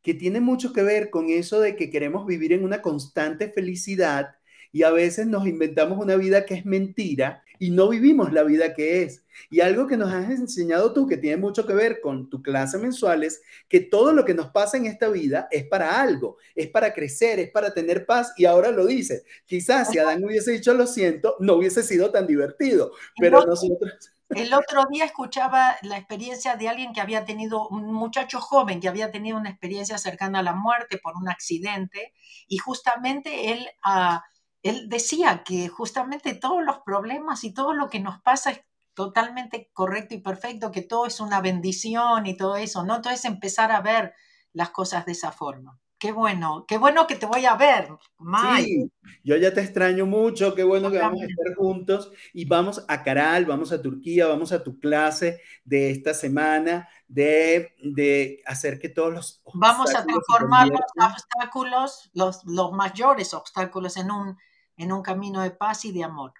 que 0.02 0.14
tiene 0.14 0.40
mucho 0.40 0.74
que 0.74 0.84
ver 0.84 1.10
con 1.10 1.30
eso 1.30 1.60
de 1.60 1.76
que 1.76 1.90
queremos 1.90 2.26
vivir 2.26 2.54
en 2.54 2.64
una 2.64 2.82
constante 2.82 3.50
felicidad 3.50 4.36
y 4.72 4.84
a 4.84 4.92
veces 4.92 5.28
nos 5.28 5.48
inventamos 5.48 5.98
una 6.00 6.16
vida 6.16 6.46
que 6.46 6.54
es 6.56 6.66
mentira 6.66 7.44
y 7.60 7.72
no 7.72 7.90
vivimos 7.90 8.32
la 8.32 8.44
vida 8.44 8.74
que 8.74 9.04
es. 9.04 9.26
Y 9.50 9.60
algo 9.60 9.86
que 9.86 9.98
nos 9.98 10.12
has 10.12 10.30
enseñado 10.30 10.94
tú, 10.94 11.08
que 11.08 11.18
tiene 11.18 11.38
mucho 11.38 11.68
que 11.68 11.74
ver 11.74 12.00
con 12.02 12.30
tu 12.30 12.42
clase 12.42 12.78
mensual, 12.78 13.24
es 13.24 13.42
que 13.68 13.82
todo 13.82 14.14
lo 14.14 14.26
que 14.26 14.34
nos 14.34 14.50
pasa 14.50 14.78
en 14.78 14.86
esta 14.86 15.10
vida 15.10 15.48
es 15.52 15.66
para 15.68 16.02
algo, 16.02 16.38
es 16.56 16.70
para 16.70 16.94
crecer, 16.94 17.40
es 17.40 17.52
para 17.52 17.74
tener 17.74 18.06
paz. 18.06 18.34
Y 18.38 18.46
ahora 18.46 18.72
lo 18.72 18.86
dices. 18.86 19.24
Quizás 19.46 19.92
si 19.92 20.00
Adán 20.00 20.24
hubiese 20.24 20.52
dicho 20.52 20.74
lo 20.74 20.88
siento, 20.88 21.36
no 21.40 21.56
hubiese 21.56 21.84
sido 21.84 22.12
tan 22.12 22.26
divertido, 22.26 22.92
pero 23.20 23.46
nosotros... 23.46 24.14
El 24.30 24.54
otro 24.54 24.84
día 24.92 25.06
escuchaba 25.06 25.76
la 25.82 25.98
experiencia 25.98 26.56
de 26.56 26.70
alguien 26.70 26.94
que 26.94 27.02
había 27.02 27.26
tenido, 27.26 27.68
un 27.68 27.92
muchacho 27.92 28.40
joven 28.40 28.80
que 28.80 28.88
había 28.88 29.12
tenido 29.12 29.38
una 29.38 29.50
experiencia 29.50 29.98
cercana 29.98 30.40
a 30.40 30.44
la 30.44 30.54
muerte 30.54 31.00
por 31.00 31.18
un 31.18 31.28
accidente 31.28 32.14
y 32.48 32.58
justamente 32.58 33.52
él... 33.52 33.68
Uh, 33.84 34.20
él 34.64 34.90
decía 34.90 35.44
que 35.44 35.68
justamente 35.68 36.34
todos 36.34 36.64
los 36.64 36.80
problemas 36.80 37.44
y 37.44 37.54
todo 37.54 37.74
lo 37.74 37.90
que 37.90 38.00
nos 38.00 38.22
pasa 38.22 38.52
es 38.52 38.62
totalmente 38.94 39.70
correcto 39.74 40.14
y 40.14 40.20
perfecto, 40.20 40.72
que 40.72 40.82
todo 40.82 41.06
es 41.06 41.20
una 41.20 41.40
bendición 41.40 42.26
y 42.26 42.36
todo 42.36 42.58
eso, 42.58 42.84
¿no? 42.84 42.98
Entonces 42.98 43.24
empezar 43.26 43.72
a 43.72 43.82
ver 43.82 44.14
las 44.52 44.72
cosas 44.72 45.06
de 45.06 45.14
esa 45.14 45.32
forma. 45.32 45.80
Qué 45.98 46.14
bueno, 46.14 46.66
qué 46.66 46.78
bueno 46.78 47.08
que 47.08 47.16
te 47.16 47.26
voy 47.26 47.46
a 47.46 47.56
ver, 47.56 47.90
Mike. 48.20 48.64
Sí, 48.64 48.92
yo 49.24 49.36
ya 49.36 49.54
te 49.54 49.62
extraño 49.62 50.06
mucho, 50.06 50.56
qué 50.56 50.64
bueno 50.64 50.90
que 50.90 50.98
vamos 50.98 51.22
a 51.22 51.26
estar 51.26 51.56
juntos 51.56 52.12
y 52.34 52.46
vamos 52.46 52.86
a 52.88 53.04
Caral, 53.04 53.46
vamos 53.46 53.74
a 53.74 53.82
Turquía, 53.82 54.28
vamos 54.28 54.54
a 54.54 54.64
tu 54.64 54.80
clase 54.80 55.42
de 55.66 55.92
esta 55.92 56.14
semana 56.14 56.88
de, 57.10 57.76
de 57.84 58.42
hacer 58.46 58.80
que 58.80 58.88
todos 58.88 59.14
los... 59.14 59.42
Vamos 59.54 59.94
a 59.94 60.06
transformar 60.06 60.70
los 60.70 60.82
obstáculos, 60.96 62.10
los, 62.14 62.46
los 62.46 62.72
mayores 62.72 63.34
obstáculos 63.34 63.98
en 63.98 64.12
un, 64.12 64.38
en 64.80 64.92
un 64.92 65.04
camino 65.04 65.44
de 65.44 65.52
paz 65.52 65.86
y 65.86 65.92
de 65.92 66.04
amor. 66.04 66.34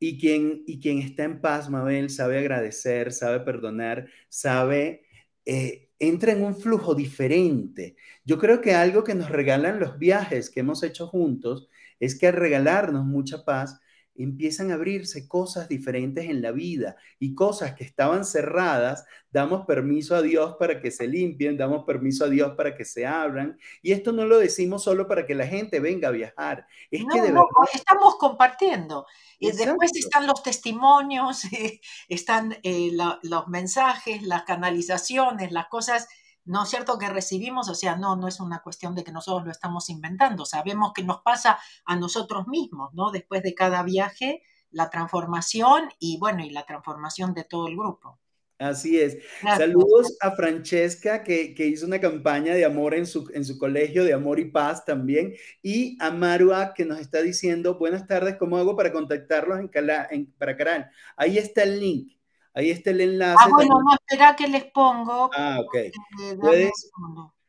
Y 0.00 0.18
quien, 0.18 0.64
y 0.66 0.80
quien 0.80 0.98
está 0.98 1.24
en 1.24 1.40
paz, 1.40 1.70
Mabel, 1.70 2.10
sabe 2.10 2.38
agradecer, 2.38 3.12
sabe 3.12 3.40
perdonar, 3.40 4.08
sabe, 4.28 5.06
eh, 5.44 5.90
entra 5.98 6.32
en 6.32 6.42
un 6.42 6.56
flujo 6.56 6.94
diferente. 6.94 7.96
Yo 8.24 8.38
creo 8.38 8.60
que 8.60 8.74
algo 8.74 9.04
que 9.04 9.14
nos 9.14 9.30
regalan 9.30 9.78
los 9.78 9.98
viajes 9.98 10.50
que 10.50 10.60
hemos 10.60 10.82
hecho 10.82 11.06
juntos 11.06 11.68
es 12.00 12.18
que 12.18 12.26
al 12.26 12.34
regalarnos 12.34 13.04
mucha 13.04 13.44
paz, 13.44 13.80
empiezan 14.16 14.70
a 14.70 14.74
abrirse 14.74 15.26
cosas 15.26 15.68
diferentes 15.68 16.26
en 16.26 16.40
la 16.40 16.52
vida 16.52 16.96
y 17.18 17.34
cosas 17.34 17.74
que 17.74 17.84
estaban 17.84 18.24
cerradas, 18.24 19.04
damos 19.30 19.66
permiso 19.66 20.14
a 20.14 20.22
Dios 20.22 20.56
para 20.58 20.80
que 20.80 20.90
se 20.90 21.08
limpien, 21.08 21.56
damos 21.56 21.84
permiso 21.84 22.24
a 22.24 22.28
Dios 22.28 22.52
para 22.56 22.76
que 22.76 22.84
se 22.84 23.06
abran. 23.06 23.58
Y 23.82 23.92
esto 23.92 24.12
no 24.12 24.24
lo 24.24 24.38
decimos 24.38 24.84
solo 24.84 25.08
para 25.08 25.26
que 25.26 25.34
la 25.34 25.46
gente 25.46 25.80
venga 25.80 26.08
a 26.08 26.12
viajar. 26.12 26.66
Es 26.90 27.04
que 27.12 27.20
de 27.20 27.32
no, 27.32 27.46
estamos 27.72 28.16
compartiendo. 28.16 29.06
Y 29.38 29.50
después 29.50 29.90
están 29.94 30.26
los 30.26 30.42
testimonios, 30.42 31.42
están 32.08 32.56
eh, 32.62 32.90
los 33.22 33.48
mensajes, 33.48 34.22
las 34.22 34.44
canalizaciones, 34.44 35.50
las 35.50 35.66
cosas 35.66 36.08
¿no 36.44 36.64
es 36.64 36.68
cierto? 36.70 36.98
Que 36.98 37.08
recibimos, 37.08 37.68
o 37.68 37.74
sea, 37.74 37.96
no, 37.96 38.16
no 38.16 38.28
es 38.28 38.40
una 38.40 38.60
cuestión 38.60 38.94
de 38.94 39.04
que 39.04 39.12
nosotros 39.12 39.44
lo 39.44 39.52
estamos 39.52 39.90
inventando, 39.90 40.44
sabemos 40.44 40.92
que 40.94 41.02
nos 41.02 41.22
pasa 41.22 41.58
a 41.84 41.96
nosotros 41.96 42.46
mismos, 42.48 42.92
¿no? 42.94 43.10
Después 43.10 43.42
de 43.42 43.54
cada 43.54 43.82
viaje, 43.82 44.42
la 44.70 44.90
transformación 44.90 45.88
y 45.98 46.18
bueno, 46.18 46.44
y 46.44 46.50
la 46.50 46.66
transformación 46.66 47.32
de 47.34 47.44
todo 47.44 47.68
el 47.68 47.76
grupo. 47.76 48.18
Así 48.58 49.00
es. 49.00 49.18
Saludos 49.42 50.16
a 50.20 50.30
Francesca, 50.30 51.24
que, 51.24 51.54
hizo 51.58 51.86
una 51.86 52.00
campaña 52.00 52.54
de 52.54 52.64
amor 52.64 52.94
en 52.94 53.04
su, 53.04 53.28
en 53.34 53.44
su 53.44 53.58
colegio, 53.58 54.04
de 54.04 54.12
amor 54.12 54.38
y 54.38 54.50
paz 54.50 54.84
también, 54.84 55.34
y 55.60 55.96
a 56.00 56.10
Marua, 56.10 56.72
que 56.74 56.84
nos 56.84 57.00
está 57.00 57.20
diciendo, 57.20 57.78
buenas 57.78 58.06
tardes, 58.06 58.36
¿cómo 58.38 58.56
hago 58.56 58.76
para 58.76 58.92
contactarlos 58.92 59.58
en, 59.58 59.70
en 60.10 60.32
para 60.38 60.56
Caral? 60.56 60.90
Ahí 61.16 61.36
está 61.36 61.64
el 61.64 61.80
link. 61.80 62.12
Ahí 62.54 62.70
está 62.70 62.90
el 62.90 63.00
enlace. 63.00 63.36
Ah, 63.44 63.48
bueno, 63.50 63.80
no, 63.84 63.94
espera 63.94 64.36
que 64.36 64.46
les 64.46 64.64
pongo. 64.66 65.30
Ah, 65.36 65.58
ok. 65.60 65.76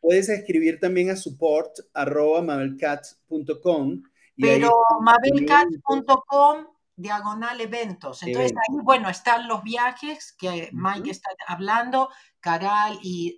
Puedes, 0.01 0.29
escribir 0.29 0.79
también 0.79 1.09
a 1.09 1.15
support 1.15 1.79
arroba 1.93 2.41
mabelcats.com. 2.41 4.03
Pero 4.37 4.71
mabelcats.com 5.01 6.67
diagonal 6.95 7.59
eventos. 7.61 8.23
Entonces 8.23 8.53
ahí, 8.53 8.77
bueno, 8.83 9.09
están 9.09 9.47
los 9.47 9.63
viajes 9.63 10.33
que 10.37 10.69
Mike 10.71 11.11
está 11.11 11.29
hablando, 11.47 12.09
Caral 12.39 12.99
y, 13.01 13.37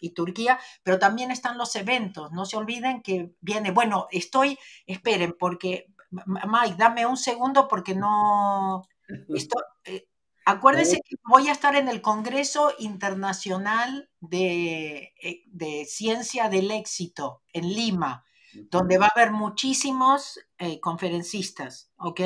y, 0.00 0.10
Turquía, 0.14 0.58
pero 0.82 0.98
también 0.98 1.30
están 1.30 1.58
los 1.58 1.74
eventos. 1.76 2.32
No 2.32 2.44
se 2.44 2.56
olviden 2.56 3.02
que 3.02 3.32
viene, 3.40 3.70
bueno, 3.70 4.06
estoy, 4.10 4.58
esperen, 4.86 5.34
porque 5.38 5.86
Mike, 6.10 6.76
dame 6.78 7.06
un 7.06 7.16
segundo 7.16 7.66
porque 7.68 7.94
no, 7.94 8.82
esto, 9.28 9.56
eh, 9.84 10.06
Acuérdense 10.48 11.02
que 11.04 11.16
voy 11.24 11.48
a 11.48 11.52
estar 11.52 11.74
en 11.74 11.88
el 11.88 12.00
Congreso 12.00 12.72
Internacional 12.78 14.08
de, 14.20 15.12
eh, 15.20 15.42
de 15.48 15.84
Ciencia 15.86 16.48
del 16.48 16.70
Éxito 16.70 17.42
en 17.52 17.68
Lima, 17.74 18.24
donde 18.70 18.96
va 18.96 19.06
a 19.06 19.12
haber 19.12 19.32
muchísimos 19.32 20.38
eh, 20.58 20.78
conferencistas, 20.78 21.90
¿ok? 21.96 22.20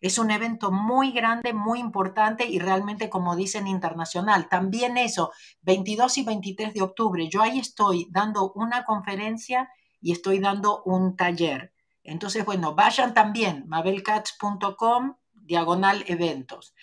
Es 0.00 0.16
un 0.16 0.30
evento 0.30 0.72
muy 0.72 1.12
grande, 1.12 1.52
muy 1.52 1.78
importante 1.78 2.46
y 2.46 2.58
realmente, 2.60 3.10
como 3.10 3.36
dicen, 3.36 3.66
internacional. 3.66 4.48
También 4.48 4.96
eso, 4.96 5.32
22 5.60 6.16
y 6.16 6.22
23 6.24 6.72
de 6.72 6.80
octubre, 6.80 7.28
yo 7.28 7.42
ahí 7.42 7.58
estoy 7.58 8.08
dando 8.10 8.52
una 8.54 8.86
conferencia 8.86 9.68
y 10.00 10.12
estoy 10.12 10.38
dando 10.38 10.82
un 10.84 11.14
taller. 11.14 11.74
Entonces, 12.04 12.42
bueno, 12.46 12.74
vayan 12.74 13.12
también, 13.12 13.64
mabelcats.com, 13.68 15.16
diagonal 15.34 16.04
eventos 16.06 16.74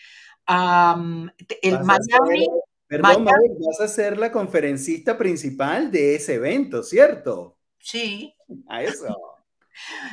el 0.47 1.79
Miami. 1.83 2.47
perdón, 2.87 3.25
vas 3.25 3.81
a 3.81 3.87
ser 3.87 4.17
la 4.17 4.31
conferencista 4.31 5.17
principal 5.17 5.91
de 5.91 6.15
ese 6.15 6.35
evento, 6.35 6.83
¿cierto? 6.83 7.57
Sí. 7.79 8.33
A 8.67 8.83
eso. 8.83 9.33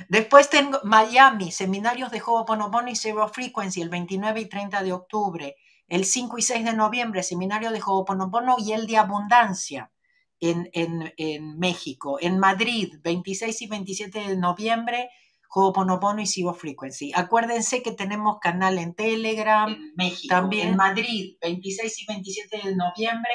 Después 0.08 0.48
tengo 0.48 0.80
Miami, 0.84 1.52
seminarios 1.52 2.10
de 2.10 2.22
Ho'oponopono 2.24 2.90
y 2.90 2.96
Zero 2.96 3.28
Frequency, 3.28 3.82
el 3.82 3.90
29 3.90 4.40
y 4.40 4.48
30 4.48 4.82
de 4.82 4.92
octubre. 4.92 5.56
El 5.86 6.04
5 6.04 6.38
y 6.38 6.42
6 6.42 6.64
de 6.64 6.72
noviembre, 6.72 7.22
seminario 7.22 7.72
de 7.72 7.80
Ho'oponopono 7.84 8.56
y 8.58 8.72
el 8.72 8.86
de 8.86 8.96
Abundancia 8.96 9.90
en, 10.38 10.70
en, 10.72 11.12
en 11.16 11.58
México. 11.58 12.18
En 12.20 12.38
Madrid, 12.38 12.94
26 13.02 13.62
y 13.62 13.66
27 13.66 14.18
de 14.28 14.36
noviembre, 14.36 15.10
Ho'oponopono 15.52 16.20
y 16.20 16.26
Sigo 16.26 16.54
Frequency. 16.54 17.12
Acuérdense 17.14 17.82
que 17.82 17.92
tenemos 17.92 18.38
canal 18.40 18.78
en 18.78 18.94
Telegram, 18.94 19.68
en 19.68 19.92
México, 19.96 20.32
también 20.34 20.68
en 20.68 20.76
Madrid, 20.76 21.36
26 21.42 22.02
y 22.02 22.06
27 22.06 22.68
de 22.68 22.76
noviembre, 22.76 23.32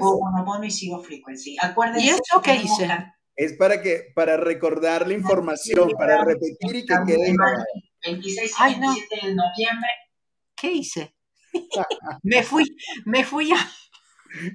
Ho'oponopono 0.00 0.64
y 0.64 0.70
Sigo 0.70 1.02
Frequency. 1.02 1.56
Acuérdense 1.60 2.06
¿Y 2.06 2.10
esto 2.10 2.40
qué 2.42 2.54
hice? 2.56 2.88
Es 3.34 3.54
para 3.54 3.82
que 3.82 4.12
para 4.14 4.36
recordar 4.36 5.06
la 5.06 5.14
información, 5.14 5.90
para 5.98 6.24
repetir 6.24 6.76
y 6.76 6.86
que 6.86 6.94
quede 7.06 7.34
26 8.04 8.52
y 8.52 8.80
27 8.80 9.26
de 9.26 9.34
noviembre. 9.34 9.90
¿Qué 10.54 10.72
hice? 10.72 11.14
me 12.22 12.42
fui, 12.42 12.64
me 13.04 13.24
fui 13.24 13.52
a 13.52 13.56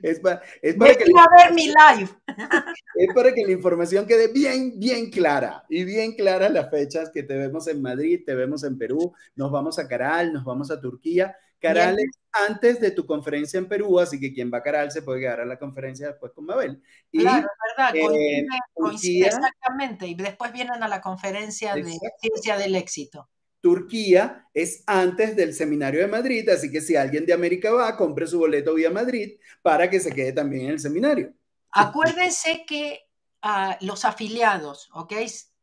es 0.02 0.20
para, 0.20 0.42
es 0.62 0.76
para 0.76 0.96
que 0.96 1.04
a 1.04 1.46
ver 1.46 1.54
mi 1.54 1.68
live. 1.68 2.10
Es 2.96 3.14
para 3.14 3.34
que 3.34 3.44
la 3.44 3.52
información 3.52 4.06
quede 4.06 4.28
bien, 4.28 4.80
bien 4.80 5.10
clara 5.10 5.66
y 5.68 5.84
bien 5.84 6.14
clara 6.14 6.48
las 6.50 6.70
fechas 6.70 7.10
que 7.12 7.24
te 7.24 7.36
vemos 7.36 7.68
en 7.68 7.82
Madrid, 7.82 8.22
te 8.26 8.36
vemos 8.36 8.64
en 8.64 8.78
Perú, 8.78 9.14
nos 9.36 9.52
vamos 9.52 9.80
a 9.80 9.88
Caral, 9.88 10.32
nos 10.32 10.44
vamos 10.44 10.70
a 10.70 10.80
Turquía. 10.80 11.36
Caral 11.60 11.98
es 11.98 12.12
antes 12.34 12.80
de 12.82 12.92
tu 12.92 13.06
conferencia 13.06 13.58
en 13.58 13.68
Perú, 13.68 14.00
así 14.00 14.20
que 14.20 14.34
quien 14.34 14.52
va 14.54 14.58
a 14.58 14.64
Caral 14.64 14.92
se 14.92 15.02
puede 15.02 15.22
quedar 15.22 15.42
a 15.42 15.46
la 15.46 15.58
conferencia 15.58 16.08
después 16.08 16.34
con 16.34 16.46
Mabel. 16.46 16.82
Y, 17.12 17.20
claro, 17.20 17.48
verdad, 17.78 17.96
eh, 17.96 18.46
coincide, 18.74 19.28
exactamente. 19.28 20.08
Y 20.08 20.16
después 20.16 20.52
vienen 20.52 20.84
a 20.84 20.88
la 20.88 21.00
conferencia 21.00 21.74
de 21.76 21.98
Ciencia 22.20 22.58
del 22.58 22.76
Éxito. 22.76 23.30
Turquía 23.64 24.50
es 24.54 24.84
antes 24.88 25.38
del 25.38 25.54
seminario 25.54 26.02
de 26.02 26.08
Madrid, 26.08 26.50
así 26.50 26.70
que 26.70 26.82
si 26.82 26.98
alguien 26.98 27.26
de 27.26 27.32
América 27.32 27.72
va, 27.72 27.96
compre 27.96 28.28
su 28.28 28.38
boleto 28.38 28.74
vía 28.74 28.92
Madrid 28.92 29.40
para 29.62 29.90
que 29.90 30.02
se 30.02 30.12
quede 30.12 30.34
también 30.34 30.66
en 30.66 30.72
el 30.72 30.80
seminario. 30.82 31.34
Acuérdense 31.72 32.66
que 32.68 33.08
uh, 33.42 33.86
los 33.86 34.04
afiliados, 34.04 34.90
¿ok? 34.94 35.14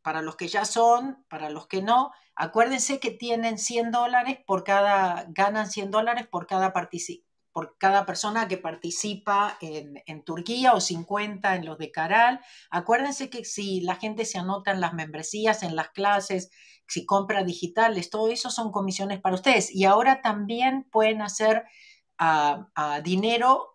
Para 0.01 0.23
los 0.23 0.35
que 0.35 0.47
ya 0.47 0.65
son, 0.65 1.23
para 1.29 1.51
los 1.51 1.67
que 1.67 1.83
no, 1.83 2.11
acuérdense 2.33 2.99
que 2.99 3.11
tienen 3.11 3.59
100 3.59 3.91
dólares 3.91 4.39
por 4.47 4.63
cada, 4.63 5.27
ganan 5.29 5.69
100 5.69 5.91
dólares 5.91 6.25
por 6.25 6.47
cada 6.47 6.73
por 7.53 7.77
cada 7.77 8.05
persona 8.07 8.47
que 8.47 8.57
participa 8.57 9.57
en, 9.61 10.01
en, 10.07 10.23
Turquía 10.23 10.73
o 10.73 10.81
50 10.81 11.55
en 11.55 11.65
los 11.65 11.77
de 11.77 11.91
Caral. 11.91 12.39
Acuérdense 12.71 13.29
que 13.29 13.45
si 13.45 13.81
la 13.81 13.97
gente 13.97 14.25
se 14.25 14.39
anota 14.39 14.71
en 14.71 14.79
las 14.79 14.93
membresías, 14.93 15.61
en 15.61 15.75
las 15.75 15.89
clases, 15.89 16.49
si 16.91 17.05
compra 17.05 17.45
digitales, 17.45 18.09
todo 18.09 18.27
eso 18.27 18.49
son 18.49 18.69
comisiones 18.69 19.21
para 19.21 19.35
ustedes. 19.35 19.73
Y 19.73 19.85
ahora 19.85 20.21
también 20.21 20.83
pueden 20.91 21.21
hacer 21.21 21.63
dinero 23.03 23.69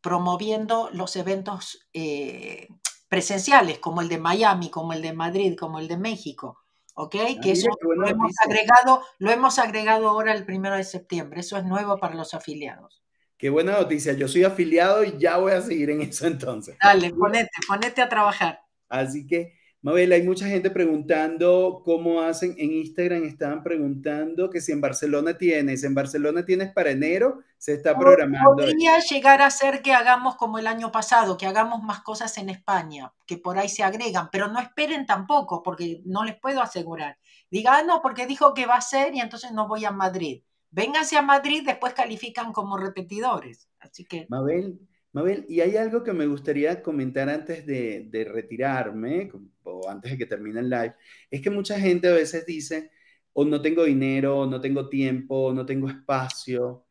promoviendo 0.00 0.90
los 0.92 1.14
eventos 1.14 1.88
eh, 1.92 2.66
presenciales, 3.08 3.78
como 3.78 4.00
el 4.00 4.08
de 4.08 4.18
Miami, 4.18 4.68
como 4.68 4.92
el 4.92 5.00
de 5.00 5.12
Madrid, 5.12 5.56
como 5.56 5.78
el 5.78 5.86
de 5.86 5.96
México. 5.96 6.58
¿Ok? 6.94 7.14
Ah, 7.20 7.40
que 7.40 7.52
eso 7.52 7.68
lo 7.80 8.08
hemos, 8.08 8.32
agregado, 8.44 9.04
lo 9.18 9.30
hemos 9.30 9.60
agregado 9.60 10.08
ahora 10.08 10.34
el 10.34 10.44
primero 10.44 10.74
de 10.74 10.82
septiembre. 10.82 11.40
Eso 11.40 11.56
es 11.56 11.64
nuevo 11.64 11.98
para 11.98 12.16
los 12.16 12.34
afiliados. 12.34 13.00
Qué 13.38 13.48
buena 13.48 13.78
noticia. 13.78 14.12
Yo 14.14 14.26
soy 14.26 14.42
afiliado 14.42 15.04
y 15.04 15.16
ya 15.18 15.36
voy 15.36 15.52
a 15.52 15.62
seguir 15.62 15.90
en 15.90 16.02
eso 16.02 16.26
entonces. 16.26 16.76
Dale, 16.82 17.14
ponete, 17.14 17.50
ponete 17.68 18.02
a 18.02 18.08
trabajar. 18.08 18.60
Así 18.88 19.24
que 19.24 19.59
Mabel, 19.82 20.12
hay 20.12 20.22
mucha 20.22 20.46
gente 20.46 20.70
preguntando 20.70 21.80
cómo 21.84 22.20
hacen 22.20 22.54
en 22.58 22.72
Instagram. 22.72 23.24
Estaban 23.24 23.62
preguntando 23.62 24.50
que 24.50 24.60
si 24.60 24.72
en 24.72 24.80
Barcelona 24.82 25.38
tienes, 25.38 25.84
en 25.84 25.94
Barcelona 25.94 26.44
tienes 26.44 26.70
para 26.72 26.90
enero, 26.90 27.40
se 27.56 27.72
está 27.72 27.96
programando. 27.98 28.56
Podría 28.56 28.98
llegar 28.98 29.40
a 29.40 29.50
ser 29.50 29.80
que 29.80 29.94
hagamos 29.94 30.36
como 30.36 30.58
el 30.58 30.66
año 30.66 30.92
pasado, 30.92 31.38
que 31.38 31.46
hagamos 31.46 31.82
más 31.82 32.00
cosas 32.02 32.36
en 32.36 32.50
España, 32.50 33.10
que 33.26 33.38
por 33.38 33.58
ahí 33.58 33.70
se 33.70 33.82
agregan, 33.82 34.28
pero 34.30 34.48
no 34.48 34.60
esperen 34.60 35.06
tampoco, 35.06 35.62
porque 35.62 36.02
no 36.04 36.24
les 36.24 36.38
puedo 36.38 36.60
asegurar. 36.60 37.16
Diga, 37.50 37.78
ah, 37.78 37.82
no, 37.82 38.02
porque 38.02 38.26
dijo 38.26 38.52
que 38.52 38.66
va 38.66 38.74
a 38.74 38.82
ser 38.82 39.14
y 39.14 39.20
entonces 39.20 39.50
no 39.52 39.66
voy 39.66 39.86
a 39.86 39.90
Madrid. 39.90 40.42
Vénganse 40.70 41.16
a 41.16 41.22
Madrid, 41.22 41.62
después 41.64 41.94
califican 41.94 42.52
como 42.52 42.76
repetidores. 42.76 43.68
Así 43.80 44.04
que. 44.04 44.26
Mabel, 44.28 44.78
Mabel, 45.12 45.44
y 45.48 45.60
hay 45.60 45.76
algo 45.76 46.04
que 46.04 46.12
me 46.12 46.26
gustaría 46.26 46.82
comentar 46.82 47.28
antes 47.28 47.66
de, 47.66 48.28
retirarme, 48.32 49.32
o 49.64 49.88
antes 49.88 50.12
de 50.12 50.18
que 50.18 50.26
termine 50.26 50.60
el 50.60 50.70
live, 50.70 50.94
es 51.30 51.40
que 51.40 51.50
mucha 51.50 51.78
gente 51.78 52.08
a 52.08 52.12
veces 52.12 52.46
dice, 52.46 52.90
o 53.32 53.44
no 53.44 53.60
tengo 53.62 53.84
dinero, 53.84 54.40
o 54.40 54.46
no 54.46 54.60
tengo 54.60 54.88
tiempo, 54.88 55.46
o 55.46 55.52
no 55.52 55.64
tengo 55.66 55.88
espacio, 55.88 56.84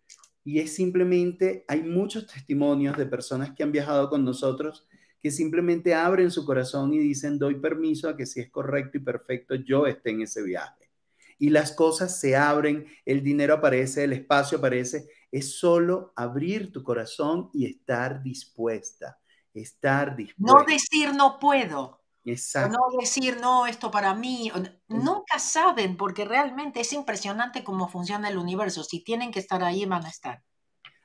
y 0.43 0.59
es 0.59 0.73
simplemente, 0.73 1.65
hay 1.67 1.83
muchos 1.83 2.25
testimonios 2.25 2.97
de 2.97 3.05
personas 3.05 3.51
que 3.55 3.63
han 3.63 3.71
viajado 3.71 4.09
con 4.09 4.23
nosotros 4.25 4.87
que 5.21 5.31
simplemente 5.31 5.93
abren 5.93 6.31
su 6.31 6.45
corazón 6.45 6.93
y 6.93 6.97
dicen, 6.97 7.37
doy 7.37 7.59
permiso 7.59 8.09
a 8.09 8.15
que 8.15 8.25
si 8.25 8.39
es 8.39 8.49
correcto 8.49 8.97
y 8.97 9.01
perfecto, 9.01 9.55
yo 9.55 9.85
esté 9.85 10.11
en 10.11 10.21
ese 10.21 10.41
viaje. 10.41 10.89
Y 11.37 11.49
las 11.49 11.73
cosas 11.73 12.19
se 12.19 12.35
abren, 12.35 12.87
el 13.05 13.21
dinero 13.21 13.55
aparece, 13.55 14.05
el 14.05 14.13
espacio 14.13 14.57
aparece, 14.57 15.07
es 15.31 15.59
solo 15.59 16.13
abrir 16.15 16.71
tu 16.71 16.83
corazón 16.83 17.49
y 17.53 17.65
estar 17.65 18.23
dispuesta, 18.23 19.19
estar 19.53 20.15
dispuesta. 20.15 20.59
No 20.59 20.65
decir 20.65 21.13
no 21.13 21.37
puedo. 21.39 21.98
Exacto. 22.31 22.77
No 22.77 22.99
decir 22.99 23.37
no, 23.39 23.67
esto 23.67 23.91
para 23.91 24.13
mí. 24.13 24.51
Nunca 24.87 25.39
saben 25.39 25.97
porque 25.97 26.25
realmente 26.25 26.81
es 26.81 26.93
impresionante 26.93 27.63
cómo 27.63 27.87
funciona 27.87 28.29
el 28.29 28.37
universo. 28.37 28.83
Si 28.83 29.03
tienen 29.03 29.31
que 29.31 29.39
estar 29.39 29.63
ahí, 29.63 29.85
van 29.85 30.05
a 30.05 30.09
estar. 30.09 30.43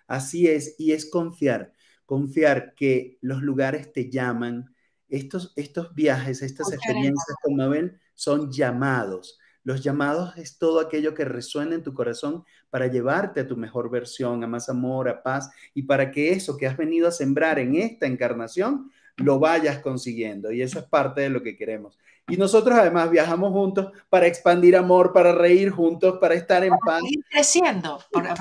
Así 0.06 0.46
es, 0.46 0.74
y 0.78 0.92
es 0.92 1.10
confiar, 1.10 1.72
confiar 2.04 2.74
que 2.74 3.18
los 3.22 3.42
lugares 3.42 3.92
te 3.92 4.10
llaman. 4.10 4.74
Estos, 5.08 5.52
estos 5.56 5.94
viajes, 5.94 6.42
estas 6.42 6.72
experiencias 6.72 7.36
con 7.42 7.56
Mabel 7.56 8.00
son 8.14 8.50
llamados 8.50 9.38
los 9.64 9.82
llamados 9.82 10.36
es 10.36 10.58
todo 10.58 10.78
aquello 10.78 11.14
que 11.14 11.24
resuena 11.24 11.74
en 11.74 11.82
tu 11.82 11.94
corazón 11.94 12.44
para 12.68 12.86
llevarte 12.86 13.40
a 13.40 13.46
tu 13.46 13.56
mejor 13.56 13.90
versión, 13.90 14.44
a 14.44 14.46
más 14.46 14.68
amor, 14.68 15.08
a 15.08 15.22
paz, 15.22 15.50
y 15.72 15.84
para 15.84 16.10
que 16.10 16.32
eso 16.32 16.58
que 16.58 16.66
has 16.66 16.76
venido 16.76 17.08
a 17.08 17.12
sembrar 17.12 17.58
en 17.58 17.74
esta 17.74 18.06
encarnación 18.06 18.90
lo 19.16 19.38
vayas 19.38 19.78
consiguiendo. 19.78 20.50
Y 20.50 20.62
eso 20.62 20.78
es 20.78 20.84
parte 20.84 21.22
de 21.22 21.30
lo 21.30 21.42
que 21.42 21.56
queremos. 21.56 21.98
Y 22.28 22.36
nosotros 22.36 22.78
además 22.78 23.10
viajamos 23.10 23.52
juntos 23.52 23.92
para 24.08 24.26
expandir 24.26 24.76
amor, 24.76 25.12
para 25.12 25.32
reír 25.32 25.70
juntos, 25.70 26.18
para 26.20 26.34
estar 26.34 26.64
en 26.64 26.72
paz. 26.84 27.00
Seguir 27.02 27.24
creciendo, 27.30 28.00
para, 28.10 28.34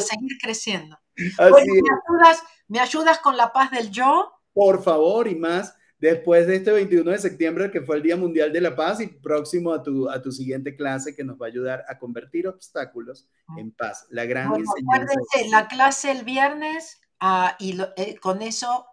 seguir 0.00 0.38
creciendo. 0.42 0.98
¿me, 1.16 1.44
ayudas, 1.44 2.42
¿Me 2.66 2.80
ayudas 2.80 3.20
con 3.20 3.36
la 3.36 3.52
paz 3.52 3.70
del 3.70 3.90
yo? 3.90 4.32
Por 4.52 4.82
favor, 4.82 5.28
y 5.28 5.36
más 5.36 5.76
después 6.00 6.46
de 6.46 6.56
este 6.56 6.72
21 6.72 7.10
de 7.12 7.18
septiembre, 7.18 7.70
que 7.70 7.80
fue 7.80 7.96
el 7.96 8.02
Día 8.02 8.16
Mundial 8.16 8.52
de 8.52 8.60
la 8.60 8.74
Paz, 8.74 9.00
y 9.00 9.06
próximo 9.06 9.72
a 9.72 9.82
tu, 9.82 10.08
a 10.08 10.20
tu 10.20 10.32
siguiente 10.32 10.76
clase 10.76 11.14
que 11.14 11.24
nos 11.24 11.40
va 11.40 11.46
a 11.46 11.50
ayudar 11.50 11.84
a 11.88 11.98
convertir 11.98 12.48
obstáculos 12.48 13.28
en 13.56 13.70
paz. 13.72 14.06
La 14.10 14.24
gran 14.24 14.52
enseñanza. 14.54 15.14
la 15.50 15.68
clase 15.68 16.10
el 16.10 16.24
viernes 16.24 17.00
ah, 17.20 17.56
y 17.60 17.78
eh, 17.96 18.16
con 18.20 18.42
eso 18.42 18.86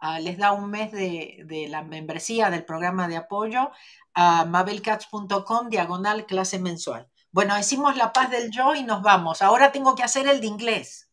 ah, 0.00 0.20
les 0.20 0.38
da 0.38 0.52
un 0.52 0.70
mes 0.70 0.92
de, 0.92 1.42
de, 1.44 1.68
la 1.68 1.82
membresía 1.82 2.50
del 2.50 2.64
programa 2.64 3.08
de 3.08 3.16
apoyo 3.16 3.70
a 4.14 4.44
mabelcats.com 4.44 5.68
diagonal 5.68 6.26
clase 6.26 6.58
mensual. 6.58 7.08
Bueno, 7.30 7.54
decimos 7.54 7.96
la 7.96 8.12
paz 8.12 8.30
del 8.30 8.50
yo 8.50 8.74
y 8.74 8.82
nos 8.82 9.02
vamos. 9.02 9.42
Ahora 9.42 9.70
tengo 9.70 9.94
que 9.94 10.02
hacer 10.02 10.26
el 10.26 10.40
de 10.40 10.46
inglés. 10.46 11.08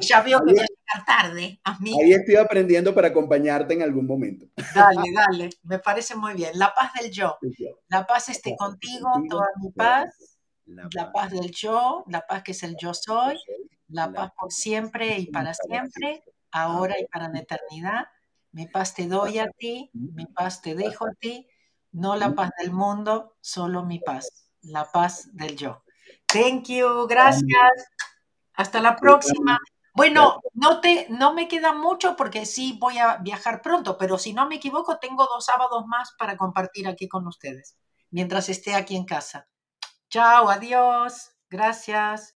Ya 0.00 0.22
veo 0.22 0.40
que 0.40 0.52
voy 0.52 0.60
a 0.60 0.66
llegar 0.66 1.06
tarde. 1.06 1.60
A 1.64 1.78
mí. 1.78 1.96
Ahí 2.02 2.12
estoy 2.12 2.36
aprendiendo 2.36 2.94
para 2.94 3.08
acompañarte 3.08 3.74
en 3.74 3.82
algún 3.82 4.06
momento. 4.06 4.46
Dale, 4.74 5.12
dale, 5.14 5.50
me 5.62 5.78
parece 5.78 6.16
muy 6.16 6.34
bien. 6.34 6.58
La 6.58 6.74
paz 6.74 6.92
del 7.00 7.10
yo. 7.10 7.38
La 7.88 8.06
paz 8.06 8.28
esté 8.28 8.56
contigo, 8.56 9.08
toda 9.28 9.46
mi 9.62 9.70
paz. 9.70 10.14
La 10.66 11.12
paz 11.12 11.30
del 11.30 11.50
yo, 11.50 12.04
la 12.08 12.26
paz 12.26 12.42
que 12.42 12.52
es 12.52 12.62
el 12.62 12.76
yo 12.80 12.94
soy, 12.94 13.38
la 13.88 14.10
paz 14.10 14.32
por 14.38 14.50
siempre 14.50 15.18
y 15.18 15.26
para 15.26 15.52
siempre, 15.52 16.24
ahora 16.54 16.98
y 16.98 17.06
para 17.06 17.28
la 17.28 17.40
eternidad. 17.40 18.06
Mi 18.52 18.66
paz 18.66 18.94
te 18.94 19.08
doy 19.08 19.40
a 19.40 19.50
ti, 19.50 19.90
mi 19.92 20.26
paz 20.26 20.62
te 20.62 20.74
dejo 20.74 21.06
a 21.06 21.12
ti, 21.18 21.48
no 21.90 22.14
la 22.14 22.34
paz 22.34 22.50
del 22.58 22.72
mundo, 22.72 23.36
solo 23.40 23.84
mi 23.84 23.98
paz, 23.98 24.48
la 24.62 24.84
paz 24.90 25.28
del 25.32 25.56
yo. 25.56 25.82
Thank 26.26 26.68
you, 26.68 27.06
gracias. 27.08 27.90
Hasta 28.54 28.80
la 28.80 28.96
próxima. 28.96 29.58
Bueno, 29.94 30.40
no, 30.54 30.80
te, 30.80 31.06
no 31.10 31.34
me 31.34 31.48
queda 31.48 31.72
mucho 31.72 32.14
porque 32.16 32.46
sí 32.46 32.78
voy 32.80 32.98
a 32.98 33.16
viajar 33.16 33.60
pronto, 33.60 33.98
pero 33.98 34.18
si 34.18 34.32
no 34.32 34.48
me 34.48 34.56
equivoco, 34.56 34.98
tengo 34.98 35.26
dos 35.26 35.44
sábados 35.44 35.86
más 35.86 36.12
para 36.18 36.36
compartir 36.36 36.86
aquí 36.86 37.08
con 37.08 37.26
ustedes, 37.26 37.76
mientras 38.10 38.48
esté 38.48 38.74
aquí 38.74 38.96
en 38.96 39.04
casa. 39.04 39.48
Chao, 40.08 40.48
adiós, 40.48 41.32
gracias. 41.50 42.32